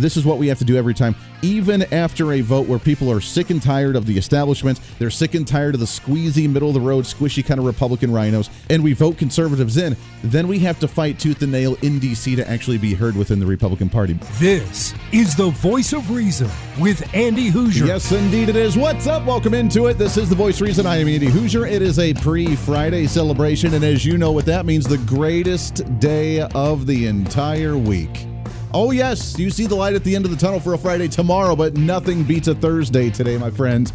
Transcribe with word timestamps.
this 0.00 0.16
is 0.16 0.24
what 0.24 0.38
we 0.38 0.48
have 0.48 0.58
to 0.58 0.64
do 0.64 0.76
every 0.76 0.94
time, 0.94 1.14
even 1.42 1.82
after 1.92 2.32
a 2.32 2.40
vote 2.40 2.66
where 2.66 2.78
people 2.78 3.10
are 3.10 3.20
sick 3.20 3.50
and 3.50 3.62
tired 3.62 3.96
of 3.96 4.06
the 4.06 4.16
establishment. 4.16 4.80
They're 4.98 5.10
sick 5.10 5.34
and 5.34 5.46
tired 5.46 5.74
of 5.74 5.80
the 5.80 5.86
squeezy, 5.86 6.50
middle 6.50 6.68
of 6.68 6.74
the 6.74 6.80
road, 6.80 7.04
squishy 7.04 7.44
kind 7.44 7.60
of 7.60 7.66
Republican 7.66 8.12
rhinos, 8.12 8.50
and 8.68 8.82
we 8.82 8.92
vote 8.92 9.18
conservatives 9.18 9.76
in. 9.76 9.96
Then 10.22 10.48
we 10.48 10.58
have 10.60 10.78
to 10.80 10.88
fight 10.88 11.18
tooth 11.18 11.42
and 11.42 11.52
nail 11.52 11.76
in 11.82 11.98
D.C. 11.98 12.36
to 12.36 12.48
actually 12.48 12.78
be 12.78 12.94
heard 12.94 13.16
within 13.16 13.38
the 13.38 13.46
Republican 13.46 13.88
Party. 13.88 14.14
This 14.38 14.94
is 15.12 15.34
the 15.36 15.50
voice 15.50 15.92
of 15.92 16.10
reason 16.10 16.50
with 16.78 17.02
Andy 17.14 17.50
Hooser. 17.50 17.86
Yes, 17.86 18.12
indeed 18.12 18.48
it 18.48 18.56
is. 18.56 18.76
What's 18.76 19.06
up? 19.06 19.24
Welcome 19.24 19.54
into 19.54 19.86
it. 19.86 19.94
This 19.94 20.16
is 20.16 20.28
the 20.28 20.34
voice 20.34 20.56
of 20.60 20.66
reason. 20.66 20.86
I 20.86 20.96
am 20.96 21.08
Andy 21.08 21.28
Hooser. 21.28 21.70
It 21.70 21.82
is 21.82 21.98
a 21.98 22.14
pre 22.14 22.56
Friday 22.56 23.06
celebration, 23.06 23.74
and 23.74 23.84
as 23.84 24.04
you 24.04 24.18
know 24.18 24.32
what 24.32 24.46
that 24.46 24.66
means, 24.66 24.86
the 24.86 24.98
greatest 24.98 25.98
day 25.98 26.40
of 26.40 26.86
the 26.86 27.06
entire 27.06 27.76
week. 27.76 28.29
Oh, 28.72 28.92
yes, 28.92 29.36
you 29.36 29.50
see 29.50 29.66
the 29.66 29.74
light 29.74 29.94
at 29.94 30.04
the 30.04 30.14
end 30.14 30.24
of 30.24 30.30
the 30.30 30.36
tunnel 30.36 30.60
for 30.60 30.74
a 30.74 30.78
Friday 30.78 31.08
tomorrow, 31.08 31.56
but 31.56 31.74
nothing 31.74 32.22
beats 32.22 32.46
a 32.46 32.54
Thursday 32.54 33.10
today, 33.10 33.36
my 33.36 33.50
friends. 33.50 33.92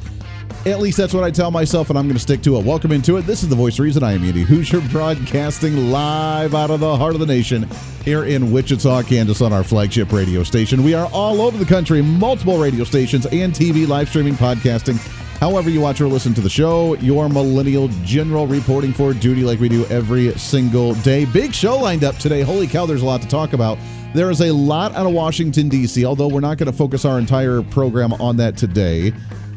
At 0.66 0.82
least 0.82 0.98
that's 0.98 1.14
what 1.14 1.24
I 1.24 1.32
tell 1.32 1.50
myself, 1.50 1.90
and 1.90 1.98
I'm 1.98 2.06
going 2.06 2.16
to 2.16 2.22
stick 2.22 2.42
to 2.42 2.58
it. 2.58 2.66
Welcome 2.66 2.92
into 2.92 3.16
it. 3.16 3.22
This 3.22 3.42
is 3.42 3.48
the 3.48 3.56
voice 3.56 3.80
reason. 3.80 4.04
I 4.04 4.12
am 4.12 4.24
Andy 4.26 4.44
Hooser, 4.44 4.82
broadcasting 4.92 5.92
live 5.92 6.54
out 6.54 6.72
of 6.72 6.82
the 6.82 6.98
heart 6.98 7.14
of 7.14 7.22
the 7.22 7.26
nation 7.26 7.70
here 8.04 8.26
in 8.26 8.52
Wichita, 8.52 9.04
Kansas, 9.04 9.42
on 9.42 9.54
our 9.54 9.64
flagship 9.64 10.12
radio 10.12 10.44
station. 10.44 10.84
We 10.84 10.94
are 10.94 11.10
all 11.14 11.42
over 11.42 11.58
the 11.58 11.66
country, 11.66 12.02
multiple 12.02 12.58
radio 12.58 12.84
stations 12.84 13.26
and 13.28 13.54
TV, 13.54 13.88
live 13.88 14.10
streaming, 14.10 14.34
podcasting. 14.34 15.00
However, 15.40 15.70
you 15.70 15.82
watch 15.82 16.00
or 16.00 16.08
listen 16.08 16.34
to 16.36 16.42
the 16.42 16.50
show, 16.50 16.96
your 16.96 17.28
millennial 17.28 17.90
general 18.04 18.48
reporting 18.48 18.94
for 18.94 19.14
duty 19.14 19.44
like 19.44 19.60
we 19.60 19.68
do 19.68 19.86
every 19.88 20.32
single 20.34 20.94
day. 20.96 21.26
Big 21.26 21.54
show 21.54 21.78
lined 21.78 22.04
up 22.04 22.16
today. 22.18 22.42
Holy 22.42 22.68
cow, 22.68 22.86
there's 22.86 23.02
a 23.02 23.06
lot 23.06 23.22
to 23.22 23.28
talk 23.28 23.54
about. 23.54 23.78
There 24.14 24.32
is 24.32 24.40
a 24.40 24.52
lot 24.52 24.96
out 24.96 25.06
of 25.06 25.12
Washington, 25.12 25.68
D.C., 25.68 26.06
although 26.06 26.30
we're 26.30 26.40
not 26.40 26.58
going 26.58 26.72
to 26.72 26.78
focus 26.78 27.04
our 27.04 27.20
entire 27.20 27.62
program 27.62 28.14
on 28.14 28.38
that 28.38 28.56
today. 28.56 29.12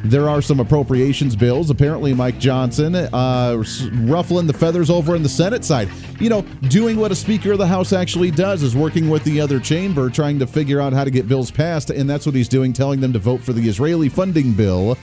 There 0.05 0.29
are 0.29 0.43
some 0.43 0.61
appropriations 0.61 1.37
bills. 1.37 1.71
Apparently, 1.71 2.13
Mike 2.13 2.39
Johnson 2.39 2.95
uh, 2.95 3.63
ruffling 4.03 4.47
the 4.47 4.53
feathers 4.53 4.91
over 4.91 5.17
in 5.17 5.23
the 5.23 5.29
Senate 5.29 5.65
side. 5.65 5.89
You 6.21 6.29
know, 6.29 6.43
doing 6.69 6.99
what 6.99 7.13
a 7.13 7.17
Speaker 7.17 7.53
of 7.53 7.59
the 7.59 7.67
House 7.67 7.93
actually 7.93 8.31
does 8.31 8.63
is 8.63 8.77
working 8.77 9.11
with 9.11 9.25
the 9.25 9.41
other 9.41 9.59
chamber, 9.59 10.11
trying 10.11 10.39
to 10.41 10.47
figure 10.47 10.81
out 10.81 10.93
how 10.93 11.05
to 11.05 11.11
get 11.11 11.29
bills 11.29 11.51
passed. 11.51 11.91
And 11.91 12.09
that's 12.11 12.27
what 12.27 12.35
he's 12.35 12.49
doing, 12.49 12.73
telling 12.73 13.01
them 13.01 13.13
to 13.13 13.19
vote 13.19 13.41
for 13.41 13.53
the 13.53 13.69
Israeli 13.69 14.09
funding 14.09 14.53
bill 14.53 14.97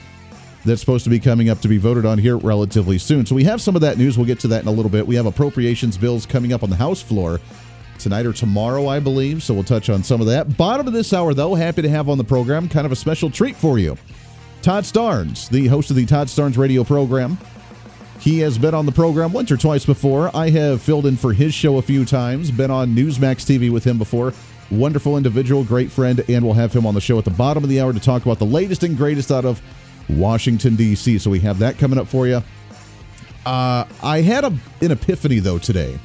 that's 0.66 0.82
supposed 0.82 1.04
to 1.04 1.10
be 1.10 1.20
coming 1.20 1.50
up 1.50 1.62
to 1.62 1.68
be 1.68 1.78
voted 1.78 2.06
on 2.06 2.18
here 2.18 2.38
relatively 2.38 2.98
soon. 2.98 3.26
So 3.26 3.36
we 3.36 3.44
have 3.44 3.62
some 3.62 3.76
of 3.76 3.82
that 3.82 3.98
news. 3.98 4.18
We'll 4.18 4.28
get 4.28 4.40
to 4.42 4.48
that 4.50 4.64
in 4.64 4.68
a 4.68 4.72
little 4.72 4.90
bit. 4.90 5.06
We 5.06 5.16
have 5.16 5.26
appropriations 5.26 5.98
bills 5.98 6.26
coming 6.26 6.54
up 6.54 6.64
on 6.64 6.70
the 6.70 6.76
House 6.76 7.02
floor 7.02 7.40
tonight 8.00 8.26
or 8.26 8.34
tomorrow, 8.34 8.88
I 8.88 9.00
believe. 9.00 9.44
So 9.44 9.54
we'll 9.54 9.64
touch 9.64 9.90
on 9.90 10.04
some 10.04 10.22
of 10.22 10.28
that. 10.28 10.58
Bottom 10.58 10.88
of 10.88 10.94
this 10.94 11.14
hour, 11.14 11.34
though, 11.34 11.56
happy 11.56 11.82
to 11.84 11.90
have 11.90 12.10
on 12.10 12.18
the 12.18 12.24
program 12.24 12.68
kind 12.68 12.86
of 12.86 12.92
a 12.92 12.96
special 12.96 13.30
treat 13.30 13.56
for 13.56 13.80
you. 13.80 13.98
Todd 14.62 14.84
Starnes, 14.84 15.48
the 15.50 15.68
host 15.68 15.92
of 15.92 15.96
the 15.96 16.06
Todd 16.06 16.28
Starnes 16.28 16.58
radio 16.58 16.84
program. 16.84 17.38
He 18.20 18.40
has 18.40 18.58
been 18.58 18.74
on 18.74 18.88
the 18.88 18.92
program 18.92 19.32
once 19.32 19.52
or 19.52 19.58
twice 19.58 19.86
before. 19.86 20.36
I 20.36 20.50
have 20.50 20.82
filled 20.82 21.06
in 21.06 21.16
for 21.16 21.34
his 21.34 21.54
show 21.54 21.78
a 21.78 21.82
few 21.82 22.06
times, 22.06 22.50
been 22.50 22.72
on 22.72 22.96
Newsmax 22.96 23.46
TV 23.46 23.72
with 23.72 23.84
him 23.84 24.00
before. 24.00 24.34
Wonderful 24.72 25.18
individual, 25.18 25.64
great 25.64 25.92
friend, 25.92 26.24
and 26.28 26.44
we'll 26.44 26.56
have 26.56 26.74
him 26.74 26.88
on 26.88 26.96
the 26.96 27.02
show 27.02 27.20
at 27.20 27.26
the 27.26 27.32
bottom 27.32 27.64
of 27.64 27.70
the 27.70 27.80
hour 27.80 27.94
to 27.94 28.00
talk 28.00 28.24
about 28.26 28.40
the 28.40 28.46
latest 28.46 28.84
and 28.84 28.98
greatest 28.98 29.32
out 29.32 29.46
of 29.46 29.62
Washington, 30.10 30.76
D.C. 30.76 31.18
So 31.20 31.30
we 31.30 31.40
have 31.40 31.60
that 31.60 31.78
coming 31.78 32.00
up 32.00 32.08
for 32.08 32.28
you. 32.28 32.42
Uh, 33.46 33.86
I 34.02 34.22
had 34.22 34.44
a, 34.44 34.54
an 34.82 34.92
epiphany, 34.92 35.40
though, 35.40 35.60
today 35.60 36.00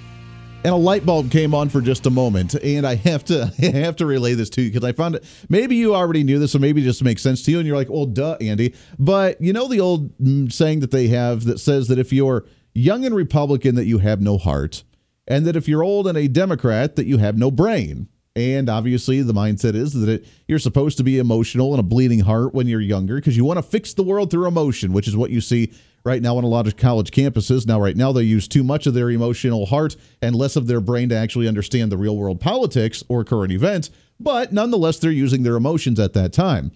and 0.64 0.74
a 0.74 0.76
light 0.76 1.06
bulb 1.06 1.30
came 1.30 1.54
on 1.54 1.68
for 1.68 1.80
just 1.80 2.06
a 2.06 2.10
moment 2.10 2.54
and 2.54 2.86
i 2.86 2.94
have 2.94 3.24
to 3.24 3.52
I 3.62 3.66
have 3.78 3.96
to 3.96 4.06
relay 4.06 4.34
this 4.34 4.50
to 4.50 4.62
you 4.62 4.70
because 4.70 4.84
i 4.84 4.92
found 4.92 5.16
it 5.16 5.24
maybe 5.48 5.76
you 5.76 5.94
already 5.94 6.22
knew 6.22 6.38
this 6.38 6.54
or 6.54 6.58
maybe 6.58 6.82
it 6.82 6.84
just 6.84 7.02
makes 7.02 7.22
sense 7.22 7.42
to 7.44 7.50
you 7.50 7.58
and 7.58 7.66
you're 7.66 7.76
like 7.76 7.90
well 7.90 8.06
duh 8.06 8.36
andy 8.40 8.74
but 8.98 9.40
you 9.40 9.52
know 9.52 9.68
the 9.68 9.80
old 9.80 10.16
mm, 10.18 10.52
saying 10.52 10.80
that 10.80 10.90
they 10.90 11.08
have 11.08 11.44
that 11.44 11.58
says 11.58 11.88
that 11.88 11.98
if 11.98 12.12
you're 12.12 12.44
young 12.74 13.04
and 13.04 13.14
republican 13.14 13.74
that 13.74 13.86
you 13.86 13.98
have 13.98 14.20
no 14.20 14.38
heart 14.38 14.84
and 15.26 15.46
that 15.46 15.56
if 15.56 15.68
you're 15.68 15.82
old 15.82 16.06
and 16.06 16.18
a 16.18 16.28
democrat 16.28 16.96
that 16.96 17.06
you 17.06 17.18
have 17.18 17.38
no 17.38 17.50
brain 17.50 18.08
and 18.40 18.68
obviously 18.68 19.22
the 19.22 19.32
mindset 19.32 19.74
is 19.74 19.92
that 19.92 20.08
it, 20.08 20.26
you're 20.48 20.58
supposed 20.58 20.96
to 20.98 21.04
be 21.04 21.18
emotional 21.18 21.72
and 21.72 21.80
a 21.80 21.82
bleeding 21.82 22.20
heart 22.20 22.54
when 22.54 22.66
you're 22.66 22.80
younger 22.80 23.16
because 23.16 23.36
you 23.36 23.44
want 23.44 23.58
to 23.58 23.62
fix 23.62 23.94
the 23.94 24.02
world 24.02 24.30
through 24.30 24.46
emotion 24.46 24.92
which 24.92 25.08
is 25.08 25.16
what 25.16 25.30
you 25.30 25.40
see 25.40 25.72
right 26.04 26.22
now 26.22 26.36
on 26.36 26.44
a 26.44 26.48
lot 26.48 26.66
of 26.66 26.76
college 26.76 27.10
campuses. 27.10 27.66
Now, 27.66 27.80
right 27.80 27.96
now, 27.96 28.12
they 28.12 28.22
use 28.22 28.48
too 28.48 28.64
much 28.64 28.86
of 28.86 28.94
their 28.94 29.10
emotional 29.10 29.66
heart 29.66 29.96
and 30.22 30.34
less 30.34 30.56
of 30.56 30.66
their 30.66 30.80
brain 30.80 31.08
to 31.10 31.14
actually 31.14 31.48
understand 31.48 31.92
the 31.92 31.98
real 31.98 32.16
world 32.16 32.40
politics 32.40 33.04
or 33.08 33.24
current 33.24 33.52
events, 33.52 33.90
but 34.18 34.52
nonetheless, 34.52 34.98
they're 34.98 35.10
using 35.10 35.42
their 35.42 35.56
emotions 35.56 35.98
at 35.98 36.12
that 36.14 36.32
time. 36.32 36.72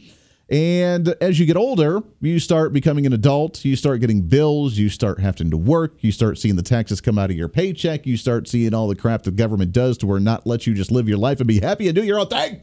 And 0.51 1.09
as 1.21 1.41
you 1.41 1.47
get 1.47 1.57
older, 1.57 2.03
you 2.21 2.39
start 2.39 2.73
becoming 2.75 3.07
an 3.07 3.15
adult, 3.15 3.65
you 3.65 3.77
start 3.77 4.01
getting 4.01 4.23
bills, 4.23 4.77
you 4.77 4.91
start 4.91 5.19
having 5.19 5.51
to 5.51 5.57
work, 5.57 5.95
you 6.01 6.13
start 6.13 6.37
seeing 6.37 6.57
the 6.57 6.63
taxes 6.63 7.01
come 7.01 7.19
out 7.19 7.31
of 7.31 7.37
your 7.37 7.49
paycheck, 7.49 8.07
you 8.07 8.19
start 8.19 8.47
seeing 8.47 8.75
all 8.75 8.87
the 8.87 8.95
crap 8.95 9.23
the 9.23 9.31
government 9.31 9.73
does 9.73 9.97
to 9.99 10.07
where 10.07 10.21
not 10.21 10.47
let 10.47 10.67
you 10.67 10.75
just 10.75 10.91
live 10.91 11.09
your 11.09 11.17
life 11.17 11.41
and 11.41 11.49
be 11.49 11.61
happy 11.61 11.89
and 11.89 11.97
do 11.97 12.05
your 12.05 12.21
own 12.21 12.29
thing. 12.29 12.61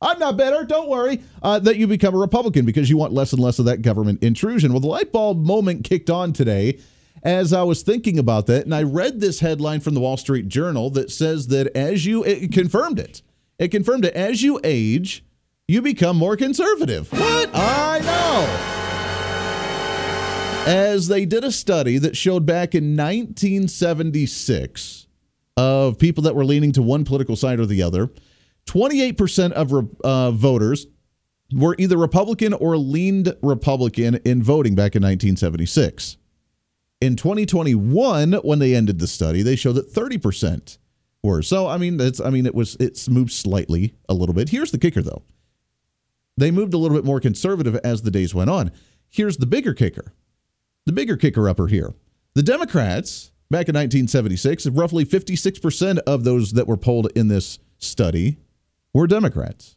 I'm 0.00 0.18
not 0.18 0.36
better. 0.36 0.64
Don't 0.64 0.88
worry. 0.88 1.20
Uh, 1.42 1.58
that 1.58 1.76
you 1.76 1.86
become 1.86 2.14
a 2.14 2.18
Republican 2.18 2.64
because 2.64 2.88
you 2.88 2.96
want 2.96 3.12
less 3.12 3.32
and 3.32 3.42
less 3.42 3.58
of 3.58 3.64
that 3.64 3.82
government 3.82 4.22
intrusion. 4.22 4.72
Well, 4.72 4.80
the 4.80 4.86
light 4.86 5.12
bulb 5.12 5.44
moment 5.44 5.84
kicked 5.84 6.08
on 6.08 6.32
today 6.32 6.78
as 7.22 7.52
I 7.52 7.64
was 7.64 7.82
thinking 7.82 8.18
about 8.18 8.46
that, 8.46 8.64
and 8.64 8.74
I 8.74 8.84
read 8.84 9.20
this 9.20 9.40
headline 9.40 9.80
from 9.80 9.94
the 9.94 10.00
Wall 10.00 10.16
Street 10.16 10.48
Journal 10.48 10.88
that 10.90 11.10
says 11.10 11.48
that 11.48 11.76
as 11.76 12.06
you 12.06 12.24
it 12.24 12.52
confirmed 12.52 12.98
it, 12.98 13.22
it 13.58 13.68
confirmed 13.68 14.04
it 14.04 14.14
as 14.14 14.42
you 14.42 14.60
age, 14.62 15.24
you 15.68 15.80
become 15.82 16.16
more 16.16 16.34
conservative. 16.34 17.12
What? 17.12 17.50
I 17.52 17.98
know. 18.00 18.74
As 20.66 21.08
they 21.08 21.26
did 21.26 21.44
a 21.44 21.52
study 21.52 21.98
that 21.98 22.16
showed 22.16 22.46
back 22.46 22.74
in 22.74 22.96
1976 22.96 25.06
of 25.58 25.98
people 25.98 26.24
that 26.24 26.34
were 26.34 26.44
leaning 26.44 26.72
to 26.72 26.82
one 26.82 27.04
political 27.04 27.36
side 27.36 27.60
or 27.60 27.66
the 27.66 27.82
other 27.82 28.10
28% 28.66 29.52
of 29.52 29.72
uh, 30.04 30.30
voters 30.30 30.86
were 31.52 31.74
either 31.78 31.96
Republican 31.96 32.52
or 32.52 32.76
leaned 32.76 33.34
Republican 33.42 34.16
in 34.24 34.42
voting 34.42 34.74
back 34.74 34.94
in 34.94 35.02
1976. 35.02 36.18
In 37.00 37.16
2021, 37.16 38.34
when 38.34 38.58
they 38.58 38.74
ended 38.74 38.98
the 38.98 39.06
study, 39.06 39.42
they 39.42 39.56
showed 39.56 39.74
that 39.74 39.92
30% 39.92 40.78
were. 41.22 41.42
So, 41.42 41.66
I 41.66 41.78
mean, 41.78 41.98
it's 42.00 42.20
I 42.20 42.30
mean, 42.30 42.44
it 42.44 42.54
was 42.54 42.76
it's 42.78 43.08
moved 43.08 43.32
slightly 43.32 43.94
a 44.08 44.14
little 44.14 44.34
bit. 44.34 44.50
Here's 44.50 44.70
the 44.70 44.78
kicker, 44.78 45.00
though. 45.00 45.22
They 46.38 46.52
moved 46.52 46.72
a 46.72 46.78
little 46.78 46.96
bit 46.96 47.04
more 47.04 47.18
conservative 47.18 47.74
as 47.82 48.02
the 48.02 48.12
days 48.12 48.32
went 48.32 48.48
on. 48.48 48.70
Here's 49.08 49.38
the 49.38 49.46
bigger 49.46 49.74
kicker. 49.74 50.12
The 50.86 50.92
bigger 50.92 51.16
kicker 51.16 51.48
upper 51.48 51.66
here. 51.66 51.94
The 52.34 52.44
Democrats 52.44 53.32
back 53.50 53.68
in 53.68 53.74
1976, 53.74 54.68
roughly 54.68 55.04
56% 55.04 55.98
of 56.06 56.22
those 56.22 56.52
that 56.52 56.68
were 56.68 56.76
polled 56.76 57.10
in 57.16 57.26
this 57.26 57.58
study 57.78 58.36
were 58.94 59.08
Democrats. 59.08 59.76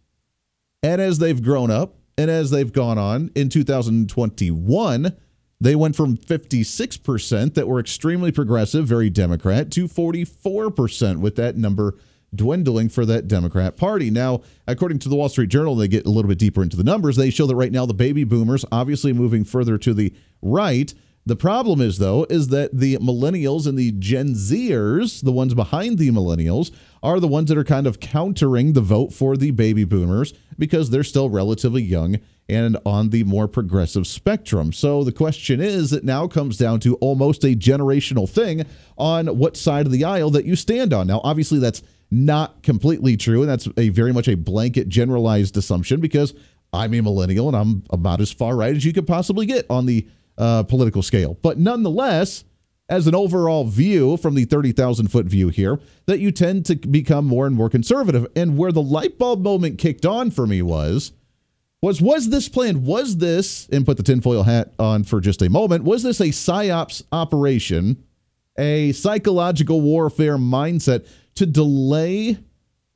And 0.84 1.02
as 1.02 1.18
they've 1.18 1.42
grown 1.42 1.72
up 1.72 1.96
and 2.16 2.30
as 2.30 2.52
they've 2.52 2.72
gone 2.72 3.00
on 3.00 3.32
in 3.34 3.50
2021, 3.50 5.18
they 5.60 5.76
went 5.76 5.96
from 5.96 6.16
56% 6.16 7.54
that 7.56 7.68
were 7.68 7.80
extremely 7.80 8.32
progressive, 8.32 8.86
very 8.86 9.10
Democrat, 9.10 9.72
to 9.72 9.88
44% 9.88 11.22
with 11.22 11.36
that 11.38 11.58
number 11.58 11.96
dwindling 12.34 12.90
for 12.90 13.06
that 13.06 13.28
Democrat 13.28 13.78
Party. 13.78 14.10
Now, 14.10 14.42
according 14.68 15.00
to 15.00 15.10
the 15.10 15.16
Wall 15.16 15.30
Street 15.30 15.50
Journal, 15.50 15.76
they 15.76 15.88
get 15.88 16.06
a 16.06 16.10
little 16.10 16.30
bit 16.30 16.40
deeper 16.40 16.64
into 16.64 16.78
the 16.78 16.84
numbers. 16.84 17.16
They 17.16 17.30
show 17.30 17.46
that 17.48 17.56
right 17.56 17.72
now 17.72 17.86
the 17.86 17.94
baby 17.94 18.24
boomers, 18.24 18.66
obviously 18.72 19.14
moving 19.14 19.44
further 19.44 19.78
to 19.80 19.94
the 19.94 20.14
right, 20.42 20.94
the 21.26 21.36
problem 21.36 21.82
is, 21.82 22.00
though, 22.00 22.26
is 22.30 22.48
that 22.48 22.76
the 22.76 22.98
millennials 22.98 23.68
and 23.68 23.78
the 23.78 23.92
Gen 23.92 24.30
Zers, 24.30 25.24
the 25.24 25.32
ones 25.32 25.54
behind 25.54 26.00
the 26.00 26.10
millennials, 26.10 26.72
are 27.04 27.20
the 27.20 27.28
ones 27.28 27.50
that 27.50 27.60
are 27.60 27.64
kind 27.64 27.86
of 27.86 28.00
countering 28.00 28.74
the 28.74 28.82
vote 28.82 29.14
for 29.14 29.38
the 29.38 29.52
baby 29.52 29.84
boomers 29.84 30.34
because 30.58 30.90
they're 30.90 31.04
still 31.04 31.30
relatively 31.30 31.84
young 31.84 32.18
and 32.50 32.76
on 32.88 33.12
the 33.12 33.24
more 33.24 33.48
progressive 33.48 34.08
spectrum. 34.08 34.74
So 34.74 35.04
the 35.04 35.12
question 35.12 35.62
is, 35.62 35.94
it 35.94 36.04
now 36.04 36.28
comes 36.28 36.58
down 36.58 36.80
to 36.82 36.96
almost 36.96 37.44
a 37.44 37.56
generational 37.56 38.28
thing 38.28 38.66
on 38.98 39.28
what 39.28 39.56
side 39.56 39.86
of 39.86 39.92
the 39.92 40.04
aisle 40.04 40.32
that 40.32 40.46
you 40.46 40.56
stand 40.56 40.92
on. 40.92 41.06
Now, 41.06 41.22
obviously, 41.24 41.60
that's 41.60 41.84
not 42.12 42.62
completely 42.62 43.16
true, 43.16 43.42
and 43.42 43.50
that's 43.50 43.68
a 43.78 43.90
very 43.90 44.12
much 44.12 44.28
a 44.28 44.36
blanket 44.36 44.90
generalized 44.90 45.56
assumption 45.56 46.02
because 46.02 46.34
I'm 46.74 46.94
a 46.94 47.02
millennial 47.02 47.48
and 47.48 47.56
I'm 47.56 47.84
about 47.90 48.22
as 48.22 48.32
far 48.32 48.56
right 48.56 48.76
as 48.76 48.84
you 48.84 48.94
could 48.94 49.08
possibly 49.08 49.46
get 49.46 49.66
on 49.70 49.86
the 49.86 50.08
uh, 50.38 50.64
political 50.64 51.02
scale. 51.02 51.38
But 51.42 51.58
nonetheless, 51.58 52.44
as 52.90 53.08
an 53.08 53.16
overall 53.16 53.64
view 53.64 54.18
from 54.18 54.36
the 54.36 54.44
30,000 54.44 55.08
foot 55.08 55.26
view 55.26 55.48
here, 55.48 55.80
that 56.06 56.20
you 56.20 56.32
tend 56.32 56.66
to 56.66 56.76
become 56.76 57.26
more 57.26 57.48
and 57.48 57.56
more 57.56 57.70
conservative. 57.70 58.28
And 58.36 58.58
where 58.58 58.74
the 58.74 58.82
light 58.82 59.18
bulb 59.18 59.42
moment 59.42 59.80
kicked 59.80 60.06
on 60.06 60.32
for 60.32 60.46
me 60.46 60.62
was, 60.62 61.14
was 61.82 62.02
was 62.02 62.30
this 62.30 62.48
planned? 62.48 62.86
Was 62.86 63.18
this, 63.18 63.68
and 63.72 63.86
put 63.86 63.98
the 63.98 64.04
tinfoil 64.04 64.44
hat 64.44 64.74
on 64.78 65.04
for 65.04 65.20
just 65.20 65.42
a 65.42 65.50
moment, 65.50 65.84
was 65.84 66.04
this 66.04 66.20
a 66.20 66.28
psyops 66.28 67.02
operation 67.12 68.04
a 68.58 68.92
psychological 68.92 69.82
warfare 69.82 70.38
mindset 70.38 71.08
to 71.36 71.46
delay 71.46 72.38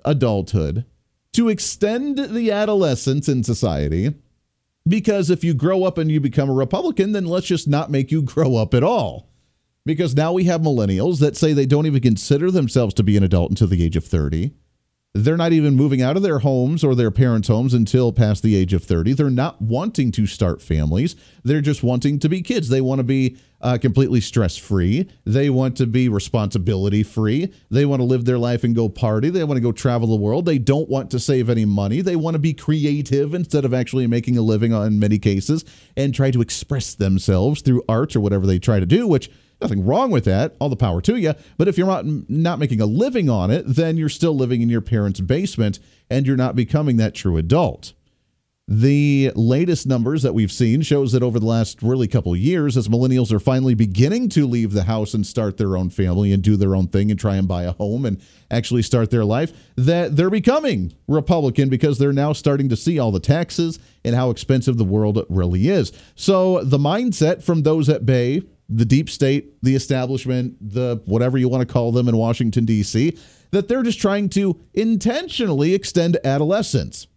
adulthood, 0.03 0.85
to 1.33 1.49
extend 1.49 2.17
the 2.17 2.51
adolescence 2.51 3.27
in 3.27 3.43
society. 3.43 4.13
Because 4.87 5.29
if 5.29 5.43
you 5.43 5.53
grow 5.53 5.83
up 5.83 5.97
and 5.97 6.11
you 6.11 6.19
become 6.19 6.49
a 6.49 6.53
Republican, 6.53 7.11
then 7.11 7.25
let's 7.25 7.47
just 7.47 7.67
not 7.67 7.89
make 7.89 8.11
you 8.11 8.21
grow 8.23 8.55
up 8.55 8.73
at 8.73 8.83
all. 8.83 9.29
Because 9.85 10.15
now 10.15 10.33
we 10.33 10.45
have 10.45 10.61
millennials 10.61 11.19
that 11.19 11.37
say 11.37 11.53
they 11.53 11.65
don't 11.65 11.85
even 11.85 12.01
consider 12.01 12.49
themselves 12.49 12.93
to 12.95 13.03
be 13.03 13.17
an 13.17 13.23
adult 13.23 13.51
until 13.51 13.67
the 13.67 13.83
age 13.83 13.95
of 13.95 14.05
30. 14.05 14.51
They're 15.17 15.37
not 15.37 15.53
even 15.53 15.77
moving 15.77 16.01
out 16.01 16.17
of 16.17 16.23
their 16.23 16.39
homes 16.39 16.83
or 16.83 16.93
their 16.93 17.09
parents' 17.09 17.47
homes 17.47 17.73
until 17.73 18.11
past 18.11 18.43
the 18.43 18.53
age 18.53 18.73
of 18.73 18.83
30. 18.83 19.13
They're 19.13 19.29
not 19.29 19.61
wanting 19.61 20.11
to 20.11 20.27
start 20.27 20.61
families. 20.61 21.15
They're 21.41 21.61
just 21.61 21.83
wanting 21.83 22.19
to 22.19 22.27
be 22.27 22.41
kids. 22.41 22.67
They 22.67 22.81
want 22.81 22.99
to 22.99 23.03
be 23.03 23.37
uh, 23.61 23.77
completely 23.77 24.19
stress 24.19 24.57
free. 24.57 25.09
They 25.23 25.49
want 25.49 25.77
to 25.77 25.87
be 25.87 26.09
responsibility 26.09 27.01
free. 27.01 27.53
They 27.71 27.85
want 27.85 28.01
to 28.01 28.03
live 28.03 28.25
their 28.25 28.37
life 28.37 28.65
and 28.65 28.75
go 28.75 28.89
party. 28.89 29.29
They 29.29 29.45
want 29.45 29.55
to 29.55 29.61
go 29.61 29.71
travel 29.71 30.09
the 30.09 30.17
world. 30.17 30.45
They 30.45 30.57
don't 30.57 30.89
want 30.89 31.11
to 31.11 31.19
save 31.21 31.49
any 31.49 31.63
money. 31.63 32.01
They 32.01 32.17
want 32.17 32.35
to 32.35 32.39
be 32.39 32.53
creative 32.53 33.33
instead 33.33 33.63
of 33.63 33.73
actually 33.73 34.07
making 34.07 34.37
a 34.37 34.41
living 34.41 34.73
in 34.73 34.99
many 34.99 35.17
cases 35.17 35.63
and 35.95 36.13
try 36.13 36.29
to 36.29 36.41
express 36.41 36.93
themselves 36.93 37.61
through 37.61 37.83
art 37.87 38.17
or 38.17 38.19
whatever 38.19 38.45
they 38.45 38.59
try 38.59 38.81
to 38.81 38.85
do, 38.85 39.07
which 39.07 39.31
Nothing 39.65 39.83
wrong 39.83 40.11
with 40.11 40.25
that. 40.25 40.55
All 40.59 40.69
the 40.69 40.75
power 40.75 41.01
to 41.01 41.15
you. 41.15 41.33
But 41.57 41.67
if 41.67 41.75
you're 41.75 41.87
not 41.87 42.05
not 42.29 42.59
making 42.59 42.81
a 42.81 42.85
living 42.85 43.31
on 43.31 43.49
it, 43.49 43.63
then 43.65 43.97
you're 43.97 44.09
still 44.09 44.35
living 44.35 44.61
in 44.61 44.69
your 44.69 44.81
parents' 44.81 45.21
basement 45.21 45.79
and 46.07 46.27
you're 46.27 46.37
not 46.37 46.55
becoming 46.55 46.97
that 46.97 47.15
true 47.15 47.35
adult. 47.35 47.93
The 48.67 49.31
latest 49.35 49.87
numbers 49.87 50.21
that 50.21 50.35
we've 50.35 50.51
seen 50.51 50.83
shows 50.83 51.13
that 51.13 51.23
over 51.23 51.39
the 51.39 51.47
last 51.47 51.81
really 51.81 52.07
couple 52.07 52.35
years, 52.35 52.77
as 52.77 52.87
millennials 52.87 53.31
are 53.31 53.39
finally 53.39 53.73
beginning 53.73 54.29
to 54.29 54.45
leave 54.45 54.71
the 54.71 54.83
house 54.83 55.15
and 55.15 55.25
start 55.25 55.57
their 55.57 55.75
own 55.77 55.89
family 55.89 56.31
and 56.31 56.43
do 56.43 56.57
their 56.57 56.75
own 56.75 56.87
thing 56.87 57.09
and 57.09 57.19
try 57.19 57.37
and 57.37 57.47
buy 57.47 57.63
a 57.63 57.71
home 57.71 58.05
and 58.05 58.21
actually 58.51 58.83
start 58.83 59.09
their 59.09 59.25
life, 59.25 59.51
that 59.75 60.15
they're 60.15 60.29
becoming 60.29 60.93
Republican 61.07 61.69
because 61.69 61.97
they're 61.97 62.13
now 62.13 62.33
starting 62.33 62.69
to 62.69 62.75
see 62.75 62.99
all 62.99 63.11
the 63.11 63.19
taxes 63.19 63.79
and 64.03 64.15
how 64.15 64.29
expensive 64.29 64.77
the 64.77 64.83
world 64.83 65.23
really 65.29 65.69
is. 65.69 65.91
So 66.15 66.63
the 66.63 66.79
mindset 66.79 67.43
from 67.43 67.63
those 67.63 67.89
at 67.89 68.05
bay 68.05 68.43
the 68.69 68.85
deep 68.85 69.09
state, 69.09 69.61
the 69.61 69.75
establishment, 69.75 70.57
the 70.61 71.01
whatever 71.05 71.37
you 71.37 71.47
want 71.49 71.67
to 71.67 71.71
call 71.71 71.91
them 71.91 72.07
in 72.07 72.17
Washington, 72.17 72.65
D.C., 72.65 73.17
that 73.51 73.67
they're 73.67 73.83
just 73.83 73.99
trying 73.99 74.29
to 74.29 74.59
intentionally 74.73 75.73
extend 75.73 76.17
adolescence. 76.23 77.07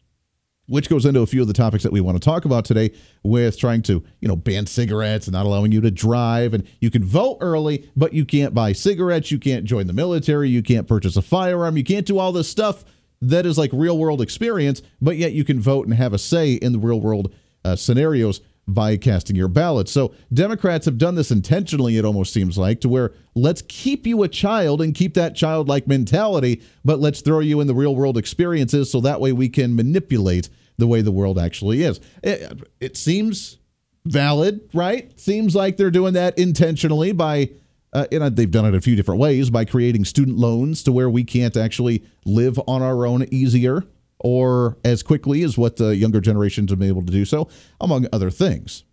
Which 0.67 0.91
goes 0.91 1.07
into 1.07 1.21
a 1.21 1.27
few 1.27 1.41
of 1.41 1.49
the 1.49 1.55
topics 1.55 1.83
that 1.85 1.93
we 1.93 2.03
want 2.03 2.17
to 2.17 2.25
talk 2.25 2.45
about 2.45 2.67
today 2.67 2.93
with 3.23 3.59
trying 3.59 3.81
to, 3.85 4.05
you 4.21 4.29
know, 4.29 4.37
ban 4.37 4.67
cigarettes 4.67 5.27
and 5.27 5.33
not 5.33 5.47
allowing 5.47 5.73
you 5.73 5.81
to 5.81 5.91
drive. 5.91 6.53
And 6.53 6.69
you 6.83 6.91
can 6.91 7.03
vote 7.03 7.39
early, 7.41 7.91
but 7.97 8.13
you 8.13 8.27
can't 8.27 8.53
buy 8.53 8.73
cigarettes. 8.75 9.31
You 9.31 9.39
can't 9.39 9.65
join 9.65 9.87
the 9.87 9.95
military. 9.95 10.51
You 10.51 10.63
can't 10.63 10.87
purchase 10.87 11.17
a 11.17 11.23
firearm. 11.23 11.79
You 11.79 11.85
can't 11.85 12.05
do 12.05 12.19
all 12.19 12.33
this 12.33 12.51
stuff 12.51 12.85
that 13.21 13.47
is 13.47 13.59
like 13.59 13.71
real 13.73 13.99
world 13.99 14.21
experience, 14.21 14.83
but 15.01 15.17
yet 15.17 15.33
you 15.33 15.45
can 15.45 15.61
vote 15.61 15.87
and 15.87 15.95
have 15.95 16.13
a 16.13 16.19
say 16.19 16.53
in 16.53 16.73
the 16.73 16.79
real 16.79 17.01
world 17.01 17.35
uh, 17.65 17.77
scenarios 17.77 18.41
by 18.69 18.97
casting 18.97 19.35
your 19.35 19.49
ballot. 19.49 19.89
So 19.89 20.15
Democrats 20.33 20.85
have 20.85 20.99
done 20.99 21.15
this 21.15 21.31
intentionally, 21.31 21.97
it 21.97 22.05
almost 22.05 22.33
seems 22.33 22.59
like, 22.59 22.81
to 22.83 22.89
where 22.89 23.13
let's 23.35 23.63
keep 23.63 24.07
you 24.07 24.23
a 24.23 24.29
child 24.29 24.83
and 24.83 24.95
keep 24.95 25.15
that 25.15 25.35
childlike 25.35 25.89
mentality, 25.89 26.63
but 26.85 27.01
let's 27.01 27.23
throw 27.23 27.41
you 27.41 27.61
in 27.61 27.67
the 27.67 27.75
real 27.75 27.97
world 27.97 28.19
experiences 28.19 28.91
so 28.93 29.01
that 29.01 29.21
way 29.21 29.33
we 29.33 29.49
can 29.49 29.75
manipulate 29.75 30.51
the 30.77 30.87
way 30.87 31.01
the 31.01 31.11
world 31.11 31.39
actually 31.39 31.83
is. 31.83 31.99
It, 32.23 32.63
it 32.79 32.97
seems 32.97 33.59
valid, 34.05 34.69
right? 34.75 35.19
Seems 35.19 35.57
like 35.57 35.77
they're 35.77 35.91
doing 35.91 36.15
that 36.15 36.39
intentionally 36.39 37.13
by. 37.13 37.51
Uh, 37.91 38.05
and 38.13 38.37
they've 38.37 38.51
done 38.51 38.67
it 38.67 38.75
a 38.75 38.83
few 38.83 38.95
different 38.95 39.19
ways 39.19 39.49
by 39.49 39.65
creating 39.65 40.05
student 40.05 40.37
loans 40.37 40.83
to 40.83 40.93
where 40.93 41.09
we 41.09 41.25
can't 41.25 41.57
actually 41.57 42.05
live 42.27 42.61
on 42.69 42.83
our 42.83 43.07
own 43.07 43.27
easier 43.31 43.83
or 44.21 44.79
as 44.85 45.03
quickly 45.03 45.43
as 45.43 45.57
what 45.57 45.77
the 45.77 45.97
younger 45.97 46.21
generations 46.21 46.71
have 46.71 46.79
been 46.79 46.89
able 46.89 47.05
to 47.05 47.13
do 47.13 47.25
so, 47.25 47.49
among 47.81 48.07
other 48.13 48.31
things. 48.31 48.85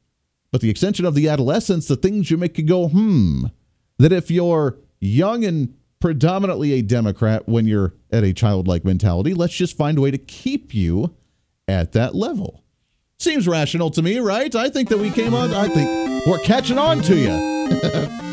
But 0.51 0.61
the 0.61 0.69
extension 0.69 1.05
of 1.05 1.15
the 1.15 1.27
adolescence, 1.27 1.87
the 1.87 1.95
things 1.95 2.31
you 2.31 2.37
make 2.37 2.57
you 2.57 2.65
go, 2.65 2.87
hmm, 2.87 3.45
that 3.97 4.11
if 4.11 4.29
you're 4.31 4.77
young 4.99 5.43
and 5.43 5.75
predominantly 5.99 6.73
a 6.73 6.81
Democrat 6.81 7.47
when 7.47 7.65
you're 7.65 7.93
at 8.11 8.23
a 8.23 8.33
childlike 8.33 8.85
mentality, 8.85 9.33
let's 9.33 9.55
just 9.55 9.75
find 9.75 9.97
a 9.97 10.01
way 10.01 10.11
to 10.11 10.17
keep 10.17 10.73
you 10.73 11.15
at 11.67 11.93
that 11.93 12.15
level. 12.15 12.63
Seems 13.17 13.47
rational 13.47 13.89
to 13.91 14.01
me, 14.01 14.19
right? 14.19 14.53
I 14.53 14.69
think 14.69 14.89
that 14.89 14.99
we 14.99 15.09
came 15.09 15.33
on, 15.33 15.53
I 15.53 15.67
think 15.67 16.25
we're 16.27 16.39
catching 16.39 16.77
on 16.77 17.01
to 17.03 17.15
you. 17.15 18.21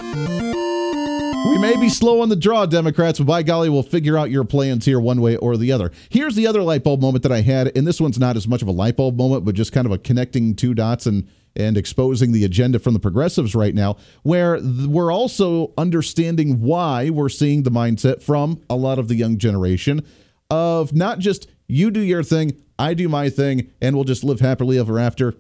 We 1.45 1.59
may 1.59 1.77
be 1.77 1.89
slow 1.89 2.21
on 2.21 2.29
the 2.29 2.37
draw, 2.37 2.67
Democrats, 2.67 3.19
but 3.19 3.27
by 3.27 3.43
golly, 3.43 3.69
we'll 3.69 3.83
figure 3.83 4.17
out 4.17 4.31
your 4.31 4.45
plans 4.45 4.85
here 4.85 5.01
one 5.01 5.21
way 5.21 5.37
or 5.37 5.57
the 5.57 5.73
other. 5.73 5.91
Here's 6.09 6.37
the 6.37 6.47
other 6.47 6.63
light 6.63 6.85
bulb 6.85 7.01
moment 7.01 7.25
that 7.25 7.33
I 7.33 7.41
had, 7.41 7.77
and 7.77 7.87
this 7.87 8.01
one's 8.01 8.19
not 8.19 8.37
as 8.37 8.47
much 8.47 8.63
of 8.63 8.69
a 8.69 8.73
light 8.73 8.97
bulb 8.97 9.17
moment, 9.17 9.45
but 9.45 9.55
just 9.55 9.73
kind 9.73 9.85
of 9.85 9.93
a 9.93 9.99
connecting 9.99 10.55
two 10.55 10.75
dots 10.75 11.07
and 11.07 11.29
and 11.55 11.77
exposing 11.77 12.33
the 12.33 12.45
agenda 12.45 12.79
from 12.79 12.95
the 12.95 13.01
progressives 13.01 13.55
right 13.55 13.75
now, 13.75 13.97
where 14.23 14.59
we're 14.87 15.13
also 15.13 15.73
understanding 15.77 16.61
why 16.63 17.11
we're 17.11 17.29
seeing 17.29 17.63
the 17.65 17.71
mindset 17.71 18.23
from 18.23 18.63
a 18.71 18.77
lot 18.77 18.99
of 18.99 19.09
the 19.09 19.15
young 19.15 19.37
generation 19.37 20.03
of 20.51 20.95
not 20.95 21.19
just 21.19 21.47
you 21.67 21.91
do 21.91 22.01
your 22.01 22.23
thing, 22.23 22.57
I 22.79 22.95
do 22.95 23.09
my 23.09 23.29
thing, 23.29 23.71
and 23.83 23.95
we'll 23.95 24.05
just 24.05 24.25
live 24.25 24.41
happily 24.41 24.79
ever 24.79 24.99
after. 24.99 25.35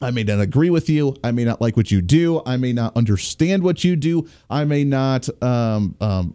I 0.00 0.10
may 0.10 0.24
not 0.24 0.40
agree 0.40 0.70
with 0.70 0.90
you. 0.90 1.16
I 1.22 1.30
may 1.30 1.44
not 1.44 1.60
like 1.60 1.76
what 1.76 1.90
you 1.90 2.02
do. 2.02 2.42
I 2.44 2.56
may 2.56 2.72
not 2.72 2.96
understand 2.96 3.62
what 3.62 3.84
you 3.84 3.94
do. 3.94 4.28
I 4.50 4.64
may 4.64 4.84
not 4.84 5.28
um, 5.42 5.96
um, 6.00 6.34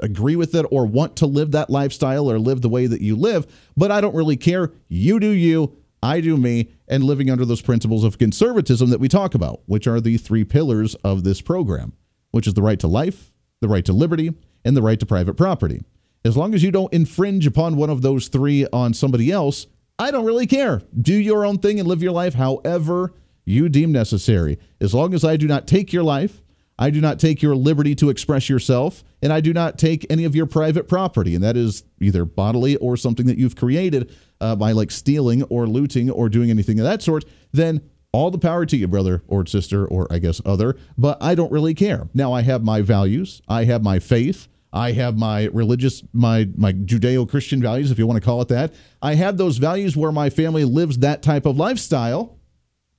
agree 0.00 0.36
with 0.36 0.54
it 0.54 0.66
or 0.70 0.86
want 0.86 1.16
to 1.16 1.26
live 1.26 1.52
that 1.52 1.70
lifestyle 1.70 2.30
or 2.30 2.38
live 2.38 2.62
the 2.62 2.68
way 2.68 2.86
that 2.86 3.00
you 3.00 3.16
live, 3.16 3.46
but 3.76 3.92
I 3.92 4.00
don't 4.00 4.14
really 4.14 4.36
care. 4.36 4.72
You 4.88 5.20
do 5.20 5.30
you. 5.30 5.76
I 6.02 6.20
do 6.20 6.36
me, 6.36 6.70
and 6.88 7.02
living 7.02 7.30
under 7.30 7.44
those 7.44 7.62
principles 7.62 8.04
of 8.04 8.18
conservatism 8.18 8.90
that 8.90 9.00
we 9.00 9.08
talk 9.08 9.34
about, 9.34 9.62
which 9.66 9.86
are 9.86 10.00
the 10.00 10.18
three 10.18 10.44
pillars 10.44 10.94
of 10.96 11.24
this 11.24 11.40
program, 11.40 11.94
which 12.32 12.46
is 12.46 12.54
the 12.54 12.62
right 12.62 12.78
to 12.80 12.86
life, 12.86 13.32
the 13.60 13.68
right 13.68 13.84
to 13.86 13.92
liberty, 13.92 14.34
and 14.64 14.76
the 14.76 14.82
right 14.82 15.00
to 15.00 15.06
private 15.06 15.34
property. 15.34 15.82
As 16.24 16.36
long 16.36 16.54
as 16.54 16.62
you 16.62 16.70
don't 16.70 16.92
infringe 16.92 17.46
upon 17.46 17.76
one 17.76 17.88
of 17.88 18.02
those 18.02 18.28
three 18.28 18.66
on 18.72 18.92
somebody 18.92 19.32
else, 19.32 19.66
I 19.98 20.10
don't 20.10 20.26
really 20.26 20.46
care. 20.46 20.82
Do 21.00 21.14
your 21.14 21.46
own 21.46 21.58
thing 21.58 21.78
and 21.80 21.88
live 21.88 22.02
your 22.02 22.12
life 22.12 22.34
however 22.34 23.14
you 23.44 23.68
deem 23.68 23.92
necessary. 23.92 24.58
As 24.80 24.92
long 24.92 25.14
as 25.14 25.24
I 25.24 25.36
do 25.36 25.46
not 25.46 25.66
take 25.66 25.92
your 25.92 26.02
life, 26.02 26.42
I 26.78 26.90
do 26.90 27.00
not 27.00 27.18
take 27.18 27.40
your 27.40 27.56
liberty 27.56 27.94
to 27.94 28.10
express 28.10 28.50
yourself, 28.50 29.02
and 29.22 29.32
I 29.32 29.40
do 29.40 29.54
not 29.54 29.78
take 29.78 30.04
any 30.10 30.24
of 30.24 30.36
your 30.36 30.44
private 30.44 30.88
property. 30.88 31.34
And 31.34 31.42
that 31.42 31.56
is 31.56 31.84
either 32.00 32.26
bodily 32.26 32.76
or 32.76 32.98
something 32.98 33.26
that 33.26 33.38
you've 33.38 33.56
created 33.56 34.14
uh, 34.40 34.56
by 34.56 34.72
like 34.72 34.90
stealing 34.90 35.42
or 35.44 35.66
looting 35.66 36.10
or 36.10 36.28
doing 36.28 36.50
anything 36.50 36.78
of 36.78 36.84
that 36.84 37.02
sort. 37.02 37.24
Then 37.52 37.80
all 38.12 38.30
the 38.30 38.38
power 38.38 38.66
to 38.66 38.76
you, 38.76 38.88
brother 38.88 39.22
or 39.26 39.46
sister, 39.46 39.86
or 39.86 40.06
I 40.10 40.18
guess 40.18 40.42
other. 40.44 40.76
But 40.98 41.16
I 41.22 41.34
don't 41.34 41.52
really 41.52 41.74
care. 41.74 42.08
Now 42.12 42.32
I 42.32 42.42
have 42.42 42.62
my 42.62 42.82
values, 42.82 43.40
I 43.48 43.64
have 43.64 43.82
my 43.82 43.98
faith. 43.98 44.48
I 44.76 44.92
have 44.92 45.16
my 45.16 45.44
religious, 45.46 46.02
my 46.12 46.48
my 46.54 46.72
Judeo-Christian 46.74 47.62
values, 47.62 47.90
if 47.90 47.98
you 47.98 48.06
want 48.06 48.22
to 48.22 48.24
call 48.24 48.42
it 48.42 48.48
that. 48.48 48.74
I 49.00 49.14
have 49.14 49.38
those 49.38 49.56
values 49.56 49.96
where 49.96 50.12
my 50.12 50.28
family 50.28 50.64
lives 50.64 50.98
that 50.98 51.22
type 51.22 51.46
of 51.46 51.56
lifestyle. 51.56 52.38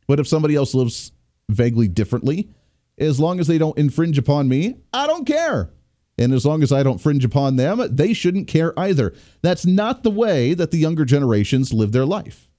But 0.07 0.19
if 0.19 0.27
somebody 0.27 0.55
else 0.55 0.74
lives 0.74 1.12
vaguely 1.50 1.88
differently, 1.88 2.50
as 2.98 3.19
long 3.19 3.39
as 3.39 3.46
they 3.46 3.60
don't 3.60 3.77
infringe 3.77 4.17
upon 4.17 4.48
me, 4.48 4.77
I 4.91 5.05
don't 5.05 5.25
care. 5.27 5.72
And 6.17 6.34
as 6.34 6.46
long 6.46 6.63
as 6.63 6.72
I 6.72 6.81
don't 6.81 6.93
infringe 6.93 7.24
upon 7.24 7.57
them, 7.57 7.79
they 7.96 8.13
shouldn't 8.13 8.48
care 8.48 8.77
either. 8.79 9.13
That's 9.43 9.65
not 9.67 10.01
the 10.01 10.10
way 10.10 10.55
that 10.55 10.72
the 10.72 10.79
younger 10.79 11.05
generations 11.05 11.74
live 11.74 11.91
their 11.91 12.07
life. 12.07 12.50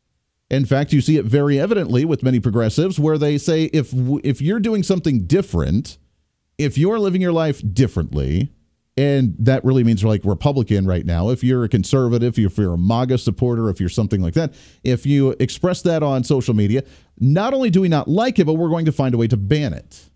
In 0.48 0.64
fact, 0.64 0.92
you 0.92 1.00
see 1.00 1.16
it 1.16 1.24
very 1.24 1.58
evidently 1.58 2.04
with 2.04 2.22
many 2.22 2.38
progressives 2.38 3.00
where 3.00 3.18
they 3.18 3.36
say 3.36 3.64
if 3.64 3.92
if 4.22 4.40
you're 4.40 4.60
doing 4.60 4.84
something 4.84 5.26
different, 5.26 5.98
if 6.56 6.78
you're 6.78 7.00
living 7.00 7.20
your 7.20 7.32
life 7.32 7.60
differently, 7.74 8.52
and 8.98 9.36
that 9.38 9.64
really 9.64 9.84
means 9.84 10.02
like 10.02 10.22
Republican 10.24 10.84
right 10.84 11.06
now. 11.06 11.30
If 11.30 11.44
you're 11.44 11.62
a 11.62 11.68
conservative, 11.68 12.36
if 12.36 12.58
you're 12.58 12.74
a 12.74 12.78
MAGA 12.78 13.18
supporter, 13.18 13.70
if 13.70 13.78
you're 13.78 13.88
something 13.88 14.20
like 14.20 14.34
that, 14.34 14.54
if 14.82 15.06
you 15.06 15.36
express 15.38 15.82
that 15.82 16.02
on 16.02 16.24
social 16.24 16.52
media, 16.52 16.82
not 17.20 17.54
only 17.54 17.70
do 17.70 17.80
we 17.80 17.88
not 17.88 18.08
like 18.08 18.40
it, 18.40 18.44
but 18.44 18.54
we're 18.54 18.70
going 18.70 18.86
to 18.86 18.92
find 18.92 19.14
a 19.14 19.16
way 19.16 19.28
to 19.28 19.36
ban 19.36 19.72
it. 19.72 20.10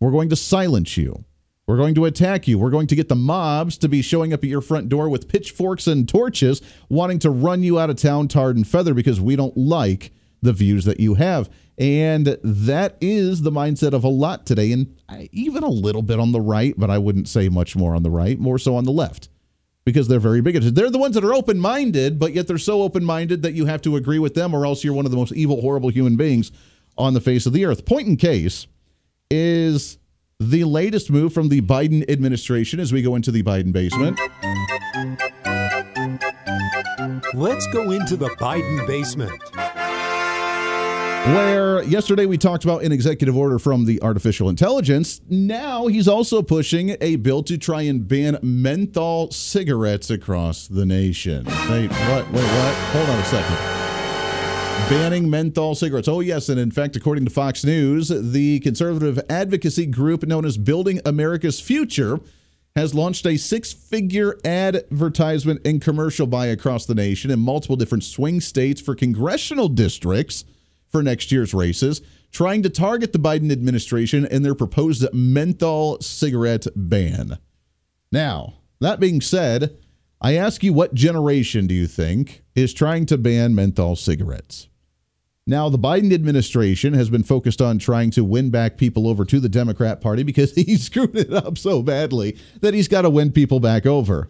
We're 0.00 0.10
going 0.10 0.28
to 0.28 0.36
silence 0.36 0.98
you. 0.98 1.24
We're 1.66 1.78
going 1.78 1.94
to 1.94 2.04
attack 2.04 2.46
you. 2.46 2.58
We're 2.58 2.68
going 2.68 2.88
to 2.88 2.94
get 2.94 3.08
the 3.08 3.16
mobs 3.16 3.78
to 3.78 3.88
be 3.88 4.02
showing 4.02 4.34
up 4.34 4.44
at 4.44 4.50
your 4.50 4.60
front 4.60 4.90
door 4.90 5.08
with 5.08 5.28
pitchforks 5.28 5.86
and 5.86 6.06
torches, 6.06 6.60
wanting 6.90 7.20
to 7.20 7.30
run 7.30 7.62
you 7.62 7.78
out 7.80 7.88
of 7.88 7.96
town, 7.96 8.28
tarred 8.28 8.56
and 8.56 8.68
feather, 8.68 8.92
because 8.92 9.18
we 9.18 9.34
don't 9.34 9.56
like 9.56 10.12
the 10.42 10.52
views 10.52 10.84
that 10.84 11.00
you 11.00 11.14
have. 11.14 11.48
And 11.78 12.38
that 12.42 12.96
is 13.02 13.42
the 13.42 13.52
mindset 13.52 13.92
of 13.92 14.02
a 14.02 14.08
lot 14.08 14.46
today, 14.46 14.72
and 14.72 14.96
even 15.30 15.62
a 15.62 15.68
little 15.68 16.00
bit 16.00 16.18
on 16.18 16.32
the 16.32 16.40
right, 16.40 16.74
but 16.76 16.88
I 16.88 16.96
wouldn't 16.96 17.28
say 17.28 17.50
much 17.50 17.76
more 17.76 17.94
on 17.94 18.02
the 18.02 18.10
right, 18.10 18.38
more 18.38 18.58
so 18.58 18.76
on 18.76 18.84
the 18.84 18.92
left, 18.92 19.28
because 19.84 20.08
they're 20.08 20.18
very 20.18 20.40
bigoted. 20.40 20.74
They're 20.74 20.90
the 20.90 20.96
ones 20.96 21.14
that 21.16 21.24
are 21.24 21.34
open 21.34 21.58
minded, 21.58 22.18
but 22.18 22.32
yet 22.32 22.46
they're 22.46 22.56
so 22.56 22.80
open 22.80 23.04
minded 23.04 23.42
that 23.42 23.52
you 23.52 23.66
have 23.66 23.82
to 23.82 23.96
agree 23.96 24.18
with 24.18 24.32
them, 24.32 24.54
or 24.54 24.64
else 24.64 24.84
you're 24.84 24.94
one 24.94 25.04
of 25.04 25.10
the 25.10 25.18
most 25.18 25.32
evil, 25.32 25.60
horrible 25.60 25.90
human 25.90 26.16
beings 26.16 26.50
on 26.96 27.12
the 27.12 27.20
face 27.20 27.44
of 27.44 27.52
the 27.52 27.66
earth. 27.66 27.84
Point 27.84 28.08
in 28.08 28.16
case 28.16 28.66
is 29.30 29.98
the 30.40 30.64
latest 30.64 31.10
move 31.10 31.34
from 31.34 31.50
the 31.50 31.60
Biden 31.60 32.10
administration 32.10 32.80
as 32.80 32.90
we 32.90 33.02
go 33.02 33.16
into 33.16 33.30
the 33.30 33.42
Biden 33.42 33.72
basement. 33.72 34.18
Let's 37.34 37.66
go 37.66 37.90
into 37.90 38.16
the 38.16 38.30
Biden 38.40 38.86
basement. 38.86 39.32
Where 41.26 41.82
yesterday 41.82 42.24
we 42.26 42.38
talked 42.38 42.62
about 42.62 42.84
an 42.84 42.92
executive 42.92 43.36
order 43.36 43.58
from 43.58 43.84
the 43.84 44.00
artificial 44.00 44.48
intelligence. 44.48 45.20
Now 45.28 45.88
he's 45.88 46.06
also 46.06 46.40
pushing 46.40 46.96
a 47.00 47.16
bill 47.16 47.42
to 47.42 47.58
try 47.58 47.82
and 47.82 48.06
ban 48.06 48.38
menthol 48.42 49.32
cigarettes 49.32 50.08
across 50.08 50.68
the 50.68 50.86
nation. 50.86 51.44
Wait, 51.44 51.90
what? 51.90 52.30
Wait, 52.30 52.44
what? 52.44 52.74
Hold 52.92 53.10
on 53.10 53.18
a 53.18 53.24
second. 53.24 53.56
Banning 54.88 55.28
menthol 55.28 55.74
cigarettes. 55.74 56.06
Oh, 56.06 56.20
yes. 56.20 56.48
And 56.48 56.60
in 56.60 56.70
fact, 56.70 56.94
according 56.94 57.24
to 57.24 57.30
Fox 57.32 57.64
News, 57.64 58.06
the 58.08 58.60
conservative 58.60 59.18
advocacy 59.28 59.86
group 59.86 60.22
known 60.22 60.44
as 60.44 60.56
Building 60.56 61.00
America's 61.04 61.58
Future 61.58 62.20
has 62.76 62.94
launched 62.94 63.26
a 63.26 63.36
six 63.36 63.72
figure 63.72 64.38
advertisement 64.44 65.66
and 65.66 65.82
commercial 65.82 66.28
buy 66.28 66.46
across 66.46 66.86
the 66.86 66.94
nation 66.94 67.32
in 67.32 67.40
multiple 67.40 67.74
different 67.74 68.04
swing 68.04 68.40
states 68.40 68.80
for 68.80 68.94
congressional 68.94 69.68
districts 69.68 70.44
for 70.88 71.02
next 71.02 71.32
year's 71.32 71.54
races, 71.54 72.02
trying 72.30 72.62
to 72.62 72.70
target 72.70 73.12
the 73.12 73.18
Biden 73.18 73.50
administration 73.50 74.26
and 74.26 74.44
their 74.44 74.54
proposed 74.54 75.06
menthol 75.12 76.00
cigarette 76.00 76.66
ban. 76.74 77.38
Now, 78.12 78.54
that 78.80 79.00
being 79.00 79.20
said, 79.20 79.76
I 80.20 80.34
ask 80.34 80.62
you, 80.62 80.72
what 80.72 80.94
generation 80.94 81.66
do 81.66 81.74
you 81.74 81.86
think 81.86 82.42
is 82.54 82.72
trying 82.72 83.06
to 83.06 83.18
ban 83.18 83.54
menthol 83.54 83.96
cigarettes? 83.96 84.68
Now, 85.46 85.68
the 85.68 85.78
Biden 85.78 86.12
administration 86.12 86.92
has 86.94 87.08
been 87.08 87.22
focused 87.22 87.62
on 87.62 87.78
trying 87.78 88.10
to 88.12 88.24
win 88.24 88.50
back 88.50 88.78
people 88.78 89.06
over 89.06 89.24
to 89.26 89.38
the 89.38 89.48
Democrat 89.48 90.00
Party 90.00 90.24
because 90.24 90.52
he 90.56 90.76
screwed 90.76 91.16
it 91.16 91.32
up 91.32 91.56
so 91.56 91.82
badly 91.82 92.36
that 92.60 92.74
he's 92.74 92.88
got 92.88 93.02
to 93.02 93.10
win 93.10 93.30
people 93.30 93.60
back 93.60 93.86
over. 93.86 94.28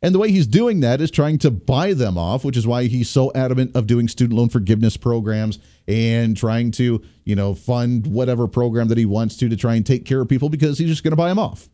And 0.00 0.14
the 0.14 0.18
way 0.18 0.30
he's 0.30 0.46
doing 0.46 0.80
that 0.80 1.00
is 1.00 1.10
trying 1.10 1.38
to 1.38 1.50
buy 1.50 1.92
them 1.92 2.16
off, 2.16 2.44
which 2.44 2.56
is 2.56 2.66
why 2.66 2.84
he's 2.84 3.10
so 3.10 3.32
adamant 3.34 3.74
of 3.74 3.88
doing 3.88 4.06
student 4.06 4.38
loan 4.38 4.48
forgiveness 4.48 4.96
programs 4.96 5.58
and 5.88 6.36
trying 6.36 6.70
to, 6.72 7.02
you 7.24 7.34
know, 7.34 7.54
fund 7.54 8.06
whatever 8.06 8.46
program 8.46 8.88
that 8.88 8.98
he 8.98 9.06
wants 9.06 9.36
to 9.38 9.48
to 9.48 9.56
try 9.56 9.74
and 9.74 9.84
take 9.84 10.04
care 10.04 10.20
of 10.20 10.28
people 10.28 10.48
because 10.48 10.78
he's 10.78 10.88
just 10.88 11.02
going 11.02 11.12
to 11.12 11.16
buy 11.16 11.28
them 11.28 11.38
off. 11.38 11.68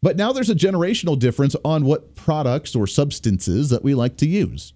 But 0.00 0.16
now 0.16 0.32
there's 0.32 0.50
a 0.50 0.54
generational 0.54 1.18
difference 1.18 1.54
on 1.62 1.84
what 1.84 2.14
products 2.14 2.74
or 2.74 2.86
substances 2.86 3.68
that 3.68 3.84
we 3.84 3.94
like 3.94 4.16
to 4.18 4.26
use. 4.26 4.72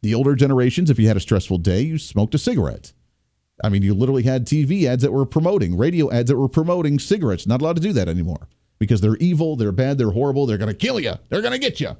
The 0.00 0.14
older 0.14 0.34
generations, 0.34 0.88
if 0.88 0.98
you 0.98 1.06
had 1.06 1.18
a 1.18 1.20
stressful 1.20 1.58
day, 1.58 1.82
you 1.82 1.98
smoked 1.98 2.34
a 2.34 2.38
cigarette. 2.38 2.94
I 3.62 3.68
mean, 3.68 3.82
you 3.82 3.92
literally 3.92 4.22
had 4.22 4.46
TV 4.46 4.84
ads 4.84 5.02
that 5.02 5.12
were 5.12 5.26
promoting, 5.26 5.76
radio 5.76 6.10
ads 6.10 6.30
that 6.30 6.38
were 6.38 6.48
promoting 6.48 6.98
cigarettes. 6.98 7.46
Not 7.46 7.60
allowed 7.60 7.76
to 7.76 7.82
do 7.82 7.92
that 7.92 8.08
anymore 8.08 8.48
because 8.80 9.00
they're 9.00 9.16
evil, 9.18 9.54
they're 9.54 9.70
bad, 9.70 9.98
they're 9.98 10.10
horrible, 10.10 10.46
they're 10.46 10.58
going 10.58 10.72
to 10.72 10.74
kill 10.74 10.98
you, 10.98 11.14
they're 11.28 11.42
going 11.42 11.52
to 11.52 11.58
get 11.58 11.78
you. 11.78 11.96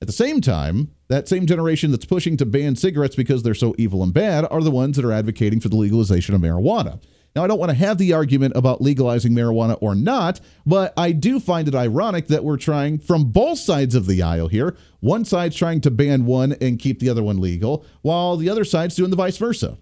At 0.00 0.06
the 0.06 0.12
same 0.12 0.40
time, 0.40 0.90
that 1.08 1.28
same 1.28 1.46
generation 1.46 1.90
that's 1.90 2.04
pushing 2.04 2.36
to 2.38 2.46
ban 2.46 2.76
cigarettes 2.76 3.16
because 3.16 3.42
they're 3.42 3.54
so 3.54 3.74
evil 3.78 4.02
and 4.02 4.12
bad 4.12 4.46
are 4.50 4.62
the 4.62 4.70
ones 4.70 4.96
that 4.96 5.04
are 5.04 5.12
advocating 5.12 5.60
for 5.60 5.68
the 5.68 5.76
legalization 5.76 6.34
of 6.34 6.40
marijuana. 6.40 7.00
Now, 7.36 7.44
I 7.44 7.46
don't 7.46 7.58
want 7.58 7.70
to 7.70 7.76
have 7.76 7.98
the 7.98 8.14
argument 8.14 8.54
about 8.56 8.80
legalizing 8.80 9.32
marijuana 9.32 9.76
or 9.80 9.94
not, 9.94 10.40
but 10.64 10.94
I 10.96 11.12
do 11.12 11.38
find 11.38 11.68
it 11.68 11.74
ironic 11.74 12.28
that 12.28 12.42
we're 12.42 12.56
trying 12.56 12.98
from 12.98 13.24
both 13.30 13.58
sides 13.58 13.94
of 13.94 14.06
the 14.06 14.22
aisle 14.22 14.48
here. 14.48 14.76
One 15.00 15.24
side's 15.24 15.56
trying 15.56 15.80
to 15.82 15.90
ban 15.90 16.24
one 16.24 16.54
and 16.60 16.78
keep 16.78 17.00
the 17.00 17.10
other 17.10 17.22
one 17.22 17.40
legal, 17.40 17.84
while 18.02 18.36
the 18.36 18.48
other 18.48 18.64
side's 18.64 18.94
doing 18.94 19.10
the 19.10 19.16
vice 19.16 19.36
versa. 19.36 19.78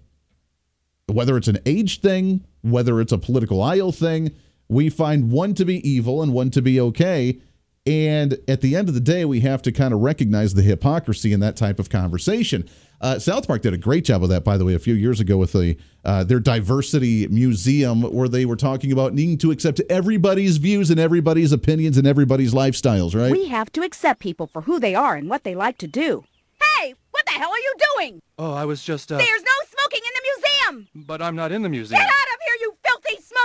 Whether 1.06 1.36
it's 1.36 1.48
an 1.48 1.60
age 1.66 2.00
thing, 2.00 2.44
whether 2.62 3.00
it's 3.00 3.12
a 3.12 3.18
political 3.18 3.62
aisle 3.62 3.92
thing, 3.92 4.34
we 4.68 4.88
find 4.88 5.30
one 5.30 5.54
to 5.54 5.64
be 5.64 5.86
evil 5.88 6.22
and 6.22 6.32
one 6.32 6.50
to 6.50 6.62
be 6.62 6.80
okay. 6.80 7.40
And 7.86 8.38
at 8.48 8.62
the 8.62 8.74
end 8.74 8.88
of 8.88 8.94
the 8.94 9.00
day, 9.00 9.24
we 9.24 9.40
have 9.40 9.62
to 9.62 9.70
kind 9.70 9.94
of 9.94 10.00
recognize 10.00 10.54
the 10.54 10.62
hypocrisy 10.62 11.32
in 11.32 11.38
that 11.40 11.56
type 11.56 11.78
of 11.78 11.88
conversation. 11.88 12.68
Uh, 13.00 13.18
South 13.18 13.46
Park 13.46 13.62
did 13.62 13.74
a 13.74 13.78
great 13.78 14.04
job 14.04 14.24
of 14.24 14.28
that, 14.30 14.42
by 14.42 14.56
the 14.56 14.64
way, 14.64 14.74
a 14.74 14.78
few 14.78 14.94
years 14.94 15.20
ago 15.20 15.36
with 15.36 15.52
the, 15.52 15.76
uh, 16.04 16.24
their 16.24 16.40
diversity 16.40 17.28
museum, 17.28 18.02
where 18.02 18.26
they 18.26 18.44
were 18.44 18.56
talking 18.56 18.90
about 18.90 19.14
needing 19.14 19.38
to 19.38 19.50
accept 19.52 19.80
everybody's 19.88 20.56
views 20.56 20.90
and 20.90 20.98
everybody's 20.98 21.52
opinions 21.52 21.98
and 21.98 22.06
everybody's 22.06 22.54
lifestyles, 22.54 23.14
right? 23.14 23.30
We 23.30 23.46
have 23.48 23.70
to 23.72 23.82
accept 23.82 24.18
people 24.18 24.48
for 24.48 24.62
who 24.62 24.80
they 24.80 24.94
are 24.94 25.14
and 25.14 25.28
what 25.28 25.44
they 25.44 25.54
like 25.54 25.78
to 25.78 25.86
do. 25.86 26.24
Hey, 26.60 26.94
what 27.10 27.24
the 27.26 27.32
hell 27.32 27.50
are 27.50 27.58
you 27.58 27.74
doing? 27.94 28.22
Oh, 28.38 28.54
I 28.54 28.64
was 28.64 28.82
just, 28.82 29.12
uh... 29.12 29.18
There's 29.18 29.42
no 29.42 29.52
smoking 29.78 30.00
in 30.02 30.12
the 30.14 30.22
museum! 30.22 31.04
But 31.06 31.22
I'm 31.22 31.36
not 31.36 31.52
in 31.52 31.62
the 31.62 31.68
museum. 31.68 32.00
Get 32.00 32.08
out 32.08 32.08
of 32.08 32.16
here, 32.16 32.16
you 32.16 32.24
filthy 32.24 32.35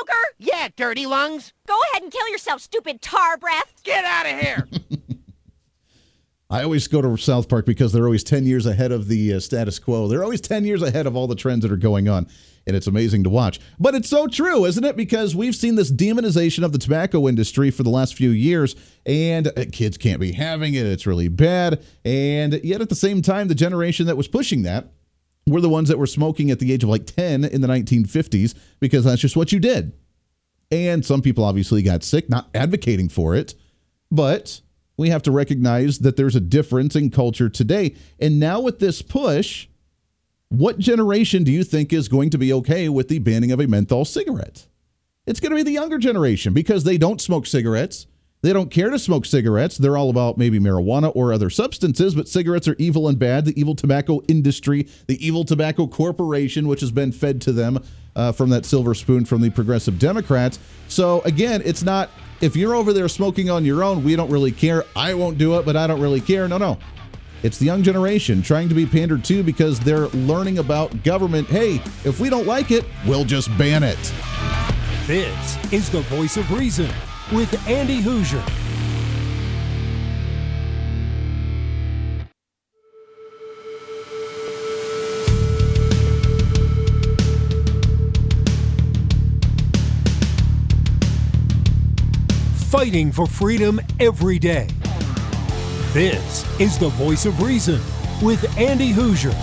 smoker! 0.01 0.19
Yeah, 0.37 0.69
dirty 0.75 1.05
lungs. 1.05 1.53
Go 1.67 1.77
ahead 1.91 2.03
and 2.03 2.11
kill 2.11 2.27
yourself, 2.29 2.61
stupid 2.61 3.01
tar 3.01 3.37
breath! 3.37 3.81
Get 3.83 4.05
out 4.05 4.25
of 4.25 4.39
here! 4.39 4.67
I 6.49 6.63
always 6.63 6.87
go 6.89 7.01
to 7.01 7.15
South 7.15 7.47
Park 7.47 7.65
because 7.65 7.93
they're 7.93 8.03
always 8.03 8.25
10 8.25 8.45
years 8.45 8.65
ahead 8.65 8.91
of 8.91 9.07
the 9.07 9.35
uh, 9.35 9.39
status 9.39 9.79
quo. 9.79 10.09
They're 10.09 10.23
always 10.23 10.41
10 10.41 10.65
years 10.65 10.81
ahead 10.81 11.07
of 11.07 11.15
all 11.15 11.27
the 11.27 11.35
trends 11.35 11.61
that 11.61 11.71
are 11.71 11.77
going 11.77 12.09
on. 12.09 12.27
And 12.67 12.75
it's 12.75 12.87
amazing 12.87 13.23
to 13.23 13.29
watch. 13.29 13.61
But 13.79 13.95
it's 13.95 14.09
so 14.09 14.27
true, 14.27 14.65
isn't 14.65 14.83
it? 14.83 14.97
Because 14.97 15.33
we've 15.33 15.55
seen 15.55 15.75
this 15.75 15.89
demonization 15.89 16.65
of 16.65 16.73
the 16.73 16.77
tobacco 16.77 17.29
industry 17.29 17.71
for 17.71 17.83
the 17.83 17.89
last 17.89 18.15
few 18.15 18.31
years, 18.31 18.75
and 19.05 19.47
uh, 19.47 19.65
kids 19.71 19.97
can't 19.97 20.19
be 20.19 20.33
having 20.33 20.73
it. 20.73 20.85
It's 20.85 21.07
really 21.07 21.29
bad. 21.29 21.83
And 22.03 22.59
yet, 22.65 22.81
at 22.81 22.89
the 22.89 22.95
same 22.95 23.21
time, 23.21 23.47
the 23.47 23.55
generation 23.55 24.05
that 24.07 24.17
was 24.17 24.27
pushing 24.27 24.63
that 24.63 24.89
were 25.47 25.61
the 25.61 25.69
ones 25.69 25.89
that 25.89 25.97
were 25.97 26.07
smoking 26.07 26.51
at 26.51 26.59
the 26.59 26.71
age 26.71 26.83
of 26.83 26.89
like 26.89 27.05
10 27.05 27.45
in 27.45 27.61
the 27.61 27.67
1950s 27.67 28.55
because 28.79 29.03
that's 29.03 29.21
just 29.21 29.35
what 29.35 29.51
you 29.51 29.59
did. 29.59 29.93
And 30.69 31.05
some 31.05 31.21
people 31.21 31.43
obviously 31.43 31.81
got 31.81 32.03
sick, 32.03 32.29
not 32.29 32.49
advocating 32.53 33.09
for 33.09 33.35
it, 33.35 33.55
but 34.09 34.61
we 34.97 35.09
have 35.09 35.23
to 35.23 35.31
recognize 35.31 35.99
that 35.99 36.15
there's 36.15 36.35
a 36.35 36.41
difference 36.41 36.95
in 36.95 37.09
culture 37.09 37.49
today. 37.49 37.95
And 38.19 38.39
now 38.39 38.61
with 38.61 38.79
this 38.79 39.01
push, 39.01 39.67
what 40.49 40.79
generation 40.79 41.43
do 41.43 41.51
you 41.51 41.63
think 41.63 41.91
is 41.91 42.07
going 42.07 42.29
to 42.29 42.37
be 42.37 42.53
okay 42.53 42.87
with 42.87 43.07
the 43.07 43.19
banning 43.19 43.51
of 43.51 43.59
a 43.59 43.67
menthol 43.67 44.05
cigarette? 44.05 44.67
It's 45.25 45.39
going 45.39 45.51
to 45.51 45.55
be 45.55 45.63
the 45.63 45.71
younger 45.71 45.97
generation 45.97 46.53
because 46.53 46.83
they 46.83 46.97
don't 46.97 47.21
smoke 47.21 47.47
cigarettes. 47.47 48.07
They 48.43 48.53
don't 48.53 48.71
care 48.71 48.89
to 48.89 48.97
smoke 48.97 49.27
cigarettes. 49.27 49.77
They're 49.77 49.97
all 49.97 50.09
about 50.09 50.35
maybe 50.35 50.59
marijuana 50.59 51.11
or 51.15 51.31
other 51.31 51.51
substances, 51.51 52.15
but 52.15 52.27
cigarettes 52.27 52.67
are 52.67 52.75
evil 52.79 53.07
and 53.07 53.19
bad. 53.19 53.45
The 53.45 53.59
evil 53.59 53.75
tobacco 53.75 54.21
industry, 54.27 54.87
the 55.05 55.23
evil 55.25 55.43
tobacco 55.43 55.85
corporation, 55.85 56.67
which 56.67 56.81
has 56.81 56.91
been 56.91 57.11
fed 57.11 57.39
to 57.41 57.51
them 57.51 57.83
uh, 58.15 58.31
from 58.31 58.49
that 58.49 58.65
silver 58.65 58.95
spoon 58.95 59.25
from 59.25 59.41
the 59.41 59.51
progressive 59.51 59.99
Democrats. 59.99 60.57
So, 60.87 61.21
again, 61.21 61.61
it's 61.63 61.83
not 61.83 62.09
if 62.41 62.55
you're 62.55 62.73
over 62.73 62.93
there 62.93 63.07
smoking 63.07 63.51
on 63.51 63.63
your 63.63 63.83
own, 63.83 64.03
we 64.03 64.15
don't 64.15 64.31
really 64.31 64.51
care. 64.51 64.85
I 64.95 65.13
won't 65.13 65.37
do 65.37 65.59
it, 65.59 65.65
but 65.65 65.75
I 65.77 65.85
don't 65.85 66.01
really 66.01 66.21
care. 66.21 66.47
No, 66.47 66.57
no. 66.57 66.79
It's 67.43 67.59
the 67.59 67.65
young 67.65 67.83
generation 67.83 68.41
trying 68.41 68.69
to 68.69 68.75
be 68.75 68.87
pandered 68.87 69.23
to 69.25 69.43
because 69.43 69.79
they're 69.79 70.07
learning 70.09 70.57
about 70.57 71.03
government. 71.03 71.47
Hey, 71.47 71.75
if 72.03 72.19
we 72.19 72.29
don't 72.31 72.47
like 72.47 72.71
it, 72.71 72.85
we'll 73.05 73.25
just 73.25 73.55
ban 73.59 73.83
it. 73.83 73.99
This 75.05 75.71
is 75.71 75.91
the 75.91 76.01
voice 76.01 76.37
of 76.37 76.51
reason 76.51 76.89
with 77.31 77.65
Andy 77.67 78.01
Hooser. 78.01 78.41
Fighting 92.69 93.11
for 93.11 93.25
freedom 93.25 93.79
every 93.99 94.37
day. 94.37 94.67
This 95.93 96.45
is 96.59 96.77
the 96.77 96.89
voice 96.89 97.25
of 97.25 97.41
reason 97.41 97.79
with 98.21 98.45
Andy 98.57 98.91
Hooser. 98.91 99.33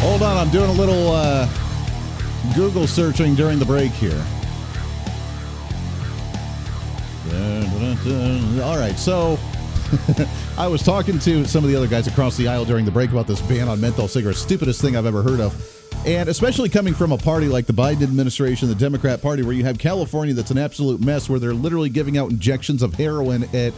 Hold 0.00 0.22
on, 0.22 0.36
I'm 0.36 0.50
doing 0.50 0.68
a 0.68 0.72
little 0.72 1.12
uh, 1.12 1.48
Google 2.54 2.86
searching 2.86 3.34
during 3.34 3.58
the 3.58 3.64
break 3.64 3.92
here. 3.92 4.24
All 8.62 8.78
right, 8.78 8.96
so 8.98 9.38
I 10.58 10.66
was 10.66 10.82
talking 10.82 11.18
to 11.20 11.44
some 11.46 11.64
of 11.64 11.70
the 11.70 11.76
other 11.76 11.86
guys 11.86 12.06
across 12.06 12.36
the 12.36 12.48
aisle 12.48 12.64
during 12.64 12.84
the 12.84 12.90
break 12.90 13.10
about 13.10 13.26
this 13.26 13.40
ban 13.42 13.68
on 13.68 13.80
menthol 13.80 14.08
cigarettes. 14.08 14.40
Stupidest 14.40 14.80
thing 14.80 14.96
I've 14.96 15.06
ever 15.06 15.22
heard 15.22 15.40
of. 15.40 15.54
And 16.06 16.28
especially 16.28 16.68
coming 16.68 16.94
from 16.94 17.12
a 17.12 17.18
party 17.18 17.46
like 17.46 17.66
the 17.66 17.72
Biden 17.72 18.02
administration, 18.02 18.68
the 18.68 18.74
Democrat 18.74 19.22
Party, 19.22 19.42
where 19.42 19.54
you 19.54 19.64
have 19.64 19.78
California 19.78 20.34
that's 20.34 20.50
an 20.50 20.58
absolute 20.58 21.00
mess, 21.00 21.28
where 21.28 21.38
they're 21.38 21.54
literally 21.54 21.88
giving 21.88 22.16
out 22.18 22.30
injections 22.30 22.82
of 22.82 22.94
heroin 22.94 23.44
at 23.54 23.72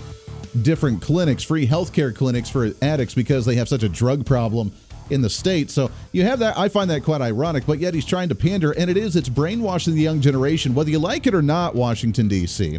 different 0.63 1.01
clinics, 1.01 1.43
free 1.43 1.67
healthcare 1.67 2.15
clinics 2.15 2.51
for 2.51 2.71
addicts 2.83 3.15
because 3.15 3.47
they 3.47 3.55
have 3.55 3.69
such 3.69 3.83
a 3.83 3.89
drug 3.89 4.27
problem 4.27 4.73
in 5.11 5.23
the 5.23 5.31
state. 5.31 5.71
So 5.71 5.91
you 6.13 6.25
have 6.25 6.39
that. 6.41 6.59
I 6.59 6.69
find 6.69 6.91
that 6.91 7.03
quite 7.03 7.21
ironic, 7.21 7.65
but 7.67 7.79
yet 7.79 7.95
he's 7.95 8.05
trying 8.05 8.29
to 8.29 8.35
pander, 8.35 8.73
and 8.73 8.91
it 8.91 8.97
is, 8.97 9.17
it's 9.17 9.29
brainwashing 9.29 9.95
the 9.95 10.03
young 10.03 10.21
generation, 10.21 10.75
whether 10.75 10.91
you 10.91 10.99
like 10.99 11.27
it 11.27 11.35
or 11.35 11.43
not, 11.43 11.75
Washington, 11.75 12.29
D.C. 12.29 12.79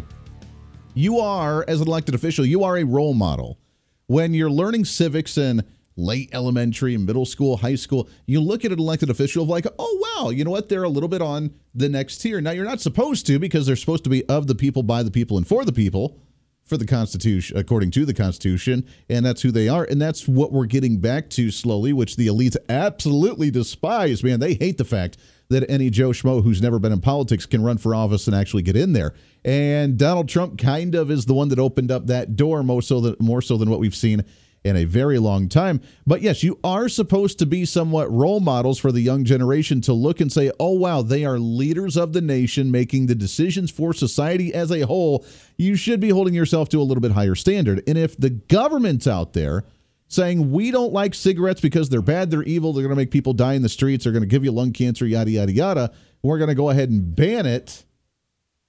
You 0.94 1.18
are, 1.18 1.64
as 1.68 1.80
an 1.80 1.86
elected 1.86 2.14
official, 2.14 2.44
you 2.44 2.64
are 2.64 2.76
a 2.76 2.84
role 2.84 3.14
model. 3.14 3.58
When 4.06 4.34
you're 4.34 4.50
learning 4.50 4.86
civics 4.86 5.38
in 5.38 5.62
late 5.96 6.30
elementary, 6.32 6.96
middle 6.96 7.26
school, 7.26 7.58
high 7.58 7.76
school, 7.76 8.08
you 8.26 8.40
look 8.40 8.64
at 8.64 8.72
an 8.72 8.78
elected 8.78 9.08
official 9.10 9.44
of 9.44 9.48
like, 9.48 9.66
oh, 9.78 10.16
wow, 10.16 10.30
you 10.30 10.44
know 10.44 10.50
what? 10.50 10.68
They're 10.68 10.82
a 10.82 10.88
little 10.88 11.08
bit 11.08 11.22
on 11.22 11.54
the 11.74 11.88
next 11.88 12.18
tier. 12.18 12.40
Now, 12.40 12.50
you're 12.50 12.64
not 12.64 12.80
supposed 12.80 13.26
to 13.26 13.38
because 13.38 13.66
they're 13.66 13.76
supposed 13.76 14.04
to 14.04 14.10
be 14.10 14.24
of 14.24 14.46
the 14.46 14.54
people, 14.54 14.82
by 14.82 15.02
the 15.02 15.10
people, 15.10 15.36
and 15.36 15.46
for 15.46 15.64
the 15.64 15.72
people 15.72 16.18
for 16.64 16.76
the 16.76 16.86
Constitution, 16.86 17.56
according 17.56 17.90
to 17.90 18.04
the 18.04 18.14
Constitution, 18.14 18.86
and 19.08 19.26
that's 19.26 19.42
who 19.42 19.50
they 19.50 19.68
are. 19.68 19.84
And 19.84 20.00
that's 20.00 20.28
what 20.28 20.52
we're 20.52 20.66
getting 20.66 20.98
back 20.98 21.28
to 21.30 21.50
slowly, 21.50 21.92
which 21.92 22.14
the 22.14 22.28
elites 22.28 22.56
absolutely 22.68 23.50
despise. 23.50 24.22
Man, 24.22 24.38
they 24.38 24.54
hate 24.54 24.78
the 24.78 24.84
fact 24.84 25.18
that 25.50 25.68
any 25.70 25.90
Joe 25.90 26.10
Schmo 26.10 26.42
who's 26.42 26.62
never 26.62 26.78
been 26.78 26.92
in 26.92 27.00
politics 27.00 27.44
can 27.44 27.62
run 27.62 27.78
for 27.78 27.94
office 27.94 28.26
and 28.26 28.34
actually 28.34 28.62
get 28.62 28.76
in 28.76 28.92
there. 28.92 29.14
And 29.44 29.98
Donald 29.98 30.28
Trump 30.28 30.58
kind 30.58 30.94
of 30.94 31.10
is 31.10 31.26
the 31.26 31.34
one 31.34 31.48
that 31.48 31.58
opened 31.58 31.90
up 31.90 32.06
that 32.06 32.36
door 32.36 32.62
more 32.62 32.82
so 32.82 33.00
than 33.00 33.16
more 33.20 33.42
so 33.42 33.56
than 33.56 33.68
what 33.68 33.80
we've 33.80 33.94
seen 33.94 34.24
in 34.62 34.76
a 34.76 34.84
very 34.84 35.18
long 35.18 35.48
time. 35.48 35.80
But 36.06 36.22
yes, 36.22 36.42
you 36.42 36.58
are 36.62 36.88
supposed 36.88 37.38
to 37.38 37.46
be 37.46 37.64
somewhat 37.64 38.12
role 38.12 38.40
models 38.40 38.78
for 38.78 38.92
the 38.92 39.00
young 39.00 39.24
generation 39.24 39.80
to 39.82 39.92
look 39.92 40.20
and 40.20 40.30
say, 40.30 40.50
oh, 40.60 40.72
wow, 40.72 41.02
they 41.02 41.24
are 41.24 41.38
leaders 41.38 41.96
of 41.96 42.12
the 42.12 42.20
nation 42.20 42.70
making 42.70 43.06
the 43.06 43.14
decisions 43.14 43.70
for 43.70 43.94
society 43.94 44.52
as 44.52 44.70
a 44.70 44.82
whole. 44.82 45.24
You 45.56 45.76
should 45.76 46.00
be 46.00 46.10
holding 46.10 46.34
yourself 46.34 46.68
to 46.70 46.78
a 46.78 46.84
little 46.84 47.00
bit 47.00 47.12
higher 47.12 47.34
standard. 47.34 47.82
And 47.88 47.96
if 47.96 48.16
the 48.18 48.30
government's 48.30 49.06
out 49.06 49.32
there, 49.32 49.64
saying 50.10 50.50
we 50.50 50.70
don't 50.70 50.92
like 50.92 51.14
cigarettes 51.14 51.60
because 51.60 51.88
they're 51.88 52.02
bad, 52.02 52.30
they're 52.30 52.42
evil, 52.42 52.72
they're 52.72 52.82
going 52.82 52.90
to 52.90 52.96
make 52.96 53.12
people 53.12 53.32
die 53.32 53.54
in 53.54 53.62
the 53.62 53.68
streets, 53.68 54.04
they're 54.04 54.12
going 54.12 54.22
to 54.22 54.28
give 54.28 54.44
you 54.44 54.50
lung 54.50 54.72
cancer, 54.72 55.06
yada, 55.06 55.30
yada, 55.30 55.52
yada. 55.52 55.92
We're 56.22 56.38
going 56.38 56.48
to 56.48 56.54
go 56.54 56.68
ahead 56.68 56.90
and 56.90 57.14
ban 57.14 57.46
it. 57.46 57.84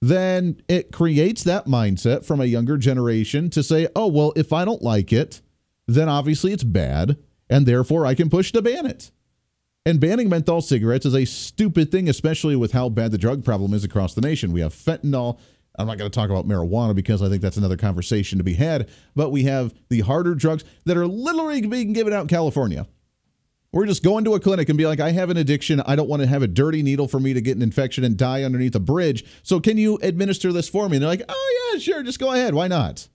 Then 0.00 0.62
it 0.68 0.92
creates 0.92 1.44
that 1.44 1.66
mindset 1.66 2.24
from 2.24 2.40
a 2.40 2.46
younger 2.46 2.78
generation 2.78 3.50
to 3.50 3.62
say, 3.62 3.88
oh, 3.94 4.06
well, 4.06 4.32
if 4.36 4.52
I 4.52 4.64
don't 4.64 4.82
like 4.82 5.12
it, 5.12 5.42
then 5.86 6.08
obviously 6.08 6.52
it's 6.52 6.64
bad, 6.64 7.18
and 7.50 7.66
therefore 7.66 8.06
I 8.06 8.14
can 8.14 8.30
push 8.30 8.52
to 8.52 8.62
ban 8.62 8.86
it. 8.86 9.10
And 9.84 10.00
banning 10.00 10.28
menthol 10.28 10.60
cigarettes 10.60 11.06
is 11.06 11.14
a 11.14 11.24
stupid 11.24 11.90
thing, 11.90 12.08
especially 12.08 12.54
with 12.54 12.70
how 12.70 12.88
bad 12.88 13.10
the 13.10 13.18
drug 13.18 13.44
problem 13.44 13.74
is 13.74 13.82
across 13.82 14.14
the 14.14 14.20
nation. 14.20 14.52
We 14.52 14.60
have 14.60 14.72
fentanyl. 14.72 15.40
I'm 15.76 15.86
not 15.86 15.98
going 15.98 16.10
to 16.10 16.14
talk 16.14 16.30
about 16.30 16.46
marijuana 16.46 16.94
because 16.94 17.22
I 17.22 17.28
think 17.28 17.40
that's 17.40 17.56
another 17.56 17.76
conversation 17.76 18.38
to 18.38 18.44
be 18.44 18.54
had. 18.54 18.88
But 19.16 19.30
we 19.30 19.44
have 19.44 19.74
the 19.88 20.00
harder 20.00 20.34
drugs 20.34 20.64
that 20.84 20.96
are 20.96 21.06
literally 21.06 21.66
being 21.66 21.92
given 21.92 22.12
out 22.12 22.22
in 22.22 22.28
California. 22.28 22.86
We're 23.72 23.86
just 23.86 24.02
going 24.02 24.24
to 24.24 24.34
a 24.34 24.40
clinic 24.40 24.68
and 24.68 24.76
be 24.76 24.86
like, 24.86 25.00
I 25.00 25.12
have 25.12 25.30
an 25.30 25.38
addiction. 25.38 25.80
I 25.80 25.96
don't 25.96 26.08
want 26.08 26.20
to 26.20 26.28
have 26.28 26.42
a 26.42 26.46
dirty 26.46 26.82
needle 26.82 27.08
for 27.08 27.18
me 27.18 27.32
to 27.32 27.40
get 27.40 27.56
an 27.56 27.62
infection 27.62 28.04
and 28.04 28.18
die 28.18 28.42
underneath 28.42 28.74
a 28.74 28.80
bridge. 28.80 29.24
So 29.42 29.60
can 29.60 29.78
you 29.78 29.98
administer 30.02 30.52
this 30.52 30.68
for 30.68 30.90
me? 30.90 30.96
And 30.96 31.02
they're 31.02 31.08
like, 31.08 31.22
oh, 31.26 31.72
yeah, 31.72 31.78
sure. 31.78 32.02
Just 32.02 32.18
go 32.18 32.32
ahead. 32.32 32.54
Why 32.54 32.68
not? 32.68 33.08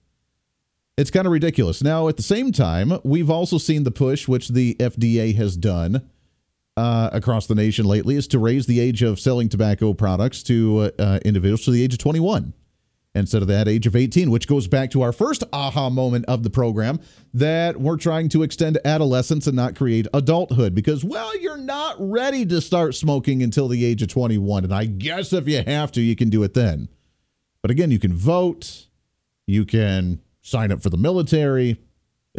It's 0.96 1.12
kind 1.12 1.26
of 1.26 1.32
ridiculous. 1.32 1.80
Now, 1.80 2.08
at 2.08 2.16
the 2.16 2.24
same 2.24 2.50
time, 2.50 2.98
we've 3.04 3.30
also 3.30 3.56
seen 3.56 3.84
the 3.84 3.92
push, 3.92 4.26
which 4.26 4.48
the 4.48 4.74
FDA 4.80 5.32
has 5.36 5.56
done 5.56 6.10
uh, 6.78 7.10
across 7.12 7.48
the 7.48 7.56
nation 7.56 7.84
lately, 7.84 8.14
is 8.14 8.28
to 8.28 8.38
raise 8.38 8.66
the 8.66 8.78
age 8.78 9.02
of 9.02 9.18
selling 9.18 9.48
tobacco 9.48 9.92
products 9.92 10.44
to 10.44 10.92
uh, 10.98 11.18
individuals 11.24 11.64
to 11.64 11.72
the 11.72 11.82
age 11.82 11.92
of 11.92 11.98
21 11.98 12.54
instead 13.14 13.42
of 13.42 13.48
that 13.48 13.66
age 13.66 13.86
of 13.86 13.96
18, 13.96 14.30
which 14.30 14.46
goes 14.46 14.68
back 14.68 14.90
to 14.92 15.02
our 15.02 15.12
first 15.12 15.42
aha 15.52 15.90
moment 15.90 16.24
of 16.26 16.44
the 16.44 16.50
program 16.50 17.00
that 17.34 17.80
we're 17.80 17.96
trying 17.96 18.28
to 18.28 18.44
extend 18.44 18.78
adolescence 18.84 19.48
and 19.48 19.56
not 19.56 19.74
create 19.74 20.06
adulthood 20.14 20.72
because, 20.72 21.02
well, 21.04 21.36
you're 21.40 21.56
not 21.56 21.96
ready 21.98 22.46
to 22.46 22.60
start 22.60 22.94
smoking 22.94 23.42
until 23.42 23.66
the 23.66 23.84
age 23.84 24.00
of 24.02 24.08
21. 24.08 24.62
And 24.62 24.72
I 24.72 24.84
guess 24.84 25.32
if 25.32 25.48
you 25.48 25.64
have 25.66 25.90
to, 25.92 26.00
you 26.00 26.14
can 26.14 26.30
do 26.30 26.44
it 26.44 26.54
then. 26.54 26.88
But 27.60 27.72
again, 27.72 27.90
you 27.90 27.98
can 27.98 28.14
vote, 28.14 28.86
you 29.48 29.64
can 29.64 30.20
sign 30.42 30.70
up 30.70 30.80
for 30.80 30.90
the 30.90 30.96
military. 30.96 31.80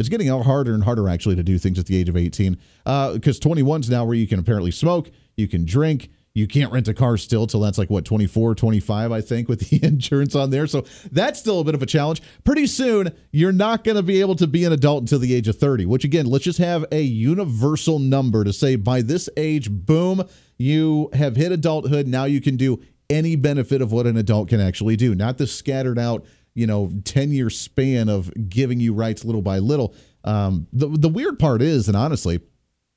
It's 0.00 0.08
getting 0.08 0.28
harder 0.28 0.72
and 0.72 0.82
harder 0.82 1.10
actually 1.10 1.36
to 1.36 1.42
do 1.42 1.58
things 1.58 1.78
at 1.78 1.84
the 1.84 1.94
age 1.94 2.08
of 2.08 2.16
18 2.16 2.52
because 2.52 3.38
uh, 3.38 3.48
21's 3.48 3.90
now 3.90 4.06
where 4.06 4.16
you 4.16 4.26
can 4.26 4.38
apparently 4.38 4.70
smoke, 4.70 5.10
you 5.36 5.46
can 5.46 5.66
drink, 5.66 6.08
you 6.32 6.46
can't 6.46 6.72
rent 6.72 6.88
a 6.88 6.94
car 6.94 7.18
still 7.18 7.46
till 7.46 7.60
that's 7.60 7.76
like 7.76 7.90
what 7.90 8.04
24 8.06 8.54
25 8.54 9.12
i 9.12 9.20
think 9.20 9.48
with 9.48 9.60
the 9.68 9.84
insurance 9.84 10.34
on 10.34 10.48
there. 10.48 10.66
So 10.66 10.86
that's 11.12 11.38
still 11.38 11.60
a 11.60 11.64
bit 11.64 11.74
of 11.74 11.82
a 11.82 11.86
challenge. 11.86 12.22
Pretty 12.44 12.66
soon 12.66 13.14
you're 13.30 13.52
not 13.52 13.84
going 13.84 13.96
to 13.96 14.02
be 14.02 14.22
able 14.22 14.36
to 14.36 14.46
be 14.46 14.64
an 14.64 14.72
adult 14.72 15.02
until 15.02 15.18
the 15.18 15.34
age 15.34 15.48
of 15.48 15.58
30 15.58 15.84
which 15.84 16.04
again 16.04 16.24
let's 16.24 16.44
just 16.44 16.58
have 16.58 16.86
a 16.92 17.02
universal 17.02 17.98
number 17.98 18.42
to 18.42 18.54
say 18.54 18.76
by 18.76 19.02
this 19.02 19.28
age 19.36 19.70
boom 19.70 20.26
you 20.56 21.10
have 21.12 21.36
hit 21.36 21.52
adulthood. 21.52 22.06
Now 22.06 22.24
you 22.24 22.40
can 22.40 22.56
do 22.56 22.82
any 23.10 23.36
benefit 23.36 23.82
of 23.82 23.92
what 23.92 24.06
an 24.06 24.16
adult 24.16 24.48
can 24.48 24.60
actually 24.60 24.96
do. 24.96 25.14
Not 25.14 25.36
the 25.36 25.46
scattered 25.46 25.98
out 25.98 26.24
you 26.54 26.66
know 26.66 26.90
10 27.04 27.32
year 27.32 27.50
span 27.50 28.08
of 28.08 28.30
giving 28.48 28.80
you 28.80 28.92
rights 28.92 29.24
little 29.24 29.42
by 29.42 29.58
little 29.58 29.94
um, 30.24 30.66
the, 30.72 30.88
the 30.88 31.08
weird 31.08 31.38
part 31.38 31.62
is 31.62 31.88
and 31.88 31.96
honestly 31.96 32.40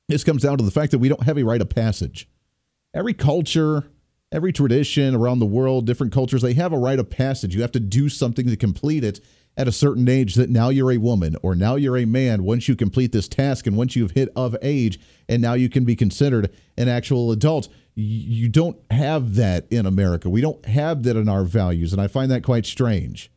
this 0.08 0.24
comes 0.24 0.42
down 0.42 0.58
to 0.58 0.64
the 0.64 0.70
fact 0.70 0.92
that 0.92 0.98
we 0.98 1.08
don't 1.08 1.22
have 1.22 1.38
a 1.38 1.42
rite 1.42 1.60
of 1.60 1.68
passage 1.68 2.28
every 2.92 3.14
culture 3.14 3.84
every 4.32 4.52
tradition 4.52 5.14
around 5.14 5.38
the 5.38 5.46
world 5.46 5.86
different 5.86 6.12
cultures 6.12 6.42
they 6.42 6.54
have 6.54 6.72
a 6.72 6.78
rite 6.78 6.98
of 6.98 7.10
passage 7.10 7.54
you 7.54 7.62
have 7.62 7.72
to 7.72 7.80
do 7.80 8.08
something 8.08 8.46
to 8.46 8.56
complete 8.56 9.04
it 9.04 9.20
at 9.56 9.68
a 9.68 9.72
certain 9.72 10.08
age 10.08 10.34
that 10.34 10.50
now 10.50 10.68
you're 10.68 10.90
a 10.90 10.96
woman 10.98 11.36
or 11.42 11.54
now 11.54 11.76
you're 11.76 11.96
a 11.96 12.04
man 12.04 12.42
once 12.42 12.68
you 12.68 12.74
complete 12.74 13.12
this 13.12 13.28
task 13.28 13.68
and 13.68 13.76
once 13.76 13.94
you've 13.94 14.10
hit 14.10 14.28
of 14.34 14.56
age 14.62 14.98
and 15.28 15.40
now 15.40 15.54
you 15.54 15.68
can 15.68 15.84
be 15.84 15.94
considered 15.94 16.50
an 16.76 16.88
actual 16.88 17.30
adult 17.30 17.68
you 17.94 18.48
don't 18.48 18.76
have 18.90 19.36
that 19.36 19.66
in 19.70 19.86
America. 19.86 20.28
We 20.28 20.40
don't 20.40 20.64
have 20.66 21.04
that 21.04 21.16
in 21.16 21.28
our 21.28 21.44
values, 21.44 21.92
and 21.92 22.02
I 22.02 22.08
find 22.08 22.30
that 22.30 22.42
quite 22.42 22.66
strange. 22.66 23.30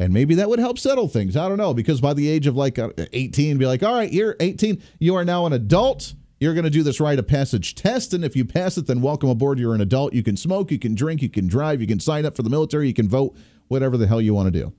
And 0.00 0.14
maybe 0.14 0.36
that 0.36 0.48
would 0.48 0.58
help 0.58 0.78
settle 0.78 1.08
things. 1.08 1.36
I 1.36 1.46
don't 1.46 1.58
know. 1.58 1.74
Because 1.74 2.00
by 2.00 2.14
the 2.14 2.26
age 2.26 2.46
of 2.46 2.56
like 2.56 2.78
uh, 2.78 2.88
18, 3.12 3.58
be 3.58 3.66
like, 3.66 3.82
all 3.82 3.94
right, 3.94 4.10
you're 4.10 4.34
18. 4.40 4.82
You 4.98 5.14
are 5.14 5.26
now 5.26 5.44
an 5.44 5.52
adult. 5.52 6.14
You're 6.40 6.54
going 6.54 6.64
to 6.64 6.70
do 6.70 6.82
this 6.82 7.00
rite 7.00 7.18
of 7.18 7.28
passage 7.28 7.74
test. 7.74 8.14
And 8.14 8.24
if 8.24 8.34
you 8.34 8.46
pass 8.46 8.78
it, 8.78 8.86
then 8.86 9.02
welcome 9.02 9.28
aboard. 9.28 9.58
You're 9.58 9.74
an 9.74 9.82
adult. 9.82 10.14
You 10.14 10.22
can 10.22 10.38
smoke, 10.38 10.70
you 10.70 10.78
can 10.78 10.94
drink, 10.94 11.20
you 11.20 11.28
can 11.28 11.48
drive, 11.48 11.82
you 11.82 11.86
can 11.86 12.00
sign 12.00 12.24
up 12.24 12.34
for 12.34 12.42
the 12.42 12.48
military, 12.48 12.88
you 12.88 12.94
can 12.94 13.10
vote, 13.10 13.36
whatever 13.68 13.98
the 13.98 14.06
hell 14.06 14.22
you 14.22 14.32
want 14.32 14.50
to 14.50 14.58
do. 14.58 14.72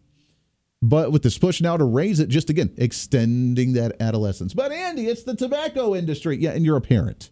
But 0.82 1.12
with 1.12 1.22
this 1.22 1.38
push 1.38 1.62
now 1.62 1.78
to 1.78 1.84
raise 1.84 2.20
it, 2.20 2.28
just 2.28 2.50
again, 2.50 2.74
extending 2.78 3.74
that 3.74 4.02
adolescence. 4.02 4.56
But 4.56 4.72
Andy, 4.72 5.06
it's 5.06 5.22
the 5.22 5.36
tobacco 5.36 5.94
industry. 5.94 6.38
Yeah, 6.38 6.54
and 6.54 6.66
you're 6.66 6.78
a 6.78 6.82
parent. 6.82 7.30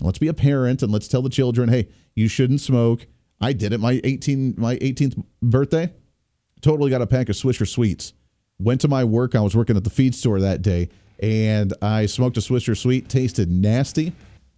Let's 0.00 0.18
be 0.18 0.26
a 0.26 0.34
parent 0.34 0.82
and 0.82 0.90
let's 0.90 1.06
tell 1.06 1.22
the 1.22 1.30
children, 1.30 1.68
hey, 1.68 1.90
you 2.16 2.26
shouldn't 2.26 2.60
smoke. 2.60 3.06
I 3.40 3.52
did 3.52 3.72
it 3.72 3.78
my 3.78 4.00
18 4.02 4.56
my 4.58 4.78
18th 4.78 5.22
birthday 5.40 5.92
totally 6.60 6.90
got 6.90 7.02
a 7.02 7.06
pack 7.06 7.28
of 7.28 7.36
Swisher 7.36 7.66
Sweets. 7.66 8.12
Went 8.58 8.80
to 8.82 8.88
my 8.88 9.04
work. 9.04 9.34
I 9.34 9.40
was 9.40 9.56
working 9.56 9.76
at 9.76 9.84
the 9.84 9.90
feed 9.90 10.14
store 10.14 10.40
that 10.40 10.62
day, 10.62 10.88
and 11.20 11.72
I 11.80 12.06
smoked 12.06 12.36
a 12.36 12.40
Swisher 12.40 12.76
Sweet. 12.76 13.08
Tasted 13.08 13.50
nasty. 13.50 14.12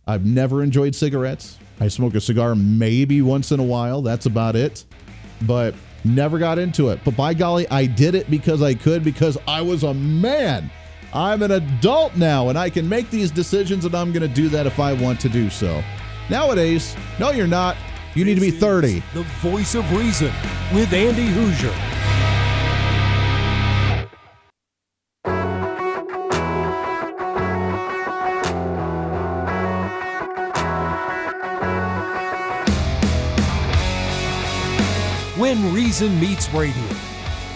I've 0.06 0.26
never 0.26 0.62
enjoyed 0.62 0.94
cigarettes. 0.94 1.58
I 1.80 1.88
smoke 1.88 2.14
a 2.14 2.20
cigar 2.20 2.54
maybe 2.54 3.22
once 3.22 3.52
in 3.52 3.60
a 3.60 3.64
while. 3.64 4.02
That's 4.02 4.26
about 4.26 4.56
it. 4.56 4.84
But 5.42 5.74
never 6.04 6.38
got 6.38 6.58
into 6.58 6.88
it. 6.90 7.00
But 7.04 7.16
by 7.16 7.34
golly, 7.34 7.68
I 7.68 7.86
did 7.86 8.14
it 8.14 8.30
because 8.30 8.62
I 8.62 8.74
could, 8.74 9.04
because 9.04 9.38
I 9.46 9.60
was 9.60 9.84
a 9.84 9.94
man. 9.94 10.70
I'm 11.14 11.42
an 11.42 11.52
adult 11.52 12.16
now, 12.16 12.48
and 12.48 12.58
I 12.58 12.70
can 12.70 12.88
make 12.88 13.10
these 13.10 13.30
decisions, 13.30 13.84
and 13.84 13.94
I'm 13.94 14.12
going 14.12 14.26
to 14.26 14.34
do 14.34 14.48
that 14.48 14.66
if 14.66 14.80
I 14.80 14.92
want 14.94 15.20
to 15.20 15.28
do 15.28 15.50
so. 15.50 15.82
Nowadays, 16.30 16.96
no, 17.20 17.30
you're 17.30 17.46
not. 17.46 17.76
You 18.14 18.26
need 18.26 18.34
to 18.34 18.42
be 18.42 18.50
30. 18.50 19.02
The 19.14 19.22
voice 19.40 19.74
of 19.74 19.90
reason 19.96 20.30
with 20.74 20.92
Andy 20.92 21.28
Hooser. 21.28 21.72
When 35.38 35.72
Reason 35.72 36.20
Meets 36.20 36.52
Radio. 36.52 36.74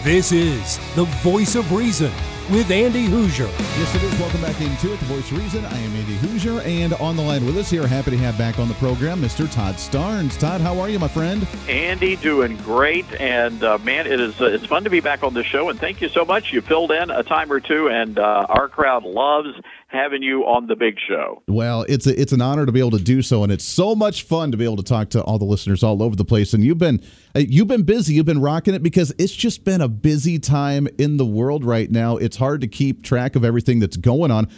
This 0.01 0.31
is 0.31 0.77
the 0.95 1.05
voice 1.21 1.53
of 1.53 1.71
reason 1.71 2.11
with 2.49 2.71
Andy 2.71 3.07
Hooser. 3.07 3.49
Yes, 3.77 3.95
it 3.95 4.03
is. 4.03 4.19
Welcome 4.19 4.41
back 4.41 4.59
into 4.61 4.93
it, 4.93 4.99
The 4.99 5.05
Voice 5.05 5.31
of 5.31 5.37
Reason. 5.37 5.65
I 5.65 5.77
am 5.77 5.95
Andy 5.95 6.15
Hooser, 6.17 6.65
and 6.65 6.93
on 6.93 7.15
the 7.15 7.21
line 7.21 7.45
with 7.45 7.57
us 7.57 7.69
here, 7.69 7.85
happy 7.85 8.11
to 8.11 8.17
have 8.17 8.37
back 8.37 8.57
on 8.57 8.67
the 8.67 8.73
program 8.75 9.21
Mr. 9.21 9.51
Todd 9.51 9.75
Starnes. 9.75 10.37
Todd, 10.39 10.61
how 10.61 10.79
are 10.79 10.89
you, 10.89 10.97
my 10.97 11.07
friend? 11.07 11.45
Andy, 11.67 12.15
doing 12.15 12.55
great, 12.57 13.05
and 13.19 13.63
uh, 13.63 13.77
man, 13.79 14.07
it 14.07 14.19
is 14.19 14.39
uh, 14.39 14.45
it's 14.45 14.65
fun 14.65 14.83
to 14.85 14.89
be 14.89 15.01
back 15.01 15.23
on 15.23 15.33
the 15.33 15.43
show, 15.43 15.69
and 15.69 15.79
thank 15.79 16.01
you 16.01 16.09
so 16.09 16.23
much. 16.23 16.53
You 16.53 16.61
filled 16.61 16.91
in 16.91 17.09
a 17.11 17.23
time 17.23 17.51
or 17.51 17.59
two, 17.59 17.89
and 17.89 18.17
uh, 18.17 18.45
our 18.49 18.69
crowd 18.69 19.03
loves 19.03 19.49
having 19.97 20.21
you 20.21 20.43
on 20.43 20.67
the 20.67 20.75
big 20.75 20.95
show. 21.07 21.41
Well, 21.47 21.85
it's 21.89 22.05
a, 22.07 22.19
it's 22.19 22.31
an 22.31 22.41
honor 22.41 22.65
to 22.65 22.71
be 22.71 22.79
able 22.79 22.91
to 22.91 23.03
do 23.03 23.21
so, 23.21 23.43
and 23.43 23.51
it's 23.51 23.63
so 23.63 23.95
much 23.95 24.23
fun 24.23 24.51
to 24.51 24.57
be 24.57 24.65
able 24.65 24.77
to 24.77 24.83
talk 24.83 25.09
to 25.09 25.21
all 25.21 25.39
the 25.39 25.45
listeners 25.45 25.83
all 25.83 26.03
over 26.03 26.15
the 26.15 26.25
place. 26.25 26.53
And 26.53 26.63
you've 26.63 26.77
been 26.77 27.01
uh, 27.35 27.39
you've 27.39 27.67
been 27.67 27.83
busy, 27.83 28.13
you've 28.13 28.25
been 28.25 28.41
rocking 28.41 28.73
it 28.73 28.83
because 28.83 29.13
it's 29.17 29.33
just 29.33 29.63
been 29.63 29.81
a 29.81 29.87
busy 29.87 30.39
time 30.39 30.87
in 30.97 31.17
the 31.17 31.25
world 31.25 31.65
right 31.65 31.89
now. 31.89 32.17
It's 32.17 32.37
hard 32.37 32.61
to 32.61 32.67
keep 32.67 33.03
track 33.03 33.35
of 33.35 33.43
everything 33.43 33.79
that's 33.79 33.97
going 33.97 34.31
on. 34.31 34.49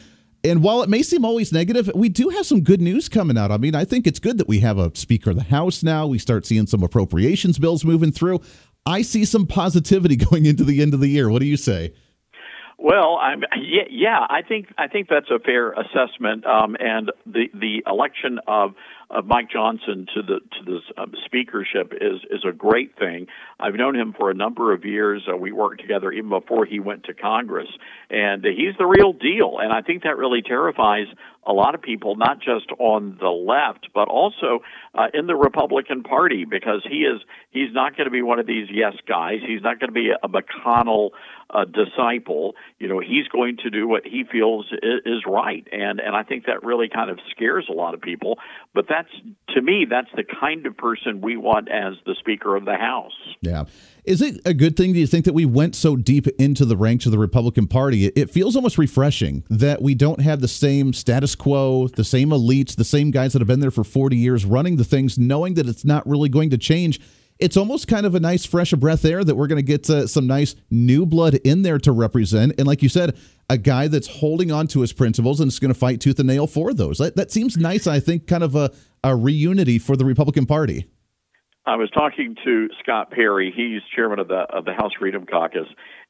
And 0.43 0.63
while 0.63 0.83
it 0.83 0.89
may 0.89 1.03
seem 1.03 1.25
always 1.25 1.51
negative, 1.51 1.91
we 1.93 2.07
do 2.07 2.29
have 2.29 2.45
some 2.45 2.61
good 2.61 2.79
news 2.79 3.09
coming 3.09 3.37
out. 3.37 3.51
I 3.51 3.57
mean, 3.57 3.75
I 3.75 3.83
think 3.83 4.07
it's 4.07 4.19
good 4.19 4.37
that 4.37 4.47
we 4.47 4.59
have 4.59 4.77
a 4.77 4.95
Speaker 4.95 5.31
of 5.31 5.35
the 5.35 5.43
House 5.43 5.83
now. 5.83 6.07
We 6.07 6.17
start 6.17 6.45
seeing 6.45 6.65
some 6.65 6.81
appropriations 6.81 7.59
bills 7.59 7.83
moving 7.83 8.11
through. 8.11 8.39
I 8.85 9.01
see 9.01 9.25
some 9.25 9.45
positivity 9.45 10.15
going 10.29 10.45
into 10.45 10.63
the 10.63 10.81
end 10.81 10.93
of 10.93 11.01
the 11.01 11.09
year. 11.09 11.29
What 11.29 11.39
do 11.39 11.45
you 11.45 11.57
say? 11.57 11.93
Well, 12.81 13.17
I'm 13.21 13.43
yeah, 13.57 13.83
yeah. 13.89 14.19
I 14.29 14.41
think 14.41 14.67
I 14.77 14.87
think 14.87 15.09
that's 15.09 15.29
a 15.29 15.39
fair 15.39 15.73
assessment. 15.73 16.45
Um, 16.45 16.77
and 16.79 17.11
the 17.25 17.49
the 17.53 17.83
election 17.85 18.39
of 18.47 18.73
of 19.11 19.25
Mike 19.25 19.49
Johnson 19.49 20.05
to 20.13 20.21
the 20.21 20.39
to 20.39 20.65
the 20.65 21.01
um, 21.01 21.13
speakership 21.25 21.93
is 21.93 22.19
is 22.29 22.43
a 22.47 22.51
great 22.51 22.97
thing. 22.97 23.27
I've 23.59 23.75
known 23.75 23.95
him 23.95 24.13
for 24.17 24.29
a 24.29 24.33
number 24.33 24.73
of 24.73 24.85
years. 24.85 25.23
Uh, 25.31 25.35
we 25.35 25.51
worked 25.51 25.81
together 25.81 26.11
even 26.11 26.29
before 26.29 26.65
he 26.65 26.79
went 26.79 27.05
to 27.05 27.13
Congress, 27.13 27.69
and 28.09 28.45
uh, 28.45 28.49
he's 28.49 28.75
the 28.77 28.85
real 28.85 29.13
deal. 29.13 29.57
And 29.59 29.73
I 29.73 29.81
think 29.81 30.03
that 30.03 30.17
really 30.17 30.41
terrifies 30.41 31.07
a 31.45 31.53
lot 31.53 31.73
of 31.73 31.81
people, 31.81 32.15
not 32.15 32.39
just 32.39 32.69
on 32.77 33.17
the 33.19 33.29
left, 33.29 33.87
but 33.93 34.07
also 34.07 34.59
uh, 34.93 35.07
in 35.13 35.25
the 35.25 35.35
Republican 35.35 36.03
Party, 36.03 36.45
because 36.45 36.85
he 36.87 36.97
is 36.97 37.21
he's 37.49 37.73
not 37.73 37.97
going 37.97 38.05
to 38.05 38.11
be 38.11 38.21
one 38.21 38.39
of 38.39 38.45
these 38.45 38.67
yes 38.71 38.93
guys. 39.07 39.39
He's 39.45 39.61
not 39.61 39.79
going 39.79 39.89
to 39.89 39.93
be 39.93 40.11
a 40.11 40.27
McConnell 40.27 41.09
uh, 41.49 41.65
disciple. 41.65 42.55
You 42.77 42.87
know, 42.87 42.99
he's 42.99 43.27
going 43.29 43.57
to 43.63 43.71
do 43.71 43.87
what 43.87 44.05
he 44.05 44.23
feels 44.31 44.67
is, 44.71 45.01
is 45.05 45.23
right, 45.25 45.67
and 45.71 45.99
and 45.99 46.15
I 46.15 46.21
think 46.23 46.45
that 46.45 46.63
really 46.63 46.89
kind 46.89 47.09
of 47.09 47.17
scares 47.31 47.65
a 47.69 47.73
lot 47.73 47.93
of 47.95 48.01
people. 48.01 48.37
But 48.75 48.87
that's 48.99 49.55
to 49.55 49.61
me, 49.61 49.85
that's 49.89 50.09
the 50.15 50.23
kind 50.23 50.65
of 50.65 50.77
person 50.77 51.21
we 51.21 51.35
want 51.37 51.69
as 51.69 51.93
the 52.05 52.15
Speaker 52.19 52.55
of 52.55 52.65
the 52.65 52.75
House. 52.75 53.13
Yeah. 53.41 53.65
Is 54.03 54.21
it 54.21 54.41
a 54.45 54.53
good 54.53 54.77
thing, 54.77 54.93
do 54.93 54.99
you 54.99 55.07
think, 55.07 55.25
that 55.25 55.33
we 55.33 55.45
went 55.45 55.75
so 55.75 55.95
deep 55.95 56.27
into 56.39 56.65
the 56.65 56.77
ranks 56.77 57.05
of 57.05 57.11
the 57.11 57.17
Republican 57.17 57.67
Party? 57.67 58.07
It 58.07 58.29
feels 58.29 58.55
almost 58.55 58.77
refreshing 58.77 59.43
that 59.49 59.81
we 59.81 59.95
don't 59.95 60.21
have 60.21 60.41
the 60.41 60.47
same 60.47 60.93
status 60.93 61.35
quo, 61.35 61.87
the 61.87 62.03
same 62.03 62.29
elites, 62.29 62.75
the 62.75 62.83
same 62.83 63.11
guys 63.11 63.33
that 63.33 63.39
have 63.39 63.47
been 63.47 63.59
there 63.59 63.71
for 63.71 63.83
40 63.83 64.17
years 64.17 64.45
running 64.45 64.77
the 64.77 64.83
things, 64.83 65.17
knowing 65.17 65.55
that 65.55 65.67
it's 65.67 65.85
not 65.85 66.07
really 66.07 66.29
going 66.29 66.49
to 66.51 66.57
change. 66.57 66.99
It's 67.39 67.55
almost 67.55 67.87
kind 67.87 68.05
of 68.05 68.15
a 68.15 68.19
nice 68.19 68.45
fresh 68.45 68.73
breath 68.73 69.05
air 69.05 69.23
that 69.23 69.35
we're 69.35 69.47
going 69.47 69.57
to 69.57 69.63
get 69.63 69.89
uh, 69.89 70.07
some 70.07 70.27
nice 70.27 70.55
new 70.69 71.05
blood 71.05 71.35
in 71.35 71.61
there 71.61 71.79
to 71.79 71.91
represent. 71.91 72.53
And 72.57 72.67
like 72.67 72.83
you 72.83 72.89
said, 72.89 73.17
a 73.49 73.57
guy 73.57 73.87
that's 73.87 74.07
holding 74.07 74.51
on 74.51 74.67
to 74.67 74.81
his 74.81 74.93
principles 74.93 75.39
and 75.39 75.47
is 75.47 75.57
going 75.57 75.73
to 75.73 75.79
fight 75.79 76.01
tooth 76.01 76.19
and 76.19 76.27
nail 76.27 76.47
for 76.47 76.73
those. 76.73 76.99
That, 76.99 77.15
that 77.15 77.31
seems 77.31 77.57
nice, 77.57 77.87
I 77.87 77.99
think, 77.99 78.27
kind 78.27 78.43
of 78.43 78.55
a, 78.55 78.71
a 79.03 79.09
reunity 79.09 79.81
for 79.81 79.95
the 79.95 80.05
Republican 80.05 80.45
Party. 80.45 80.89
I 81.65 81.75
was 81.75 81.89
talking 81.91 82.35
to 82.43 82.67
Scott 82.81 83.11
Perry. 83.11 83.53
He's 83.55 83.81
chairman 83.95 84.19
of 84.19 84.27
the 84.27 84.45
of 84.49 84.65
the 84.65 84.73
House 84.73 84.91
Freedom 84.97 85.25
Caucus, 85.25 85.67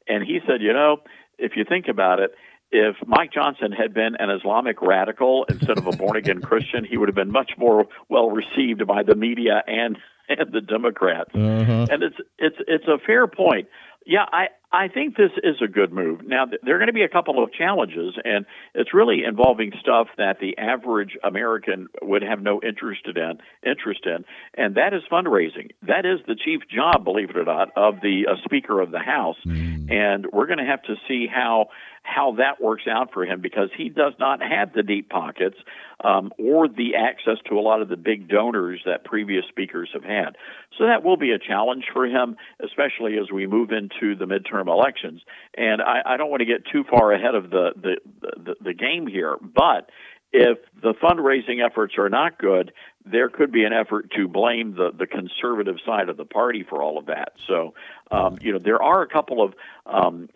and 0.08 0.24
he 0.24 0.40
said, 0.48 0.62
you 0.62 0.74
know, 0.74 0.98
if 1.38 1.54
you 1.56 1.66
think 1.68 1.88
about 1.90 2.20
it, 2.20 2.32
if 2.72 2.96
Mike 3.06 3.34
Johnson 3.34 3.72
had 3.72 3.94
been 3.94 4.16
an 4.20 4.30
Islamic 4.30 4.82
radical 4.82 5.46
instead 5.50 5.78
of 5.78 5.88
a 5.88 5.92
born 5.92 6.18
again 6.18 6.42
Christian, 6.42 6.86
he 6.86 6.98
would 6.98 7.10
have 7.10 7.16
been 7.16 7.32
much 7.32 7.52
more 7.58 7.86
well 8.10 8.30
received 8.30 8.86
by 8.86 9.04
the 9.04 9.16
media 9.16 9.64
and 9.66 9.98
and 10.30 10.54
the 10.54 10.62
Democrats. 10.62 11.32
Uh-huh. 11.34 11.88
And 11.90 12.04
it's 12.04 12.18
it's 12.38 12.58
it's 12.68 12.88
a 12.88 12.98
fair 13.06 13.28
point. 13.28 13.68
Yeah, 14.10 14.26
I 14.32 14.48
I 14.72 14.88
think 14.88 15.18
this 15.18 15.30
is 15.44 15.58
a 15.64 15.68
good 15.68 15.94
move. 15.94 16.22
Now 16.26 16.46
there 16.64 16.76
are 16.76 16.80
going 16.80 16.88
to 16.88 16.94
be 16.94 17.04
a 17.04 17.10
couple 17.10 17.44
of 17.44 17.54
challenges, 17.54 18.16
and 18.26 18.44
it's 18.74 18.92
really 18.92 19.24
involving 19.24 19.72
stuff 19.80 20.08
that 20.18 20.40
the 20.42 20.58
average 20.58 21.16
American 21.24 21.90
would 22.02 22.24
have 22.24 22.42
no 22.42 22.60
interest 22.60 23.02
in. 23.06 23.38
Interest 23.64 24.02
in, 24.08 24.26
and 24.56 24.74
that 24.78 24.96
is 24.96 25.04
fundraising. 25.12 25.70
That 25.84 26.08
is 26.08 26.22
the 26.26 26.34
chief 26.34 26.62
job, 26.68 27.04
believe 27.04 27.30
it 27.30 27.38
or 27.38 27.46
not, 27.46 27.70
of 27.76 28.02
the 28.02 28.26
uh, 28.28 28.34
Speaker 28.46 28.82
of 28.82 28.90
the 28.90 28.98
House. 28.98 29.38
Mm. 29.46 29.92
And 29.92 30.26
we're 30.34 30.48
going 30.48 30.58
to 30.58 30.66
have 30.66 30.82
to 30.84 30.96
see 31.08 31.28
how 31.32 31.68
how 32.10 32.34
that 32.38 32.62
works 32.62 32.84
out 32.90 33.14
for 33.14 33.24
him 33.26 33.42
because 33.42 33.70
he 33.78 33.90
does 33.90 34.14
not 34.20 34.42
have 34.42 34.74
the 34.74 34.84
deep 34.84 35.10
pockets 35.10 35.58
um, 36.04 36.32
or 36.40 36.68
the 36.68 36.96
access 36.96 37.38
to 37.48 37.60
a 37.60 37.62
lot 37.62 37.82
of 37.82 37.90
the 37.90 37.98
big 37.98 38.28
donors 38.28 38.82
that 38.86 39.04
previous 39.04 39.46
speakers 39.48 39.90
have 39.94 40.04
had. 40.04 40.38
So 40.78 40.86
that 40.86 41.04
will 41.04 41.18
be 41.18 41.32
a 41.32 41.40
challenge 41.40 41.86
for 41.94 42.06
him, 42.06 42.36
especially 42.64 43.18
as 43.18 43.32
we 43.32 43.48
move 43.48 43.72
into 43.72 44.16
the 44.16 44.26
midterm 44.26 44.68
elections. 44.68 45.22
And 45.56 45.82
I, 45.82 46.02
I 46.06 46.18
don't 46.18 46.30
want 46.30 46.42
to 46.42 46.46
get 46.46 46.66
too 46.66 46.84
far 46.90 47.12
ahead 47.12 47.36
of 47.36 47.50
the, 47.50 47.72
the, 47.76 47.96
the, 48.22 48.56
the 48.62 48.74
game 48.74 49.08
here, 49.08 49.38
but 49.42 49.90
if 50.32 50.60
the 50.82 50.94
fundraising 50.94 51.66
efforts 51.66 51.96
are 51.98 52.10
not 52.10 52.38
good, 52.38 52.72
there 53.06 53.30
could 53.30 53.52
be 53.52 53.64
an 53.64 53.74
effort 53.74 54.12
to 54.16 54.28
blame 54.28 54.76
the, 54.76 54.92
the 54.96 55.08
conservative 55.08 55.78
side 55.86 56.10
of 56.10 56.18
the 56.18 56.26
party 56.26 56.64
for 56.68 56.84
all 56.84 57.00
of 57.00 57.08
that. 57.08 57.34
So, 57.48 57.74
um, 58.12 58.38
you 58.40 58.54
know, 58.54 58.60
there 58.60 58.82
are 58.82 59.02
a 59.02 59.08
couple 59.08 59.42
of 59.42 59.54
um, 59.88 60.30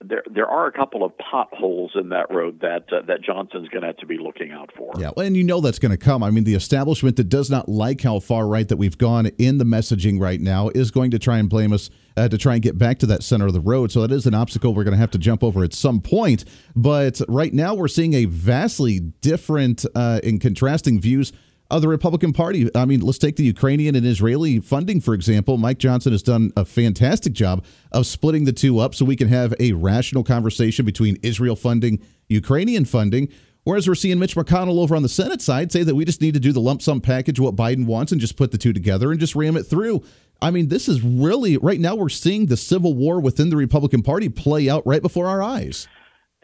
there 0.00 0.22
there 0.30 0.46
are 0.46 0.66
a 0.66 0.72
couple 0.72 1.04
of 1.04 1.12
potholes 1.18 1.92
in 1.94 2.10
that 2.10 2.30
road 2.30 2.60
that 2.60 2.84
uh, 2.92 3.02
that 3.06 3.22
Johnson's 3.22 3.68
going 3.68 3.82
to 3.82 3.88
have 3.88 3.96
to 3.98 4.06
be 4.06 4.18
looking 4.18 4.50
out 4.50 4.70
for. 4.76 4.92
Yeah, 4.98 5.10
and 5.16 5.36
you 5.36 5.44
know 5.44 5.60
that's 5.60 5.78
going 5.78 5.92
to 5.92 5.96
come. 5.96 6.22
I 6.22 6.30
mean, 6.30 6.44
the 6.44 6.54
establishment 6.54 7.16
that 7.16 7.28
does 7.28 7.50
not 7.50 7.68
like 7.68 8.02
how 8.02 8.20
far 8.20 8.46
right 8.46 8.68
that 8.68 8.76
we've 8.76 8.98
gone 8.98 9.26
in 9.38 9.58
the 9.58 9.64
messaging 9.64 10.20
right 10.20 10.40
now 10.40 10.70
is 10.74 10.90
going 10.90 11.10
to 11.12 11.18
try 11.18 11.38
and 11.38 11.48
blame 11.48 11.72
us 11.72 11.90
uh, 12.16 12.28
to 12.28 12.38
try 12.38 12.54
and 12.54 12.62
get 12.62 12.78
back 12.78 12.98
to 12.98 13.06
that 13.06 13.22
center 13.22 13.46
of 13.46 13.52
the 13.52 13.60
road. 13.60 13.92
So 13.92 14.00
that 14.02 14.12
is 14.12 14.26
an 14.26 14.34
obstacle 14.34 14.74
we're 14.74 14.84
going 14.84 14.92
to 14.92 14.98
have 14.98 15.10
to 15.12 15.18
jump 15.18 15.42
over 15.42 15.64
at 15.64 15.72
some 15.72 16.00
point. 16.00 16.44
But 16.76 17.20
right 17.28 17.52
now 17.52 17.74
we're 17.74 17.88
seeing 17.88 18.14
a 18.14 18.24
vastly 18.26 19.00
different 19.00 19.84
uh, 19.94 20.20
and 20.22 20.40
contrasting 20.40 21.00
views 21.00 21.32
of 21.70 21.82
the 21.82 21.88
Republican 21.88 22.32
Party. 22.32 22.68
I 22.74 22.84
mean, 22.84 23.00
let's 23.00 23.18
take 23.18 23.36
the 23.36 23.44
Ukrainian 23.44 23.94
and 23.94 24.06
Israeli 24.06 24.60
funding, 24.60 25.00
for 25.00 25.14
example. 25.14 25.56
Mike 25.56 25.78
Johnson 25.78 26.12
has 26.12 26.22
done 26.22 26.52
a 26.56 26.64
fantastic 26.64 27.32
job 27.32 27.64
of 27.92 28.06
splitting 28.06 28.44
the 28.44 28.52
two 28.52 28.78
up 28.78 28.94
so 28.94 29.04
we 29.04 29.16
can 29.16 29.28
have 29.28 29.54
a 29.58 29.72
rational 29.72 30.24
conversation 30.24 30.84
between 30.84 31.16
Israel 31.22 31.56
funding, 31.56 32.00
Ukrainian 32.28 32.84
funding. 32.84 33.28
Whereas 33.64 33.88
we're 33.88 33.94
seeing 33.94 34.18
Mitch 34.18 34.36
McConnell 34.36 34.82
over 34.82 34.94
on 34.94 35.02
the 35.02 35.08
Senate 35.08 35.40
side 35.40 35.72
say 35.72 35.82
that 35.82 35.94
we 35.94 36.04
just 36.04 36.20
need 36.20 36.34
to 36.34 36.40
do 36.40 36.52
the 36.52 36.60
lump 36.60 36.82
sum 36.82 37.00
package, 37.00 37.40
what 37.40 37.56
Biden 37.56 37.86
wants, 37.86 38.12
and 38.12 38.20
just 38.20 38.36
put 38.36 38.52
the 38.52 38.58
two 38.58 38.74
together 38.74 39.10
and 39.10 39.18
just 39.18 39.34
ram 39.34 39.56
it 39.56 39.62
through. 39.62 40.04
I 40.42 40.50
mean, 40.50 40.68
this 40.68 40.86
is 40.86 41.00
really, 41.02 41.56
right 41.56 41.80
now, 41.80 41.94
we're 41.94 42.10
seeing 42.10 42.46
the 42.46 42.58
civil 42.58 42.92
war 42.92 43.20
within 43.20 43.48
the 43.48 43.56
Republican 43.56 44.02
Party 44.02 44.28
play 44.28 44.68
out 44.68 44.86
right 44.86 45.00
before 45.00 45.28
our 45.28 45.42
eyes. 45.42 45.88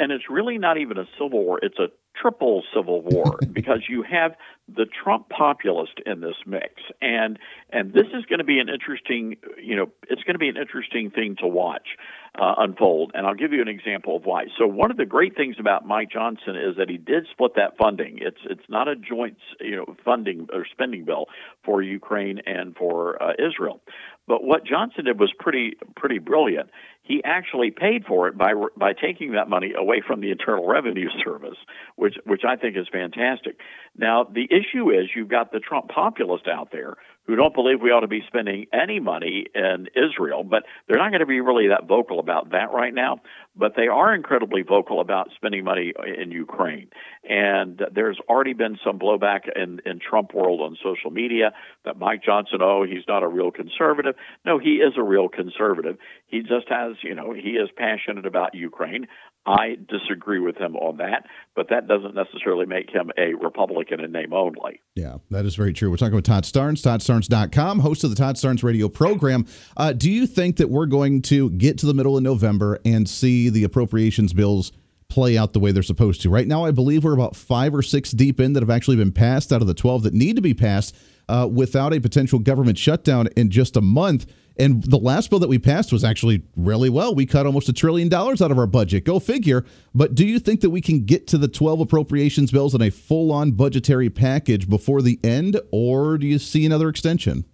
And 0.01 0.11
it's 0.11 0.25
really 0.31 0.59
not 0.59 0.79
even 0.79 0.99
a 0.99 1.05
civil 1.19 1.45
war, 1.45 1.61
it's 1.63 1.79
a 1.79 1.89
triple 2.21 2.65
civil 2.75 3.03
war 3.03 3.39
because 3.53 3.83
you 3.89 4.03
have 4.03 4.35
the 4.67 4.87
Trump 4.87 5.29
populist 5.29 6.01
in 6.07 6.21
this 6.21 6.37
mix, 6.47 6.75
and 7.01 7.39
and 7.71 7.93
this 7.93 8.07
is 8.15 8.25
going 8.25 8.39
to 8.39 8.45
be 8.45 8.59
an 8.59 8.69
interesting, 8.69 9.37
you 9.63 9.77
know, 9.77 9.91
it's 10.09 10.23
going 10.23 10.35
to 10.35 10.39
be 10.39 10.49
an 10.49 10.57
interesting 10.57 11.11
thing 11.11 11.37
to 11.41 11.47
watch 11.47 11.97
uh, 12.39 12.55
unfold. 12.59 13.13
And 13.15 13.27
I'll 13.27 13.35
give 13.35 13.53
you 13.53 13.61
an 13.61 13.69
example 13.69 14.17
of 14.17 14.25
why. 14.25 14.45
So 14.59 14.67
one 14.67 14.91
of 14.91 14.97
the 14.97 15.07
great 15.07 15.37
things 15.37 15.57
about 15.59 15.87
Mike 15.87 16.11
Johnson 16.11 16.57
is 16.57 16.77
that 16.77 16.89
he 16.89 16.97
did 16.97 17.27
split 17.31 17.53
that 17.57 17.77
funding. 17.77 18.19
It's 18.21 18.41
it's 18.45 18.69
not 18.69 18.89
a 18.89 18.97
joint, 18.97 19.39
you 19.61 19.77
know, 19.77 19.97
funding 20.05 20.49
or 20.53 20.65
spending 20.71 21.05
bill 21.05 21.27
for 21.65 21.83
Ukraine 21.83 22.41
and 22.47 22.77
for 22.77 23.21
uh, 23.23 23.33
Israel. 23.39 23.81
But 24.27 24.45
what 24.45 24.65
Johnson 24.65 25.07
did 25.07 25.19
was 25.19 25.33
pretty 25.39 25.77
pretty 25.97 26.19
brilliant. 26.19 26.71
He 27.03 27.21
actually 27.25 27.73
paid 27.73 28.05
for 28.07 28.29
it 28.29 28.39
by 28.39 28.53
by 28.77 28.93
taking 28.93 29.33
that 29.33 29.49
money 29.49 29.73
away 29.77 30.03
from 30.07 30.21
the 30.21 30.31
Internal 30.31 30.69
Revenue 30.69 31.09
Service, 31.25 31.57
which 31.97 32.15
which 32.25 32.43
I 32.47 32.55
think 32.57 32.77
is 32.77 32.87
fantastic. 32.93 33.57
Now 33.97 34.25
the 34.25 34.45
issue 34.45 34.91
is 34.91 35.11
you've 35.17 35.29
got 35.29 35.51
the 35.51 35.59
Trump 35.59 35.89
populist 35.89 36.47
out 36.47 36.69
there 36.71 36.95
who 37.31 37.37
don't 37.37 37.55
believe 37.55 37.81
we 37.81 37.91
ought 37.91 38.01
to 38.01 38.09
be 38.09 38.23
spending 38.27 38.67
any 38.73 38.99
money 38.99 39.47
in 39.55 39.87
Israel, 39.95 40.43
but 40.43 40.65
they're 40.89 40.99
not 40.99 41.11
going 41.11 41.21
to 41.21 41.27
be 41.27 41.41
really 41.41 41.69
that 41.69 41.87
vocal 41.87 42.19
about 42.19 42.51
that 42.51 42.73
right 42.73 42.93
now. 42.93 43.21
But 43.55 43.75
they 43.77 43.87
are 43.87 44.13
incredibly 44.13 44.63
vocal 44.63 45.01
about 45.01 45.29
spending 45.37 45.63
money 45.63 45.93
in 46.21 46.33
Ukraine. 46.33 46.89
And 47.29 47.81
there's 47.93 48.19
already 48.29 48.53
been 48.53 48.79
some 48.85 48.99
blowback 48.99 49.43
in, 49.55 49.81
in 49.87 50.01
Trump 50.01 50.35
world 50.35 50.61
on 50.61 50.77
social 50.83 51.11
media 51.11 51.53
that 51.85 51.99
Mike 51.99 52.25
Johnson, 52.25 52.59
oh, 52.63 52.85
he's 52.85 53.05
not 53.07 53.23
a 53.23 53.29
real 53.29 53.53
conservative. 53.53 54.17
No, 54.45 54.59
he 54.59 54.77
is 54.77 54.95
a 54.97 55.03
real 55.03 55.29
conservative. 55.29 55.99
He 56.27 56.41
just 56.41 56.69
has, 56.69 56.97
you 57.03 57.15
know, 57.15 57.33
he 57.33 57.51
is 57.51 57.69
passionate 57.77 58.27
about 58.27 58.55
Ukraine. 58.55 59.07
I 59.47 59.77
disagree 59.89 60.39
with 60.39 60.57
him 60.57 60.77
on 60.77 60.99
that, 60.99 61.25
but 61.57 61.71
that 61.71 61.89
doesn't 61.89 62.15
necessarily 62.15 62.67
make 62.67 62.91
him 62.91 63.11
a 63.17 63.35
Republican 63.35 64.01
in 64.01 64.13
name 64.13 64.33
only. 64.33 64.81
Yeah, 64.95 65.17
that 65.31 65.47
is 65.47 65.55
very 65.55 65.73
true. 65.73 65.91
We're 65.91 65.97
talking 65.97 66.15
with 66.15 66.27
Todd 66.27 66.45
Starnes, 66.45 66.83
toddstarnes.com, 66.83 67.81
host 67.81 68.05
of 68.05 68.11
the 68.11 68.17
Todd 68.17 68.37
Starnes 68.37 68.63
radio 68.63 68.89
program. 68.89 69.47
Uh, 69.77 69.93
do 69.93 70.11
you 70.11 70.27
think 70.27 70.57
that 70.57 70.69
we're 70.69 70.87
going 70.87 71.23
to 71.23 71.51
get 71.51 71.79
to 71.79 71.87
the 71.87 71.95
middle 71.95 72.17
of 72.17 72.23
November 72.23 72.79
and 72.85 73.09
see 73.09 73.49
the 73.49 73.65
appropriations 73.65 74.33
bills 74.35 74.73
play 75.09 75.37
out 75.37 75.55
the 75.55 75.61
way 75.61 75.73
they're 75.73 75.83
supposed 75.83 76.21
to? 76.23 76.31
Right 76.31 76.47
now, 76.47 76.65
I 76.65 76.71
believe 76.71 77.05
we're 77.05 77.15
about 77.15 77.35
five 77.35 77.75
or 77.75 77.83
six 77.83 78.11
deep 78.11 78.41
in 78.41 78.53
that 78.53 78.63
have 78.63 78.71
actually 78.71 78.97
been 78.97 79.13
passed 79.13 79.53
out 79.53 79.63
of 79.63 79.67
the 79.67 79.75
12 79.75 80.03
that 80.03 80.15
need 80.15 80.37
to 80.37 80.43
be 80.43 80.55
passed 80.55 80.95
uh, 81.31 81.47
without 81.47 81.95
a 81.95 82.01
potential 82.01 82.41
government 82.41 82.77
shutdown 82.77 83.29
in 83.37 83.51
just 83.51 83.77
a 83.77 83.81
month. 83.81 84.27
And 84.59 84.83
the 84.85 84.99
last 84.99 85.31
bill 85.31 85.39
that 85.39 85.49
we 85.49 85.59
passed 85.59 85.93
was 85.93 86.05
actually 86.05 86.43
really 86.57 86.91
well. 86.91 87.15
We 87.15 87.25
cut 87.25 87.47
almost 87.47 87.69
a 87.69 87.73
trillion 87.73 88.09
dollars 88.09 88.43
out 88.43 88.51
of 88.51 88.59
our 88.59 88.67
budget. 88.67 89.05
Go 89.05 89.19
figure. 89.21 89.65
But 89.95 90.15
do 90.15 90.27
you 90.27 90.39
think 90.39 90.61
that 90.61 90.71
we 90.71 90.81
can 90.81 91.07
get 91.07 91.27
to 91.29 91.39
the 91.39 91.49
12 91.49 91.81
appropriations 91.81 92.51
bills 92.51 92.75
in 92.75 92.83
a 92.83 92.91
full 92.91 93.33
on 93.33 93.53
budgetary 93.53 94.11
package 94.11 94.69
before 94.69 95.01
the 95.01 95.19
end, 95.25 95.59
or 95.71 96.19
do 96.19 96.27
you 96.27 96.39
see 96.39 96.67
another 96.67 96.89
extension? 96.89 97.45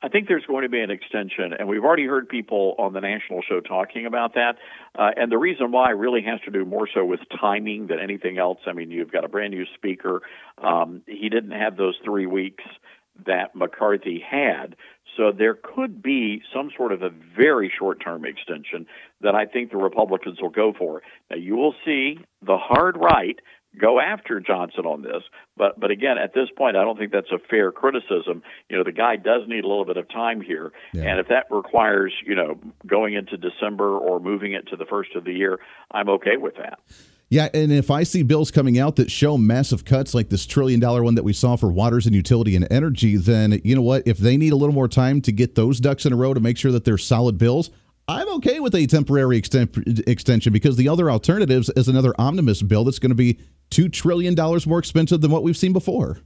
I 0.00 0.08
think 0.08 0.28
there's 0.28 0.44
going 0.46 0.62
to 0.62 0.68
be 0.68 0.80
an 0.80 0.92
extension, 0.92 1.52
and 1.58 1.66
we've 1.66 1.82
already 1.82 2.06
heard 2.06 2.28
people 2.28 2.76
on 2.78 2.92
the 2.92 3.00
national 3.00 3.42
show 3.42 3.58
talking 3.60 4.06
about 4.06 4.34
that. 4.34 4.52
Uh, 4.96 5.10
and 5.16 5.32
the 5.32 5.38
reason 5.38 5.72
why 5.72 5.90
really 5.90 6.22
has 6.22 6.38
to 6.44 6.52
do 6.52 6.64
more 6.64 6.88
so 6.94 7.04
with 7.04 7.18
timing 7.40 7.88
than 7.88 7.98
anything 7.98 8.38
else. 8.38 8.58
I 8.68 8.74
mean, 8.74 8.92
you've 8.92 9.10
got 9.10 9.24
a 9.24 9.28
brand 9.28 9.52
new 9.52 9.64
speaker. 9.74 10.22
Um, 10.56 11.02
he 11.08 11.28
didn't 11.28 11.50
have 11.50 11.76
those 11.76 11.96
three 12.04 12.26
weeks 12.26 12.62
that 13.26 13.54
McCarthy 13.54 14.20
had. 14.20 14.76
So 15.16 15.32
there 15.32 15.54
could 15.54 16.02
be 16.02 16.42
some 16.54 16.70
sort 16.76 16.92
of 16.92 17.02
a 17.02 17.10
very 17.36 17.72
short 17.76 18.00
term 18.02 18.24
extension 18.24 18.86
that 19.20 19.34
I 19.34 19.46
think 19.46 19.70
the 19.70 19.76
Republicans 19.76 20.38
will 20.40 20.50
go 20.50 20.72
for. 20.76 21.02
Now, 21.30 21.36
you 21.36 21.56
will 21.56 21.74
see 21.84 22.18
the 22.42 22.56
hard 22.56 22.96
right 22.96 23.38
go 23.78 24.00
after 24.00 24.40
Johnson 24.40 24.86
on 24.86 25.02
this. 25.02 25.22
But 25.56 25.78
but 25.78 25.90
again, 25.90 26.18
at 26.18 26.34
this 26.34 26.48
point, 26.56 26.76
I 26.76 26.84
don't 26.84 26.98
think 26.98 27.12
that's 27.12 27.30
a 27.32 27.38
fair 27.38 27.72
criticism. 27.72 28.42
You 28.68 28.78
know, 28.78 28.84
the 28.84 28.92
guy 28.92 29.16
does 29.16 29.42
need 29.46 29.64
a 29.64 29.68
little 29.68 29.84
bit 29.84 29.96
of 29.96 30.08
time 30.08 30.40
here, 30.40 30.72
yeah. 30.92 31.02
and 31.02 31.20
if 31.20 31.28
that 31.28 31.46
requires 31.50 32.12
you 32.24 32.34
know 32.34 32.58
going 32.86 33.14
into 33.14 33.36
December 33.36 33.96
or 33.96 34.20
moving 34.20 34.52
it 34.52 34.68
to 34.68 34.76
the 34.76 34.86
first 34.86 35.14
of 35.14 35.24
the 35.24 35.32
year, 35.32 35.58
I'm 35.90 36.08
okay 36.10 36.36
with 36.36 36.56
that. 36.56 36.78
Yeah, 37.30 37.48
and 37.52 37.70
if 37.70 37.90
I 37.90 38.04
see 38.04 38.22
bills 38.22 38.50
coming 38.50 38.78
out 38.78 38.96
that 38.96 39.10
show 39.10 39.36
massive 39.36 39.84
cuts 39.84 40.14
like 40.14 40.30
this 40.30 40.46
trillion 40.46 40.80
dollar 40.80 41.02
one 41.02 41.14
that 41.16 41.24
we 41.24 41.34
saw 41.34 41.56
for 41.56 41.70
waters 41.70 42.06
and 42.06 42.14
utility 42.14 42.56
and 42.56 42.66
energy, 42.70 43.16
then 43.16 43.60
you 43.64 43.74
know 43.74 43.82
what? 43.82 44.04
If 44.06 44.16
they 44.16 44.38
need 44.38 44.52
a 44.52 44.56
little 44.56 44.74
more 44.74 44.88
time 44.88 45.20
to 45.22 45.32
get 45.32 45.54
those 45.54 45.78
ducks 45.78 46.06
in 46.06 46.12
a 46.14 46.16
row 46.16 46.32
to 46.32 46.40
make 46.40 46.56
sure 46.56 46.72
that 46.72 46.86
they're 46.86 46.96
solid 46.96 47.36
bills, 47.36 47.70
I'm 48.08 48.28
okay 48.36 48.60
with 48.60 48.74
a 48.74 48.86
temporary 48.86 49.36
extension 49.36 50.52
because 50.52 50.76
the 50.76 50.88
other 50.88 51.10
alternatives 51.10 51.70
is 51.76 51.88
another 51.88 52.14
omnibus 52.18 52.62
bill 52.62 52.84
that's 52.84 52.98
going 52.98 53.10
to 53.10 53.14
be 53.14 53.38
two 53.68 53.90
trillion 53.90 54.34
dollars 54.34 54.66
more 54.66 54.78
expensive 54.78 55.20
than 55.20 55.30
what 55.30 55.42
we've 55.42 55.56
seen 55.56 55.74
before. 55.74 56.18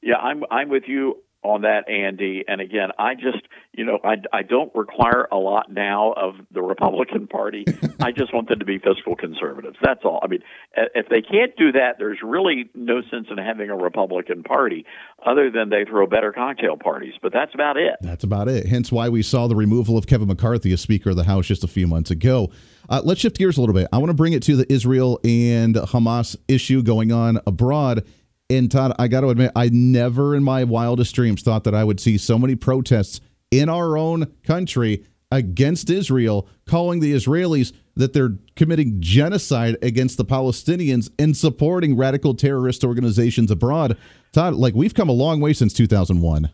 Yeah, 0.00 0.16
I'm 0.16 0.44
I'm 0.50 0.70
with 0.70 0.84
you 0.86 1.22
on 1.42 1.62
that, 1.62 1.88
Andy. 1.88 2.44
And 2.46 2.60
again, 2.60 2.90
I 2.98 3.14
just, 3.14 3.46
you 3.72 3.84
know, 3.84 3.98
I, 4.02 4.16
I 4.32 4.42
don't 4.42 4.74
require 4.74 5.28
a 5.30 5.36
lot 5.36 5.70
now 5.70 6.12
of 6.12 6.34
the 6.50 6.62
Republican 6.62 7.26
Party. 7.26 7.64
I 8.00 8.12
just 8.12 8.34
want 8.34 8.48
them 8.48 8.58
to 8.58 8.64
be 8.64 8.78
fiscal 8.78 9.14
conservatives. 9.14 9.76
That's 9.82 10.04
all. 10.04 10.20
I 10.22 10.26
mean, 10.26 10.42
if 10.76 11.08
they 11.08 11.22
can't 11.22 11.54
do 11.56 11.72
that, 11.72 11.96
there's 11.98 12.18
really 12.22 12.70
no 12.74 13.02
sense 13.10 13.28
in 13.30 13.38
having 13.38 13.70
a 13.70 13.76
Republican 13.76 14.42
Party 14.42 14.84
other 15.24 15.50
than 15.50 15.68
they 15.68 15.84
throw 15.84 16.06
better 16.06 16.32
cocktail 16.32 16.76
parties. 16.76 17.14
But 17.22 17.32
that's 17.32 17.54
about 17.54 17.76
it. 17.76 17.96
That's 18.00 18.24
about 18.24 18.48
it. 18.48 18.66
Hence 18.66 18.90
why 18.90 19.08
we 19.08 19.22
saw 19.22 19.46
the 19.46 19.56
removal 19.56 19.96
of 19.96 20.06
Kevin 20.06 20.28
McCarthy 20.28 20.72
as 20.72 20.80
Speaker 20.80 21.10
of 21.10 21.16
the 21.16 21.24
House 21.24 21.46
just 21.46 21.64
a 21.64 21.68
few 21.68 21.86
months 21.86 22.10
ago. 22.10 22.50
Uh, 22.88 23.02
let's 23.04 23.20
shift 23.20 23.36
gears 23.36 23.58
a 23.58 23.60
little 23.60 23.74
bit. 23.74 23.86
I 23.92 23.98
want 23.98 24.10
to 24.10 24.14
bring 24.14 24.32
it 24.32 24.42
to 24.44 24.56
the 24.56 24.70
Israel 24.72 25.20
and 25.22 25.74
Hamas 25.74 26.36
issue 26.48 26.82
going 26.82 27.12
on 27.12 27.38
abroad. 27.46 28.04
And 28.50 28.70
Todd, 28.70 28.94
I 28.98 29.08
got 29.08 29.20
to 29.20 29.28
admit, 29.28 29.52
I 29.54 29.68
never 29.70 30.34
in 30.34 30.42
my 30.42 30.64
wildest 30.64 31.14
dreams 31.14 31.42
thought 31.42 31.64
that 31.64 31.74
I 31.74 31.84
would 31.84 32.00
see 32.00 32.16
so 32.16 32.38
many 32.38 32.56
protests 32.56 33.20
in 33.50 33.68
our 33.68 33.98
own 33.98 34.32
country 34.42 35.04
against 35.30 35.90
Israel, 35.90 36.48
calling 36.66 37.00
the 37.00 37.12
Israelis 37.12 37.72
that 37.96 38.14
they're 38.14 38.36
committing 38.56 38.96
genocide 39.00 39.76
against 39.82 40.16
the 40.16 40.24
Palestinians 40.24 41.10
and 41.18 41.36
supporting 41.36 41.96
radical 41.96 42.32
terrorist 42.32 42.84
organizations 42.84 43.50
abroad. 43.50 43.98
Todd, 44.32 44.54
like 44.54 44.74
we've 44.74 44.94
come 44.94 45.10
a 45.10 45.12
long 45.12 45.40
way 45.40 45.52
since 45.52 45.74
2001. 45.74 46.50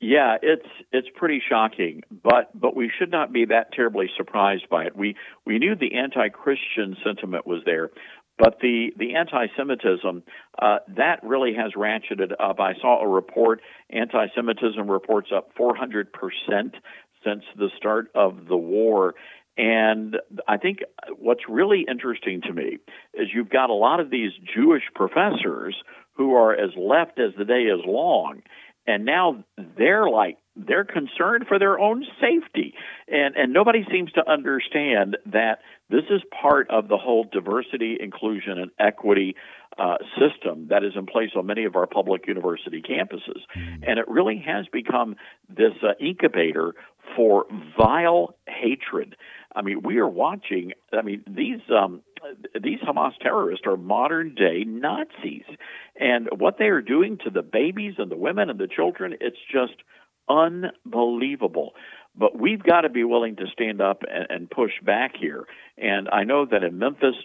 Yeah, 0.00 0.36
it's 0.42 0.66
it's 0.90 1.06
pretty 1.14 1.40
shocking, 1.48 2.02
but 2.10 2.50
but 2.60 2.74
we 2.74 2.90
should 2.98 3.12
not 3.12 3.32
be 3.32 3.44
that 3.44 3.72
terribly 3.72 4.10
surprised 4.16 4.68
by 4.68 4.84
it. 4.84 4.96
We 4.96 5.14
we 5.46 5.60
knew 5.60 5.76
the 5.76 5.94
anti-Christian 5.94 6.96
sentiment 7.04 7.46
was 7.46 7.62
there, 7.64 7.90
but 8.38 8.58
the, 8.60 8.88
the 8.96 9.14
anti 9.14 9.46
Semitism, 9.56 10.22
uh, 10.60 10.78
that 10.96 11.22
really 11.22 11.54
has 11.54 11.72
ratcheted 11.76 12.32
up. 12.40 12.60
I 12.60 12.74
saw 12.80 13.02
a 13.02 13.08
report, 13.08 13.60
anti 13.90 14.26
Semitism 14.34 14.90
reports 14.90 15.28
up 15.34 15.50
400% 15.58 16.04
since 17.24 17.44
the 17.56 17.70
start 17.76 18.10
of 18.14 18.46
the 18.48 18.56
war. 18.56 19.14
And 19.56 20.16
I 20.48 20.56
think 20.56 20.78
what's 21.18 21.42
really 21.48 21.84
interesting 21.88 22.40
to 22.42 22.52
me 22.52 22.78
is 23.14 23.28
you've 23.34 23.50
got 23.50 23.70
a 23.70 23.74
lot 23.74 24.00
of 24.00 24.10
these 24.10 24.32
Jewish 24.54 24.84
professors 24.94 25.76
who 26.14 26.34
are 26.34 26.54
as 26.54 26.70
left 26.76 27.18
as 27.18 27.32
the 27.36 27.44
day 27.44 27.64
is 27.64 27.80
long. 27.86 28.42
And 28.86 29.04
now 29.04 29.44
they're 29.78 30.08
like, 30.08 30.38
they're 30.56 30.84
concerned 30.84 31.46
for 31.48 31.58
their 31.58 31.78
own 31.78 32.04
safety. 32.20 32.74
And, 33.08 33.36
and 33.36 33.52
nobody 33.52 33.84
seems 33.90 34.10
to 34.12 34.28
understand 34.28 35.16
that 35.26 35.58
this 35.92 36.04
is 36.10 36.22
part 36.40 36.70
of 36.70 36.88
the 36.88 36.96
whole 36.96 37.24
diversity, 37.30 37.98
inclusion, 38.00 38.58
and 38.58 38.70
equity 38.78 39.36
uh, 39.78 39.96
system 40.18 40.68
that 40.68 40.82
is 40.84 40.92
in 40.96 41.04
place 41.04 41.30
on 41.36 41.44
many 41.44 41.64
of 41.64 41.76
our 41.76 41.86
public 41.86 42.26
university 42.26 42.82
campuses. 42.82 43.42
Mm. 43.54 43.84
And 43.86 43.98
it 43.98 44.08
really 44.08 44.42
has 44.46 44.66
become 44.72 45.16
this 45.48 45.72
uh, 45.82 45.92
incubator 46.00 46.74
for 47.14 47.44
vile 47.78 48.34
hatred. 48.48 49.16
I 49.54 49.60
mean, 49.60 49.82
we 49.82 49.98
are 49.98 50.08
watching. 50.08 50.72
I 50.92 51.02
mean, 51.02 51.22
these 51.26 51.60
um, 51.70 52.00
these 52.58 52.78
Hamas 52.80 53.12
terrorists 53.20 53.66
are 53.66 53.76
modern 53.76 54.34
day 54.34 54.64
Nazis, 54.66 55.44
and 56.00 56.28
what 56.38 56.56
they 56.58 56.66
are 56.66 56.80
doing 56.80 57.18
to 57.24 57.30
the 57.30 57.42
babies 57.42 57.94
and 57.98 58.10
the 58.10 58.16
women 58.16 58.48
and 58.48 58.58
the 58.58 58.68
children, 58.68 59.14
it's 59.20 59.36
just 59.50 59.74
unbelievable. 60.28 61.72
But 62.16 62.38
we've 62.38 62.62
got 62.62 62.82
to 62.82 62.88
be 62.88 63.04
willing 63.04 63.36
to 63.36 63.46
stand 63.52 63.80
up 63.80 64.02
and, 64.08 64.26
and 64.30 64.50
push 64.50 64.72
back 64.82 65.14
here. 65.18 65.44
And 65.78 66.08
I 66.10 66.24
know 66.24 66.44
that 66.46 66.62
in 66.62 66.78
Memphis, 66.78 67.16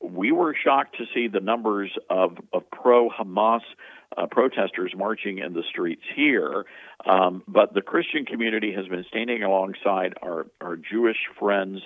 we 0.00 0.32
were 0.32 0.54
shocked 0.54 0.96
to 0.98 1.04
see 1.14 1.28
the 1.28 1.40
numbers 1.40 1.90
of, 2.10 2.36
of 2.52 2.70
pro 2.70 3.08
Hamas 3.08 3.60
uh, 4.16 4.26
protesters 4.26 4.92
marching 4.96 5.38
in 5.38 5.54
the 5.54 5.62
streets 5.68 6.02
here. 6.14 6.64
Um, 7.06 7.42
but 7.48 7.74
the 7.74 7.82
Christian 7.82 8.24
community 8.24 8.72
has 8.74 8.86
been 8.86 9.04
standing 9.08 9.42
alongside 9.42 10.14
our, 10.22 10.46
our 10.60 10.76
Jewish 10.76 11.16
friends, 11.38 11.80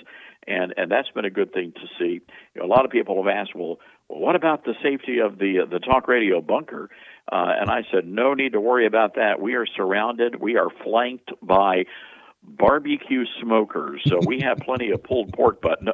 and, 0.47 0.75
and 0.77 0.90
that's 0.90 1.11
been 1.11 1.25
a 1.25 1.31
good 1.31 1.53
thing 1.53 1.73
to 1.73 1.87
see. 1.99 2.21
You 2.55 2.61
know, 2.61 2.66
a 2.66 2.71
lot 2.71 2.85
of 2.85 2.90
people 2.90 3.23
have 3.23 3.33
asked, 3.33 3.55
well, 3.55 3.79
well 4.09 4.21
what 4.21 4.37
about 4.37 4.64
the 4.64 4.75
safety 4.83 5.21
of 5.21 5.38
the, 5.38 5.61
uh, 5.61 5.66
the 5.66 5.79
talk 5.79 6.09
radio 6.09 6.40
bunker? 6.40 6.90
Uh, 7.31 7.53
and 7.61 7.71
I 7.71 7.83
said, 7.92 8.07
no 8.07 8.35
need 8.35 8.53
to 8.53 8.61
worry 8.61 8.87
about 8.87 9.14
that. 9.14 9.40
We 9.40 9.55
are 9.55 9.66
surrounded, 9.66 10.40
we 10.40 10.57
are 10.57 10.68
flanked 10.85 11.31
by 11.42 11.85
barbecue 12.42 13.24
smokers. 13.40 14.03
So 14.07 14.18
we 14.27 14.40
have 14.40 14.59
plenty 14.59 14.90
of 14.90 15.03
pulled 15.03 15.33
pork, 15.33 15.61
but 15.61 15.83
no, 15.83 15.92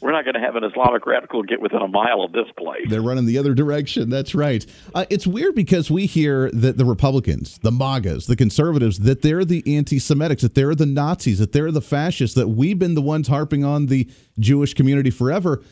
we're 0.00 0.12
not 0.12 0.24
going 0.24 0.34
to 0.34 0.40
have 0.40 0.56
an 0.56 0.64
Islamic 0.64 1.06
radical 1.06 1.42
get 1.42 1.60
within 1.60 1.80
a 1.80 1.88
mile 1.88 2.22
of 2.22 2.32
this 2.32 2.46
place. 2.56 2.86
They're 2.88 3.02
running 3.02 3.26
the 3.26 3.38
other 3.38 3.54
direction. 3.54 4.10
That's 4.10 4.34
right. 4.34 4.64
Uh, 4.94 5.06
it's 5.10 5.26
weird 5.26 5.54
because 5.54 5.90
we 5.90 6.06
hear 6.06 6.50
that 6.52 6.76
the 6.76 6.84
Republicans, 6.84 7.58
the 7.58 7.72
MAGAs, 7.72 8.26
the 8.26 8.36
conservatives, 8.36 9.00
that 9.00 9.22
they're 9.22 9.44
the 9.44 9.62
anti 9.76 9.98
Semitics, 9.98 10.40
that 10.40 10.54
they're 10.54 10.74
the 10.74 10.86
Nazis, 10.86 11.38
that 11.38 11.52
they're 11.52 11.70
the 11.70 11.80
fascists, 11.80 12.36
that 12.36 12.48
we've 12.48 12.78
been 12.78 12.94
the 12.94 13.02
ones 13.02 13.28
harping 13.28 13.64
on 13.64 13.86
the 13.86 14.08
Jewish 14.38 14.74
community 14.74 15.10
forever. 15.10 15.62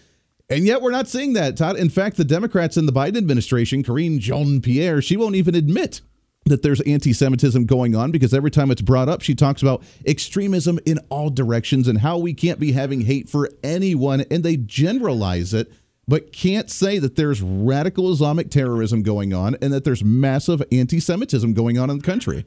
And 0.49 0.67
yet 0.67 0.83
we're 0.83 0.91
not 0.91 1.07
seeing 1.07 1.35
that, 1.35 1.57
Todd. 1.57 1.77
In 1.77 1.89
fact, 1.89 2.17
the 2.17 2.25
Democrats 2.25 2.77
in 2.77 2.87
the 2.87 2.93
Biden 2.93 3.17
administration, 3.17 3.85
Karine 3.85 4.19
Jean 4.19 4.61
Pierre, 4.61 5.01
she 5.01 5.17
won't 5.17 5.37
even 5.37 5.55
admit 5.55 6.01
that 6.47 6.63
there's 6.63 6.81
anti 6.83 7.13
Semitism 7.13 7.67
going 7.67 7.95
on 7.95 8.11
because 8.11 8.35
every 8.35 8.51
time 8.51 8.71
it's 8.71 8.83
brought 8.83 9.09
up, 9.09 9.23
she 9.23 9.35
talks 9.35 9.63
about 9.63 9.83
extremism 10.07 10.79
in 10.87 10.99
all 11.09 11.31
directions 11.31 11.89
and 11.89 11.99
how 11.99 12.19
we 12.19 12.35
can't 12.35 12.59
be 12.59 12.73
having 12.73 13.03
hate 13.03 13.29
for 13.29 13.51
anyone. 13.63 14.25
And 14.31 14.43
they 14.43 14.57
generalize 14.57 15.55
it, 15.55 15.73
but 16.09 16.33
can't 16.33 16.71
say 16.71 16.99
that 16.99 17.17
there's 17.17 17.43
radical 17.43 18.11
Islamic 18.11 18.51
terrorism 18.51 19.03
going 19.03 19.33
on 19.33 19.57
and 19.61 19.73
that 19.73 19.85
there's 19.85 20.03
massive 20.03 20.63
anti 20.73 21.01
Semitism 21.01 21.53
going 21.55 21.79
on 21.79 21.91
in 21.91 21.99
the 21.99 22.05
country. 22.05 22.47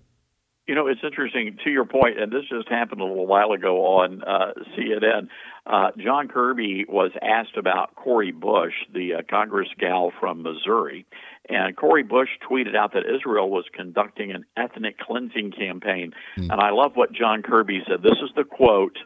You 0.68 0.76
know, 0.76 0.88
it's 0.88 1.02
interesting 1.04 1.58
to 1.66 1.70
your 1.70 1.84
point, 1.84 2.18
and 2.18 2.32
this 2.32 2.44
just 2.50 2.70
happened 2.70 3.02
a 3.02 3.04
little 3.04 3.28
while 3.28 3.52
ago 3.52 3.86
on 3.86 4.24
uh, 4.24 4.54
CNN. 4.78 5.28
Uh, 5.66 5.92
John 5.98 6.28
Kirby 6.28 6.86
was 6.90 7.12
asked 7.22 7.56
about 7.58 7.96
Cori 7.96 8.32
Bush, 8.32 8.74
the 8.94 9.16
uh, 9.16 9.22
Congress 9.30 9.70
gal 9.80 10.12
from 10.20 10.44
Missouri, 10.44 11.06
and 11.48 11.76
Cori 11.78 12.04
Bush 12.04 12.30
tweeted 12.50 12.76
out 12.76 12.94
that 12.94 13.04
Israel 13.06 13.50
was 13.50 13.64
conducting 13.74 14.32
an 14.32 14.46
ethnic 14.58 14.98
cleansing 15.00 15.52
campaign. 15.52 16.12
Mm. 16.38 16.52
And 16.52 16.62
I 16.62 16.72
love 16.72 16.96
what 16.96 17.14
John 17.14 17.44
Kirby 17.44 17.82
said. 17.88 18.04
This 18.04 18.20
is 18.22 18.32
the 18.36 18.44
quote. 18.44 18.98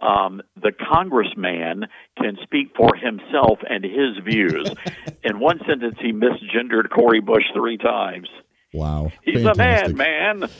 Um, 0.00 0.40
the 0.54 0.70
congressman 0.70 1.86
can 2.16 2.38
speak 2.44 2.68
for 2.76 2.94
himself 2.94 3.58
and 3.68 3.82
his 3.82 4.24
views. 4.24 4.70
In 5.24 5.40
one 5.40 5.58
sentence, 5.66 5.96
he 6.00 6.12
misgendered 6.12 6.90
Cori 6.90 7.20
Bush 7.20 7.42
three 7.52 7.76
times. 7.76 8.28
Wow. 8.72 9.10
He's 9.22 9.42
Fantastic. 9.42 9.94
a 9.94 9.96
man, 9.96 10.38
man. 10.40 10.50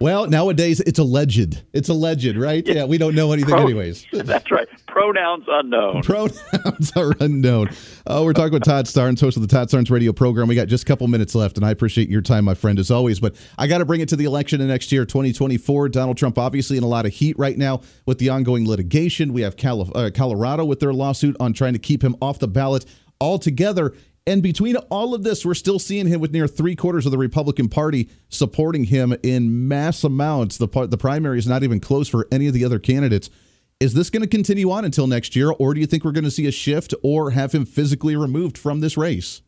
Well, 0.00 0.26
nowadays 0.28 0.80
it's 0.80 0.98
alleged. 0.98 1.62
It's 1.72 1.88
alleged, 1.88 2.36
right? 2.36 2.66
Yeah, 2.66 2.84
we 2.84 2.98
don't 2.98 3.14
know 3.14 3.32
anything, 3.32 3.54
Pro- 3.54 3.64
anyways. 3.64 4.06
That's 4.12 4.50
right. 4.50 4.68
Pronouns 4.86 5.44
unknown. 5.48 6.02
Pronouns 6.02 6.92
are 6.96 7.12
unknown. 7.20 7.70
Oh, 8.06 8.24
we're 8.24 8.32
talking 8.32 8.52
with 8.52 8.64
Todd 8.64 8.86
Starnes, 8.86 9.20
host 9.20 9.36
of 9.36 9.42
the 9.42 9.48
Todd 9.48 9.68
Starnes 9.68 9.90
radio 9.90 10.12
program. 10.12 10.48
We 10.48 10.54
got 10.54 10.68
just 10.68 10.84
a 10.84 10.86
couple 10.86 11.06
minutes 11.08 11.34
left, 11.34 11.56
and 11.56 11.64
I 11.66 11.70
appreciate 11.70 12.08
your 12.08 12.22
time, 12.22 12.44
my 12.44 12.54
friend, 12.54 12.78
as 12.78 12.90
always. 12.90 13.20
But 13.20 13.36
I 13.58 13.66
got 13.66 13.78
to 13.78 13.84
bring 13.84 14.00
it 14.00 14.08
to 14.10 14.16
the 14.16 14.24
election 14.24 14.60
of 14.60 14.68
next 14.68 14.90
year, 14.92 15.04
2024. 15.04 15.88
Donald 15.88 16.16
Trump, 16.16 16.38
obviously, 16.38 16.76
in 16.76 16.82
a 16.84 16.88
lot 16.88 17.06
of 17.06 17.12
heat 17.12 17.38
right 17.38 17.56
now 17.56 17.80
with 18.06 18.18
the 18.18 18.28
ongoing 18.28 18.66
litigation. 18.66 19.32
We 19.32 19.42
have 19.42 19.54
uh, 19.64 20.10
Colorado 20.14 20.64
with 20.64 20.80
their 20.80 20.92
lawsuit 20.92 21.36
on 21.40 21.52
trying 21.52 21.72
to 21.74 21.78
keep 21.78 22.02
him 22.02 22.16
off 22.22 22.38
the 22.38 22.48
ballot 22.48 22.84
altogether. 23.20 23.94
And 24.28 24.42
between 24.42 24.76
all 24.90 25.14
of 25.14 25.22
this, 25.22 25.46
we're 25.46 25.54
still 25.54 25.78
seeing 25.78 26.06
him 26.06 26.20
with 26.20 26.32
near 26.32 26.46
three 26.46 26.76
quarters 26.76 27.06
of 27.06 27.12
the 27.12 27.16
Republican 27.16 27.70
Party 27.70 28.10
supporting 28.28 28.84
him 28.84 29.16
in 29.22 29.66
mass 29.66 30.04
amounts. 30.04 30.58
The 30.58 30.68
part, 30.68 30.90
the 30.90 30.98
primary 30.98 31.38
is 31.38 31.46
not 31.46 31.62
even 31.62 31.80
close 31.80 32.10
for 32.10 32.28
any 32.30 32.46
of 32.46 32.52
the 32.52 32.62
other 32.62 32.78
candidates. 32.78 33.30
Is 33.80 33.94
this 33.94 34.10
going 34.10 34.20
to 34.20 34.28
continue 34.28 34.70
on 34.70 34.84
until 34.84 35.06
next 35.06 35.34
year, 35.34 35.50
or 35.52 35.72
do 35.72 35.80
you 35.80 35.86
think 35.86 36.04
we're 36.04 36.12
going 36.12 36.24
to 36.24 36.30
see 36.30 36.46
a 36.46 36.52
shift 36.52 36.92
or 37.02 37.30
have 37.30 37.52
him 37.52 37.64
physically 37.64 38.16
removed 38.16 38.58
from 38.58 38.80
this 38.80 38.98
race? 38.98 39.40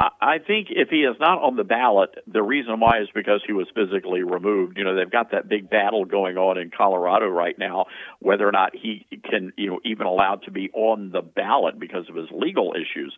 I 0.00 0.38
think 0.38 0.68
if 0.70 0.88
he 0.88 1.02
is 1.02 1.16
not 1.20 1.42
on 1.42 1.56
the 1.56 1.64
ballot, 1.64 2.10
the 2.26 2.42
reason 2.42 2.80
why 2.80 3.02
is 3.02 3.08
because 3.14 3.42
he 3.46 3.52
was 3.52 3.66
physically 3.74 4.22
removed. 4.22 4.78
You 4.78 4.84
know, 4.84 4.96
they've 4.96 5.10
got 5.10 5.32
that 5.32 5.46
big 5.46 5.68
battle 5.68 6.06
going 6.06 6.38
on 6.38 6.56
in 6.56 6.70
Colorado 6.70 7.26
right 7.26 7.58
now, 7.58 7.84
whether 8.18 8.48
or 8.48 8.52
not 8.52 8.74
he 8.74 9.06
can, 9.28 9.52
you 9.58 9.70
know, 9.70 9.80
even 9.84 10.06
allowed 10.06 10.44
to 10.44 10.50
be 10.50 10.70
on 10.72 11.10
the 11.12 11.20
ballot 11.20 11.78
because 11.78 12.08
of 12.08 12.16
his 12.16 12.28
legal 12.32 12.72
issues. 12.74 13.14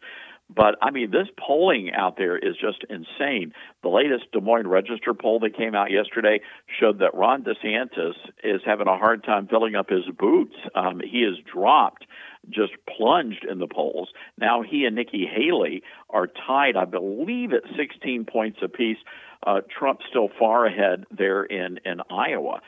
But 0.55 0.77
I 0.83 0.91
mean, 0.91 1.11
this 1.11 1.29
polling 1.39 1.93
out 1.95 2.17
there 2.17 2.37
is 2.37 2.57
just 2.61 2.85
insane. 2.91 3.53
The 3.83 3.89
latest 3.89 4.33
Des 4.33 4.41
Moines 4.41 4.67
Register 4.67 5.15
poll 5.15 5.41
that 5.41 5.57
came 5.57 5.75
out 5.75 5.91
yesterday 5.91 6.41
showed 6.81 6.99
that 6.99 7.15
Ron 7.15 7.45
DeSantis 7.45 8.15
is 8.43 8.61
having 8.67 8.89
a 8.89 8.99
hard 8.99 9.25
time 9.25 9.47
filling 9.47 9.77
up 9.77 9.89
his 9.89 10.05
boots. 10.19 10.55
Um, 10.75 11.01
he 11.01 11.23
has 11.23 11.39
dropped, 11.53 12.05
just 12.51 12.73
plunged 12.97 13.45
in 13.49 13.59
the 13.59 13.67
polls. 13.67 14.09
Now 14.39 14.63
he 14.63 14.85
and 14.85 14.97
Nikki 14.97 15.27
Haley 15.27 15.83
are 16.11 16.27
tied, 16.27 16.77
I 16.77 16.85
believe, 16.85 17.53
at 17.53 17.63
16 17.77 18.25
points 18.25 18.59
apiece. 18.63 18.99
Uh, 19.47 19.61
Trump's 19.69 20.05
still 20.09 20.29
far 20.39 20.67
ahead 20.67 21.05
there 21.11 21.45
in 21.45 21.79
in 21.85 22.01
Iowa. 22.11 22.61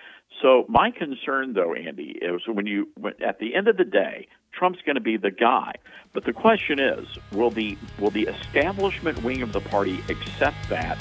So 0.43 0.65
my 0.69 0.91
concern, 0.91 1.53
though, 1.53 1.75
Andy, 1.75 2.19
is 2.21 2.43
when 2.47 2.67
you 2.67 2.89
at 3.25 3.39
the 3.39 3.55
end 3.55 3.69
of 3.69 3.77
the 3.77 3.85
day, 3.85 4.27
Trump's 4.53 4.81
going 4.85 4.97
to 4.97 5.01
be 5.01 5.17
the 5.17 5.31
guy. 5.31 5.75
But 6.13 6.25
the 6.25 6.33
question 6.33 6.79
is, 6.79 7.07
will 7.33 7.51
the 7.51 7.77
will 7.99 8.11
the 8.11 8.27
establishment 8.27 9.23
wing 9.23 9.43
of 9.43 9.53
the 9.53 9.61
party 9.61 10.01
accept 10.09 10.69
that? 10.69 11.01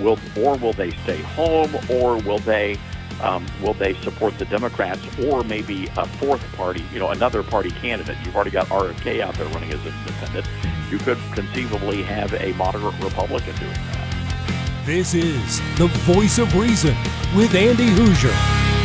Will 0.00 0.18
or 0.36 0.56
will 0.56 0.72
they 0.72 0.90
stay 0.90 1.20
home, 1.22 1.74
or 1.90 2.18
will 2.22 2.38
they 2.38 2.76
um, 3.20 3.46
will 3.62 3.74
they 3.74 3.94
support 4.02 4.38
the 4.38 4.44
Democrats, 4.44 5.00
or 5.24 5.42
maybe 5.44 5.88
a 5.96 6.06
fourth 6.06 6.44
party, 6.54 6.84
you 6.92 6.98
know, 6.98 7.10
another 7.10 7.42
party 7.42 7.70
candidate? 7.70 8.16
You've 8.24 8.36
already 8.36 8.50
got 8.50 8.66
RFK 8.66 9.20
out 9.20 9.34
there 9.34 9.48
running 9.48 9.72
as 9.72 9.84
an 9.84 9.94
independent. 10.06 10.46
You 10.90 10.98
could 10.98 11.18
conceivably 11.32 12.02
have 12.02 12.32
a 12.34 12.52
moderate 12.54 12.94
Republican 13.02 13.54
doing 13.56 13.72
that. 13.72 14.84
This 14.86 15.14
is 15.14 15.60
the 15.76 15.88
voice 16.04 16.38
of 16.38 16.54
reason 16.56 16.96
with 17.36 17.54
Andy 17.54 17.88
Hooser. 17.90 18.77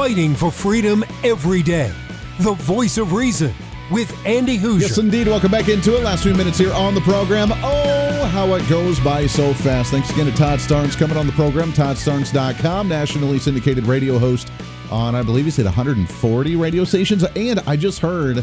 Fighting 0.00 0.34
for 0.34 0.50
freedom 0.50 1.04
every 1.24 1.62
day. 1.62 1.92
The 2.38 2.54
voice 2.54 2.96
of 2.96 3.12
reason 3.12 3.52
with 3.90 4.10
Andy 4.24 4.56
Hooser. 4.56 4.80
Yes, 4.80 4.96
indeed. 4.96 5.26
Welcome 5.26 5.50
back 5.50 5.68
into 5.68 5.94
it. 5.94 6.02
Last 6.02 6.22
few 6.22 6.32
minutes 6.32 6.56
here 6.56 6.72
on 6.72 6.94
the 6.94 7.02
program. 7.02 7.50
Oh, 7.52 8.24
how 8.32 8.54
it 8.54 8.66
goes 8.66 8.98
by 8.98 9.26
so 9.26 9.52
fast. 9.52 9.90
Thanks 9.90 10.10
again 10.10 10.24
to 10.24 10.32
Todd 10.32 10.58
Starnes 10.58 10.96
coming 10.96 11.18
on 11.18 11.26
the 11.26 11.34
program. 11.34 11.70
ToddStarnes.com, 11.74 12.88
nationally 12.88 13.38
syndicated 13.38 13.84
radio 13.84 14.18
host 14.18 14.50
on, 14.90 15.14
I 15.14 15.22
believe 15.22 15.44
he 15.44 15.50
said 15.50 15.66
140 15.66 16.56
radio 16.56 16.84
stations. 16.84 17.22
And 17.36 17.60
I 17.66 17.76
just 17.76 17.98
heard 17.98 18.42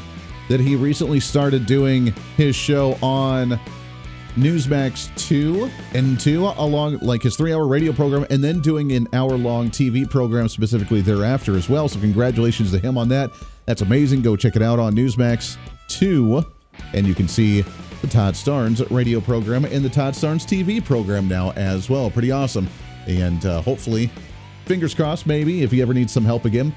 that 0.49 0.59
he 0.59 0.75
recently 0.75 1.19
started 1.19 1.65
doing 1.65 2.13
his 2.35 2.55
show 2.55 2.99
on 3.01 3.59
Newsmax 4.37 5.13
2 5.17 5.69
and 5.95 6.19
2 6.19 6.45
along 6.45 6.99
like 6.99 7.23
his 7.23 7.35
3-hour 7.35 7.67
radio 7.67 7.91
program 7.91 8.25
and 8.29 8.43
then 8.43 8.59
doing 8.61 8.91
an 8.91 9.07
hour-long 9.11 9.71
TV 9.71 10.07
program 10.07 10.47
specifically 10.47 11.01
thereafter 11.01 11.55
as 11.55 11.67
well. 11.67 11.89
So 11.89 11.99
congratulations 11.99 12.71
to 12.71 12.79
him 12.79 12.99
on 12.99 13.09
that. 13.09 13.31
That's 13.65 13.81
amazing. 13.81 14.21
Go 14.21 14.35
check 14.35 14.55
it 14.55 14.61
out 14.61 14.77
on 14.77 14.93
Newsmax 14.93 15.57
2 15.87 16.45
and 16.93 17.07
you 17.07 17.15
can 17.15 17.27
see 17.27 17.61
the 18.01 18.07
Todd 18.07 18.35
Starnes 18.35 18.87
radio 18.91 19.19
program 19.19 19.65
and 19.65 19.83
the 19.83 19.89
Todd 19.89 20.13
Starnes 20.13 20.45
TV 20.45 20.85
program 20.85 21.27
now 21.27 21.51
as 21.53 21.89
well. 21.89 22.11
Pretty 22.11 22.29
awesome. 22.29 22.69
And 23.07 23.43
uh, 23.43 23.61
hopefully, 23.63 24.11
fingers 24.65 24.93
crossed, 24.93 25.25
maybe 25.25 25.63
if 25.63 25.71
he 25.71 25.81
ever 25.81 25.95
needs 25.95 26.13
some 26.13 26.23
help 26.23 26.45
again, 26.45 26.75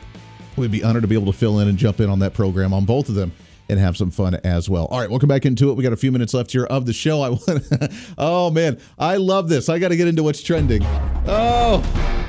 we'd 0.57 0.71
be 0.71 0.83
honored 0.83 1.03
to 1.03 1.09
be 1.09 1.15
able 1.15 1.31
to 1.31 1.39
fill 1.39 1.59
in 1.59 1.69
and 1.69 1.77
jump 1.77 2.01
in 2.01 2.09
on 2.09 2.21
that 2.21 2.33
program 2.33 2.73
on 2.73 2.87
both 2.87 3.11
of 3.11 3.15
them 3.15 3.33
and 3.71 3.79
have 3.79 3.97
some 3.97 4.11
fun 4.11 4.35
as 4.45 4.69
well. 4.69 4.87
All 4.87 5.01
right, 5.01 5.09
welcome 5.09 5.29
back 5.29 5.47
into 5.47 5.71
it. 5.71 5.75
We 5.77 5.83
got 5.83 5.93
a 5.93 5.97
few 5.97 6.13
minutes 6.13 6.35
left 6.35 6.53
here 6.53 6.65
of 6.65 6.87
the 6.87 6.93
show. 6.93 7.23
I 7.23 7.29
want 7.47 7.93
Oh 8.19 8.51
man, 8.51 8.79
I 8.99 9.17
love 9.17 9.49
this. 9.49 9.69
I 9.69 9.79
got 9.79 9.89
to 9.89 9.97
get 9.97 10.09
into 10.09 10.23
what's 10.23 10.43
trending. 10.43 10.83
Oh, 11.27 11.79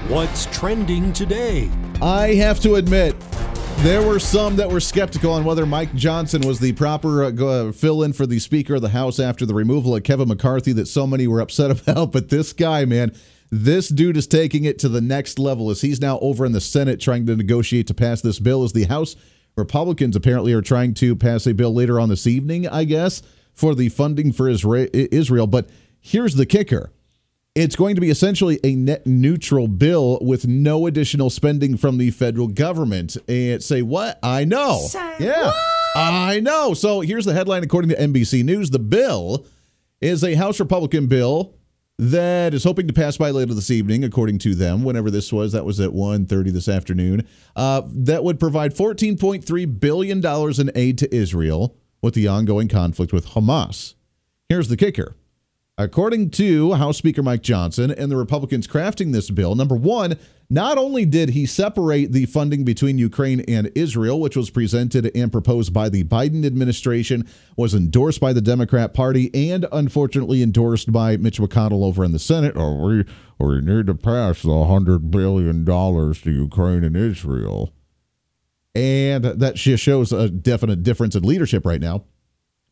what's 0.07 0.45
trending 0.45 1.11
today? 1.11 1.69
I 2.01 2.35
have 2.35 2.59
to 2.61 2.75
admit 2.75 3.15
there 3.77 4.05
were 4.05 4.19
some 4.19 4.55
that 4.57 4.69
were 4.69 4.79
skeptical 4.79 5.33
on 5.33 5.43
whether 5.43 5.65
Mike 5.65 5.93
Johnson 5.95 6.41
was 6.47 6.59
the 6.59 6.73
proper 6.73 7.23
uh, 7.23 7.31
uh, 7.31 7.71
fill 7.71 8.03
in 8.03 8.13
for 8.13 8.27
the 8.27 8.37
Speaker 8.37 8.75
of 8.75 8.83
the 8.83 8.89
House 8.89 9.19
after 9.19 9.43
the 9.43 9.55
removal 9.55 9.95
of 9.95 10.03
Kevin 10.03 10.27
McCarthy 10.27 10.71
that 10.73 10.87
so 10.87 11.07
many 11.07 11.25
were 11.25 11.41
upset 11.41 11.71
about. 11.87 12.11
But 12.11 12.29
this 12.29 12.53
guy, 12.53 12.85
man, 12.85 13.11
this 13.49 13.89
dude 13.89 14.17
is 14.17 14.27
taking 14.27 14.65
it 14.65 14.77
to 14.79 14.89
the 14.89 15.01
next 15.01 15.39
level 15.39 15.71
as 15.71 15.81
he's 15.81 15.99
now 15.99 16.19
over 16.19 16.45
in 16.45 16.51
the 16.51 16.61
Senate 16.61 17.01
trying 17.01 17.25
to 17.25 17.35
negotiate 17.35 17.87
to 17.87 17.95
pass 17.95 18.21
this 18.21 18.39
bill 18.39 18.63
as 18.63 18.73
the 18.73 18.83
House 18.83 19.15
Republicans 19.55 20.15
apparently 20.15 20.53
are 20.53 20.61
trying 20.61 20.93
to 20.95 21.15
pass 21.15 21.45
a 21.45 21.53
bill 21.53 21.73
later 21.73 21.99
on 21.99 22.09
this 22.09 22.25
evening, 22.25 22.67
I 22.67 22.83
guess, 22.85 23.21
for 23.53 23.75
the 23.75 23.89
funding 23.89 24.31
for 24.31 24.47
Israel. 24.47 25.47
But 25.47 25.69
here's 25.99 26.35
the 26.35 26.45
kicker 26.45 26.91
it's 27.53 27.75
going 27.75 27.95
to 27.95 28.01
be 28.01 28.09
essentially 28.09 28.59
a 28.63 28.75
net 28.75 29.05
neutral 29.05 29.67
bill 29.67 30.19
with 30.21 30.47
no 30.47 30.87
additional 30.87 31.29
spending 31.29 31.75
from 31.75 31.97
the 31.97 32.09
federal 32.11 32.47
government. 32.47 33.17
And 33.27 33.61
say, 33.61 33.81
what? 33.81 34.19
I 34.23 34.45
know. 34.45 34.79
Say 34.87 35.15
yeah. 35.19 35.47
What? 35.47 35.55
I 35.95 36.39
know. 36.39 36.73
So 36.73 37.01
here's 37.01 37.25
the 37.25 37.33
headline 37.33 37.63
according 37.63 37.89
to 37.89 37.97
NBC 37.97 38.45
News 38.45 38.69
the 38.69 38.79
bill 38.79 39.45
is 39.99 40.23
a 40.23 40.35
House 40.35 40.59
Republican 40.59 41.07
bill 41.07 41.53
that 42.01 42.55
is 42.55 42.63
hoping 42.63 42.87
to 42.87 42.93
pass 42.93 43.15
by 43.15 43.29
later 43.29 43.53
this 43.53 43.69
evening, 43.69 44.03
according 44.03 44.39
to 44.39 44.55
them. 44.55 44.83
Whenever 44.83 45.11
this 45.11 45.31
was, 45.31 45.51
that 45.51 45.65
was 45.65 45.79
at 45.79 45.91
1.30 45.91 46.51
this 46.51 46.67
afternoon. 46.67 47.27
Uh, 47.55 47.83
that 47.85 48.23
would 48.23 48.39
provide 48.39 48.73
$14.3 48.73 49.79
billion 49.79 50.25
in 50.25 50.71
aid 50.73 50.97
to 50.97 51.15
Israel 51.15 51.77
with 52.01 52.15
the 52.15 52.27
ongoing 52.27 52.67
conflict 52.67 53.13
with 53.13 53.27
Hamas. 53.27 53.93
Here's 54.49 54.67
the 54.67 54.77
kicker. 54.77 55.15
According 55.83 56.29
to 56.31 56.73
House 56.73 56.97
Speaker 56.97 57.23
Mike 57.23 57.41
Johnson 57.41 57.89
and 57.89 58.11
the 58.11 58.15
Republicans 58.15 58.67
crafting 58.67 59.11
this 59.11 59.31
bill, 59.31 59.55
number 59.55 59.75
one, 59.75 60.15
not 60.47 60.77
only 60.77 61.05
did 61.05 61.29
he 61.29 61.47
separate 61.47 62.11
the 62.11 62.27
funding 62.27 62.63
between 62.63 62.99
Ukraine 62.99 63.39
and 63.47 63.71
Israel, 63.73 64.19
which 64.19 64.35
was 64.35 64.51
presented 64.51 65.09
and 65.15 65.31
proposed 65.31 65.73
by 65.73 65.89
the 65.89 66.03
Biden 66.03 66.45
administration, 66.45 67.27
was 67.57 67.73
endorsed 67.73 68.19
by 68.19 68.31
the 68.31 68.41
Democrat 68.41 68.93
Party, 68.93 69.31
and 69.33 69.65
unfortunately 69.71 70.43
endorsed 70.43 70.91
by 70.91 71.17
Mitch 71.17 71.39
McConnell 71.39 71.83
over 71.83 72.03
in 72.03 72.11
the 72.11 72.19
Senate. 72.19 72.53
Oh, 72.55 72.75
we, 72.75 73.05
we 73.39 73.61
need 73.61 73.87
to 73.87 73.95
pass 73.95 74.43
the 74.43 74.49
$100 74.49 75.09
billion 75.09 75.65
to 75.65 76.31
Ukraine 76.31 76.83
and 76.83 76.95
Israel. 76.95 77.73
And 78.75 79.23
that 79.23 79.55
just 79.55 79.81
shows 79.81 80.13
a 80.13 80.29
definite 80.29 80.83
difference 80.83 81.15
in 81.15 81.23
leadership 81.23 81.65
right 81.65 81.81
now. 81.81 82.03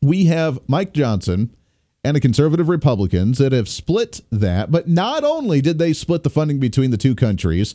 We 0.00 0.26
have 0.26 0.60
Mike 0.68 0.92
Johnson 0.94 1.56
and 2.02 2.16
the 2.16 2.20
conservative 2.20 2.68
Republicans 2.68 3.38
that 3.38 3.52
have 3.52 3.68
split 3.68 4.20
that. 4.30 4.70
But 4.70 4.88
not 4.88 5.24
only 5.24 5.60
did 5.60 5.78
they 5.78 5.92
split 5.92 6.22
the 6.22 6.30
funding 6.30 6.58
between 6.58 6.90
the 6.90 6.96
two 6.96 7.14
countries, 7.14 7.74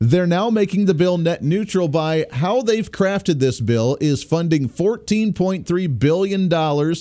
they're 0.00 0.26
now 0.26 0.50
making 0.50 0.84
the 0.86 0.94
bill 0.94 1.18
net 1.18 1.42
neutral 1.42 1.88
by 1.88 2.26
how 2.30 2.62
they've 2.62 2.90
crafted 2.90 3.38
this 3.38 3.60
bill 3.60 3.96
is 4.00 4.22
funding 4.22 4.68
$14.3 4.68 5.98
billion 5.98 6.48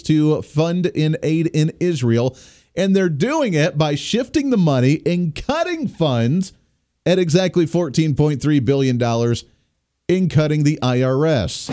to 0.04 0.41
fund 0.41 0.86
in 0.86 1.17
aid 1.21 1.47
in 1.47 1.71
Israel. 1.80 2.38
And 2.76 2.95
they're 2.95 3.10
doing 3.10 3.54
it 3.54 3.78
by 3.78 3.95
shifting 3.95 4.49
the 4.49 4.58
money 4.58 5.02
and 5.06 5.36
cutting 5.36 5.88
funds 5.88 6.54
at 7.06 7.19
exactly 7.19 7.65
$14.3 7.65 8.65
billion 8.65 9.36
in 10.08 10.30
cutting 10.30 10.63
the 10.63 10.80
IRS. 10.82 11.69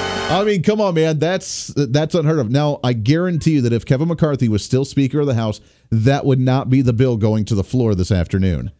I 0.30 0.44
mean, 0.44 0.62
come 0.62 0.80
on, 0.80 0.94
man. 0.94 1.18
That's 1.18 1.72
that's 1.76 2.14
unheard 2.14 2.38
of. 2.38 2.52
Now, 2.52 2.78
I 2.84 2.92
guarantee 2.92 3.54
you 3.54 3.62
that 3.62 3.72
if 3.72 3.84
Kevin 3.84 4.06
McCarthy 4.06 4.48
was 4.48 4.64
still 4.64 4.84
Speaker 4.84 5.18
of 5.18 5.26
the 5.26 5.34
House, 5.34 5.60
that 5.90 6.24
would 6.24 6.38
not 6.38 6.70
be 6.70 6.82
the 6.82 6.92
bill 6.92 7.16
going 7.16 7.44
to 7.46 7.56
the 7.56 7.64
floor 7.64 7.96
this 7.96 8.12
afternoon. 8.12 8.70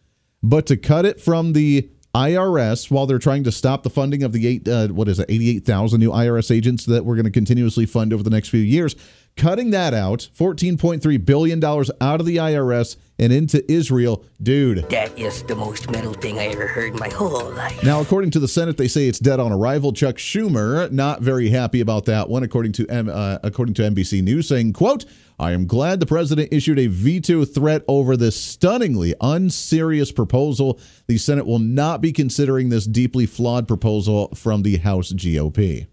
But 0.44 0.66
to 0.66 0.76
cut 0.76 1.04
it 1.04 1.20
from 1.20 1.52
the 1.52 1.90
IRS 2.14 2.88
while 2.88 3.06
they're 3.06 3.18
trying 3.18 3.42
to 3.44 3.52
stop 3.52 3.82
the 3.82 3.90
funding 3.90 4.22
of 4.22 4.32
the 4.32 4.46
eight, 4.46 4.68
uh, 4.68 4.88
what 4.88 5.08
is 5.08 5.18
it, 5.18 5.26
88,000 5.28 5.98
new 5.98 6.10
IRS 6.10 6.54
agents 6.54 6.86
that 6.86 7.04
we're 7.04 7.16
going 7.16 7.24
to 7.24 7.30
continuously 7.32 7.84
fund 7.84 8.12
over 8.12 8.22
the 8.22 8.30
next 8.30 8.48
few 8.48 8.60
years, 8.60 8.94
cutting 9.40 9.70
that 9.70 9.94
out, 9.94 10.28
$14.3 10.38 11.24
billion 11.24 11.64
out 11.64 12.20
of 12.20 12.26
the 12.26 12.36
IRS 12.36 12.96
and 13.18 13.32
into 13.32 13.70
Israel. 13.72 14.22
Dude. 14.42 14.88
That 14.90 15.18
is 15.18 15.42
the 15.44 15.56
most 15.56 15.90
metal 15.90 16.12
thing 16.12 16.38
I 16.38 16.48
ever 16.48 16.66
heard 16.66 16.92
in 16.92 16.98
my 16.98 17.08
whole 17.08 17.50
life. 17.52 17.82
Now, 17.82 18.02
according 18.02 18.32
to 18.32 18.38
the 18.38 18.46
Senate, 18.46 18.76
they 18.76 18.86
say 18.86 19.08
it's 19.08 19.18
dead 19.18 19.40
on 19.40 19.50
arrival. 19.50 19.94
Chuck 19.94 20.16
Schumer, 20.16 20.92
not 20.92 21.22
very 21.22 21.48
happy 21.48 21.80
about 21.80 22.04
that 22.04 22.28
one, 22.28 22.42
according 22.42 22.72
to, 22.72 22.88
uh, 22.88 23.38
according 23.42 23.74
to 23.76 23.82
NBC 23.82 24.22
News, 24.22 24.46
saying, 24.46 24.74
quote, 24.74 25.06
I 25.38 25.52
am 25.52 25.66
glad 25.66 26.00
the 26.00 26.06
president 26.06 26.52
issued 26.52 26.78
a 26.78 26.88
veto 26.88 27.46
threat 27.46 27.82
over 27.88 28.18
this 28.18 28.38
stunningly 28.38 29.14
unserious 29.22 30.12
proposal. 30.12 30.78
The 31.06 31.16
Senate 31.16 31.46
will 31.46 31.58
not 31.58 32.02
be 32.02 32.12
considering 32.12 32.68
this 32.68 32.84
deeply 32.84 33.24
flawed 33.24 33.66
proposal 33.66 34.28
from 34.34 34.62
the 34.62 34.76
House 34.76 35.14
GOP. 35.14 35.86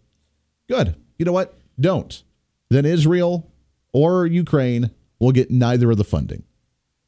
Good. 0.68 0.98
You 1.18 1.24
know 1.24 1.32
what? 1.32 1.58
Don't. 1.80 2.24
Then 2.70 2.86
Israel 2.86 3.52
or 3.94 4.26
Ukraine 4.26 4.92
will 5.20 5.32
get 5.32 5.52
neither 5.52 5.92
of 5.92 5.98
the 5.98 6.04
funding. 6.04 6.44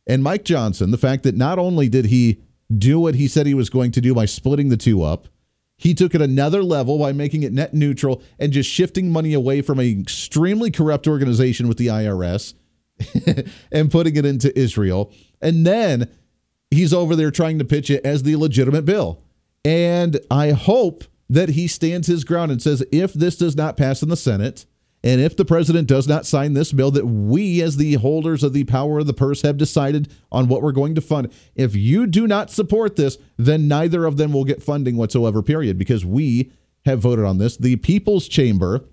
And 0.07 0.24
Mike 0.24 0.43
Johnson, 0.43 0.91
the 0.91 0.97
fact 0.97 1.24
that 1.24 1.36
not 1.36 1.60
only 1.60 1.89
did 1.89 2.05
he 2.05 2.41
do 2.76 2.99
what 2.99 3.16
he 3.16 3.28
said 3.28 3.45
he 3.45 3.53
was 3.53 3.70
going 3.70 3.91
to 3.91 4.01
do 4.01 4.14
by 4.14 4.26
splitting 4.26 4.70
the 4.70 4.78
two 4.78 5.03
up, 5.03 5.28
he 5.78 5.93
took 5.93 6.14
it 6.14 6.22
another 6.22 6.62
level 6.62 6.97
by 6.97 7.14
making 7.14 7.43
it 7.43 7.53
net 7.53 7.74
neutral 7.74 8.22
and 8.38 8.51
just 8.51 8.70
shifting 8.70 9.12
money 9.12 9.34
away 9.34 9.62
from 9.62 9.80
an 9.80 9.99
extremely 9.99 10.72
corrupt 10.72 11.07
organization 11.07 11.68
with 11.68 11.78
the 11.78 11.88
IRS 11.88 12.53
and 13.72 13.91
putting 13.91 14.16
it 14.18 14.26
into 14.26 14.57
Israel. 14.60 15.12
And 15.41 15.66
then 15.66 16.10
he's 16.70 16.93
over 16.93 17.16
there 17.16 17.32
trying 17.32 17.60
to 17.60 17.66
pitch 17.66 17.89
it 17.89 18.05
as 18.05 18.24
the 18.24 18.36
legitimate 18.36 18.86
bill. 18.86 19.24
And 19.64 20.20
I 20.30 20.51
hope 20.51 21.05
that 21.30 21.49
he 21.49 21.68
stands 21.68 22.07
his 22.07 22.24
ground 22.24 22.51
and 22.51 22.62
says 22.62 22.84
if 22.91 23.14
this 23.14 23.38
does 23.38 23.55
not 23.55 23.78
pass 23.78 24.01
in 24.01 24.10
the 24.10 24.18
Senate, 24.18 24.66
and 25.03 25.21
if 25.21 25.37
the 25.37 25.45
president 25.45 25.87
does 25.87 26.07
not 26.07 26.25
sign 26.25 26.53
this 26.53 26.73
bill, 26.73 26.91
that 26.91 27.05
we, 27.05 27.61
as 27.61 27.77
the 27.77 27.93
holders 27.95 28.43
of 28.43 28.51
the 28.51 28.65
power 28.65 28.99
of 28.99 29.07
the 29.07 29.13
purse, 29.13 29.41
have 29.43 29.57
decided 29.57 30.11
on 30.31 30.47
what 30.47 30.61
we're 30.61 30.73
going 30.73 30.95
to 30.95 31.01
fund. 31.01 31.31
If 31.55 31.75
you 31.75 32.05
do 32.05 32.27
not 32.27 32.51
support 32.51 32.97
this, 32.97 33.17
then 33.37 33.67
neither 33.67 34.05
of 34.05 34.17
them 34.17 34.33
will 34.33 34.43
get 34.43 34.61
funding 34.61 34.97
whatsoever, 34.97 35.41
period, 35.41 35.77
because 35.77 36.05
we 36.05 36.51
have 36.85 36.99
voted 36.99 37.23
on 37.23 37.37
this. 37.37 37.55
The 37.55 37.77
People's 37.77 38.27
Chamber, 38.27 38.83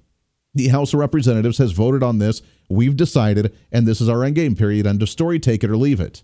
the 0.54 0.68
House 0.68 0.94
of 0.94 1.00
Representatives, 1.00 1.59
has 1.59 1.72
voted 1.72 2.04
on 2.04 2.18
this. 2.18 2.40
We've 2.68 2.96
decided, 2.96 3.57
and 3.72 3.86
this 3.86 4.00
is 4.00 4.09
our 4.09 4.22
end 4.22 4.36
game, 4.36 4.54
period. 4.54 4.86
End 4.86 5.02
of 5.02 5.09
story. 5.09 5.40
Take 5.40 5.64
it 5.64 5.70
or 5.70 5.76
leave 5.76 6.00
it. 6.00 6.22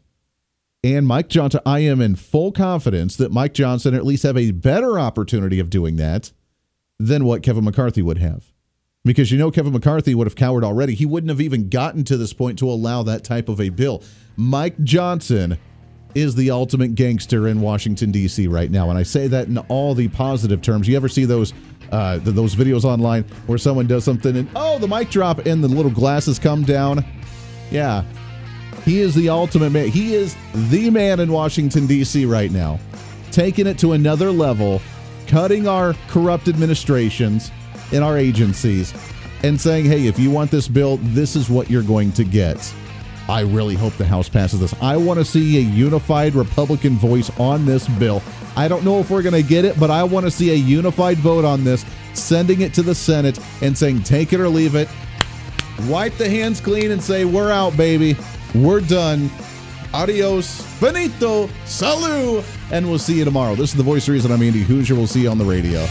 And 0.84 1.06
Mike 1.06 1.28
Johnson, 1.28 1.60
I 1.66 1.80
am 1.80 2.00
in 2.00 2.16
full 2.16 2.52
confidence 2.52 3.16
that 3.16 3.32
Mike 3.32 3.54
Johnson 3.54 3.94
at 3.94 4.04
least 4.04 4.24
have 4.24 4.36
a 4.36 4.50
better 4.52 4.98
opportunity 4.98 5.58
of 5.58 5.70
doing 5.70 5.96
that 5.96 6.32
than 6.98 7.24
what 7.24 7.42
Kevin 7.42 7.64
McCarthy 7.64 8.02
would 8.02 8.18
have 8.18 8.51
because 9.04 9.32
you 9.32 9.38
know 9.38 9.50
Kevin 9.50 9.72
McCarthy 9.72 10.14
would 10.14 10.26
have 10.26 10.36
cowered 10.36 10.64
already. 10.64 10.94
He 10.94 11.06
wouldn't 11.06 11.30
have 11.30 11.40
even 11.40 11.68
gotten 11.68 12.04
to 12.04 12.16
this 12.16 12.32
point 12.32 12.58
to 12.60 12.68
allow 12.68 13.02
that 13.02 13.24
type 13.24 13.48
of 13.48 13.60
a 13.60 13.68
bill. 13.68 14.02
Mike 14.36 14.80
Johnson 14.84 15.58
is 16.14 16.34
the 16.34 16.50
ultimate 16.50 16.94
gangster 16.94 17.48
in 17.48 17.60
Washington 17.60 18.12
D.C. 18.12 18.46
right 18.46 18.70
now, 18.70 18.90
and 18.90 18.98
I 18.98 19.02
say 19.02 19.26
that 19.28 19.48
in 19.48 19.58
all 19.58 19.94
the 19.94 20.08
positive 20.08 20.62
terms. 20.62 20.86
You 20.86 20.96
ever 20.96 21.08
see 21.08 21.24
those 21.24 21.52
uh, 21.90 22.18
those 22.22 22.54
videos 22.54 22.84
online 22.84 23.24
where 23.46 23.58
someone 23.58 23.86
does 23.86 24.04
something 24.04 24.36
and 24.36 24.48
oh 24.54 24.78
the 24.78 24.88
mic 24.88 25.10
drop 25.10 25.46
and 25.46 25.62
the 25.62 25.68
little 25.68 25.90
glasses 25.90 26.38
come 26.38 26.62
down? 26.62 27.04
Yeah, 27.70 28.04
he 28.84 29.00
is 29.00 29.14
the 29.14 29.28
ultimate 29.30 29.70
man. 29.70 29.88
He 29.88 30.14
is 30.14 30.36
the 30.54 30.90
man 30.90 31.18
in 31.18 31.32
Washington 31.32 31.86
D.C. 31.86 32.24
right 32.26 32.52
now, 32.52 32.78
taking 33.32 33.66
it 33.66 33.78
to 33.78 33.92
another 33.92 34.30
level, 34.30 34.80
cutting 35.26 35.66
our 35.66 35.94
corrupt 36.08 36.46
administrations 36.46 37.50
in 37.92 38.02
our 38.02 38.18
agencies 38.18 38.92
and 39.44 39.60
saying, 39.60 39.84
hey, 39.84 40.06
if 40.06 40.18
you 40.18 40.30
want 40.30 40.50
this 40.50 40.68
bill, 40.68 40.98
this 40.98 41.36
is 41.36 41.50
what 41.50 41.70
you're 41.70 41.82
going 41.82 42.12
to 42.12 42.24
get. 42.24 42.72
I 43.28 43.42
really 43.42 43.74
hope 43.74 43.94
the 43.94 44.04
House 44.04 44.28
passes 44.28 44.60
this. 44.60 44.74
I 44.82 44.96
want 44.96 45.18
to 45.18 45.24
see 45.24 45.58
a 45.58 45.60
unified 45.60 46.34
Republican 46.34 46.96
voice 46.96 47.30
on 47.38 47.64
this 47.64 47.88
bill. 47.88 48.22
I 48.56 48.68
don't 48.68 48.84
know 48.84 48.98
if 48.98 49.10
we're 49.10 49.22
going 49.22 49.40
to 49.40 49.48
get 49.48 49.64
it, 49.64 49.78
but 49.78 49.90
I 49.90 50.02
want 50.04 50.26
to 50.26 50.30
see 50.30 50.50
a 50.50 50.54
unified 50.54 51.18
vote 51.18 51.44
on 51.44 51.64
this, 51.64 51.84
sending 52.14 52.60
it 52.62 52.74
to 52.74 52.82
the 52.82 52.94
Senate 52.94 53.38
and 53.62 53.76
saying, 53.76 54.02
take 54.02 54.32
it 54.32 54.40
or 54.40 54.48
leave 54.48 54.74
it. 54.74 54.88
Wipe 55.88 56.16
the 56.16 56.28
hands 56.28 56.60
clean 56.60 56.90
and 56.90 57.02
say, 57.02 57.24
we're 57.24 57.50
out, 57.50 57.76
baby. 57.76 58.16
We're 58.54 58.80
done. 58.80 59.30
Adios, 59.94 60.62
finito, 60.78 61.48
salut, 61.64 62.44
and 62.70 62.88
we'll 62.88 62.98
see 62.98 63.18
you 63.18 63.24
tomorrow. 63.24 63.54
This 63.54 63.70
is 63.70 63.76
the 63.76 63.82
voice 63.82 64.08
reason 64.08 64.32
I'm 64.32 64.42
Andy 64.42 64.64
Hooser. 64.64 64.96
We'll 64.96 65.06
see 65.06 65.22
you 65.22 65.30
on 65.30 65.38
the 65.38 65.44
radio. 65.44 65.86